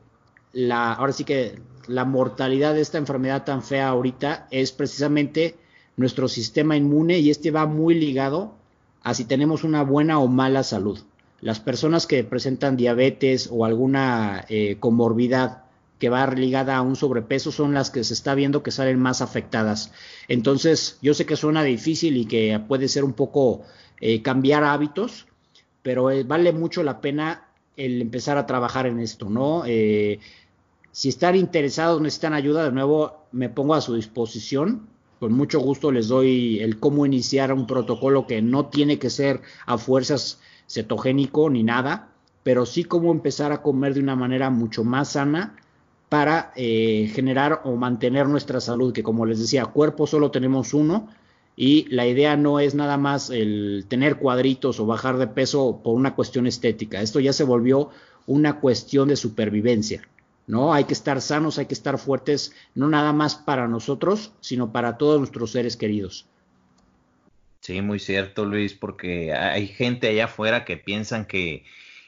la, 0.54 0.94
ahora 0.94 1.14
sí 1.14 1.24
que 1.24 1.60
la 1.88 2.04
mortalidad 2.04 2.74
de 2.74 2.82
esta 2.82 2.98
enfermedad 2.98 3.46
tan 3.46 3.64
fea 3.64 3.88
ahorita 3.90 4.48
es 4.52 4.72
precisamente 4.72 5.56
nuestro 5.98 6.28
sistema 6.28 6.76
inmune 6.76 7.20
y 7.20 7.30
este 7.30 7.52
va 7.52 7.66
muy 7.66 7.96
ligado 7.96 8.56
a 9.04 9.14
si 9.14 9.24
tenemos 9.26 9.64
una 9.64 9.84
buena 9.84 10.20
o 10.20 10.28
mala 10.28 10.64
salud. 10.64 11.00
Las 11.40 11.60
personas 11.60 12.08
que 12.08 12.24
presentan 12.24 12.76
diabetes 12.76 13.50
o 13.52 13.66
alguna 13.66 14.46
eh, 14.50 14.78
comorbidad 14.80 15.65
que 16.00 16.10
va 16.10 16.28
ligada 16.28 16.76
a 16.76 16.82
un 16.82 16.96
sobrepeso 16.96 17.52
son 17.52 17.74
las 17.74 17.90
que 17.90 18.04
se 18.04 18.14
está 18.14 18.36
viendo 18.36 18.64
que 18.64 18.72
salen 18.72 19.00
más 19.00 19.22
afectadas. 19.22 19.92
Entonces, 20.28 20.98
yo 21.02 21.14
sé 21.14 21.26
que 21.26 21.36
suena 21.36 21.64
difícil 21.64 22.18
y 22.18 22.26
que 22.26 22.60
puede 22.68 22.88
ser 22.88 23.04
un 23.04 23.14
poco 23.14 23.64
eh, 24.02 24.22
cambiar 24.22 24.64
hábitos, 24.64 25.28
pero 25.82 26.12
eh, 26.12 26.24
vale 26.24 26.52
mucho 26.52 26.84
la 26.84 27.00
pena 27.00 27.48
el 27.78 28.02
empezar 28.02 28.38
a 28.38 28.46
trabajar 28.46 28.88
en 28.88 29.00
esto, 29.00 29.30
¿no? 29.30 29.64
Eh, 29.66 30.20
si 30.92 31.10
están 31.10 31.36
interesados, 31.36 32.02
necesitan 32.02 32.34
ayuda, 32.34 32.66
de 32.66 32.72
nuevo 32.72 33.26
me 33.32 33.50
pongo 33.50 33.76
a 33.76 33.82
su 33.82 33.96
disposición. 33.96 34.88
con 35.20 35.32
mucho 35.32 35.60
gusto 35.60 35.92
les 35.92 36.10
doy 36.10 36.60
el 36.60 36.80
cómo 36.80 37.06
iniciar 37.06 37.54
un 37.54 37.68
protocolo 37.68 38.28
que 38.28 38.42
no 38.42 38.68
tiene 38.68 39.00
que 39.00 39.10
ser 39.10 39.42
a 39.66 39.78
fuerzas 39.78 40.40
cetogénico 40.68 41.50
ni 41.50 41.64
nada, 41.64 42.10
pero 42.44 42.66
sí 42.66 42.84
cómo 42.84 43.12
empezar 43.12 43.52
a 43.54 43.62
comer 43.62 43.94
de 43.94 44.02
una 44.02 44.16
manera 44.16 44.50
mucho 44.50 44.84
más 44.84 45.14
sana 45.14 45.56
para 46.16 46.54
eh, 46.56 47.12
generar 47.14 47.60
o 47.66 47.76
mantener 47.76 48.30
nuestra 48.30 48.62
salud, 48.62 48.94
que 48.94 49.04
como 49.04 49.26
les 49.26 49.38
decía, 49.38 49.66
cuerpo 49.66 50.08
solo 50.08 50.32
tenemos 50.32 50.74
uno 50.74 51.10
y 51.58 51.88
la 51.94 52.08
idea 52.08 52.38
no 52.38 52.62
es 52.62 52.74
nada 52.74 52.96
más 52.96 53.30
el 53.30 53.84
tener 53.90 54.16
cuadritos 54.16 54.80
o 54.80 54.86
bajar 54.86 55.18
de 55.18 55.28
peso 55.28 55.82
por 55.84 55.94
una 55.94 56.16
cuestión 56.16 56.48
estética, 56.48 57.02
esto 57.02 57.20
ya 57.20 57.34
se 57.34 57.44
volvió 57.44 57.90
una 58.28 58.62
cuestión 58.62 59.10
de 59.10 59.18
supervivencia. 59.18 60.08
¿no? 60.48 60.74
Hay 60.74 60.86
que 60.86 60.94
estar 60.94 61.20
sanos, 61.20 61.58
hay 61.60 61.66
que 61.66 61.74
estar 61.74 61.98
fuertes, 61.98 62.54
no 62.76 62.88
nada 62.88 63.12
más 63.12 63.36
para 63.36 63.68
nosotros, 63.68 64.32
sino 64.40 64.72
para 64.72 64.98
todos 64.98 65.20
nuestros 65.20 65.52
seres 65.52 65.76
queridos. 65.76 66.28
Sí, 67.60 67.82
muy 67.82 68.00
cierto, 68.00 68.46
Luis, 68.46 68.74
porque 68.74 69.34
hay 69.34 69.68
gente 69.68 70.08
allá 70.08 70.26
afuera 70.26 70.64
que 70.64 70.78
piensan 70.78 71.26
que 71.26 71.66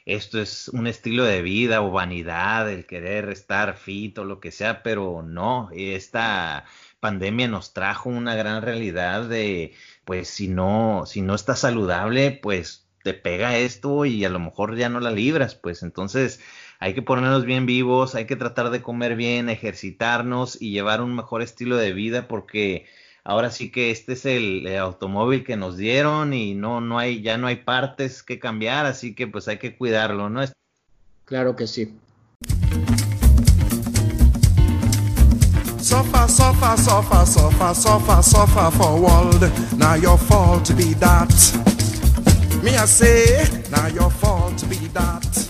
esto 0.08 0.40
es 0.40 0.70
un 0.70 0.88
estilo 0.88 1.26
de 1.26 1.42
vida 1.42 1.82
o 1.82 1.92
vanidad, 1.92 2.72
el 2.72 2.86
querer 2.86 3.30
estar 3.30 3.76
fit 3.76 4.18
o 4.18 4.24
lo 4.24 4.40
que 4.40 4.52
sea, 4.52 4.82
pero 4.82 5.22
no, 5.22 5.70
esta 5.74 6.64
pandemia 7.02 7.50
nos 7.50 7.74
trajo 7.74 8.10
una 8.10 8.34
gran 8.36 8.62
realidad 8.62 9.28
de, 9.28 9.74
pues, 10.06 10.30
si 10.30 10.48
no, 10.48 11.04
si 11.06 11.22
no 11.22 11.36
estás 11.36 11.60
saludable, 11.60 12.32
pues 12.42 12.88
te 13.04 13.14
pega 13.14 13.58
esto 13.58 14.06
y 14.06 14.24
a 14.24 14.30
lo 14.30 14.40
mejor 14.40 14.78
ya 14.78 14.88
no 14.88 15.02
la 15.02 15.12
libras, 15.12 15.56
pues 15.56 15.84
entonces 15.84 16.40
hay 16.80 16.94
que 16.94 17.02
ponernos 17.02 17.44
bien 17.44 17.66
vivos, 17.66 18.16
hay 18.16 18.26
que 18.26 18.38
tratar 18.38 18.70
de 18.70 18.82
comer 18.82 19.18
bien, 19.18 19.50
ejercitarnos 19.50 20.62
y 20.62 20.72
llevar 20.72 21.02
un 21.02 21.16
mejor 21.16 21.42
estilo 21.42 21.76
de 21.76 21.92
vida 21.92 22.30
porque 22.30 22.86
ahora 23.28 23.52
sí 23.52 23.70
que 23.70 23.92
este 23.92 24.14
es 24.14 24.26
el, 24.26 24.66
automóvil 24.78 25.44
que 25.44 25.58
nos 25.58 25.76
dieron 25.76 26.34
y 26.34 26.56
no, 26.56 26.80
no 26.80 26.98
hay, 26.98 27.22
ya 27.22 27.38
no 27.38 27.48
hay 27.48 27.58
partes 27.58 28.24
que 28.24 28.40
cambiar, 28.40 28.86
así 28.86 29.14
que 29.14 29.28
pues 29.28 29.50
hay 29.50 29.58
que 29.58 29.76
cuidarlo, 29.76 30.30
¿no? 30.30 30.42
Claro 31.26 31.56
que 31.58 31.68
sí. 31.68 31.94
Suffer, 35.82 36.30
suffer, 36.30 36.78
suffer, 36.78 37.26
suffer, 37.28 37.76
suffer, 37.76 38.24
suffer 38.24 38.72
for 38.72 39.02
world. 39.02 39.52
Now 39.78 39.96
your 39.96 40.18
fault 40.18 40.74
be 40.78 40.94
that. 40.96 41.30
Me 42.64 42.78
I 42.78 42.86
say, 42.86 43.46
now 43.70 43.88
your 43.88 44.10
fault 44.10 44.64
be 44.70 44.88
that. 44.94 45.47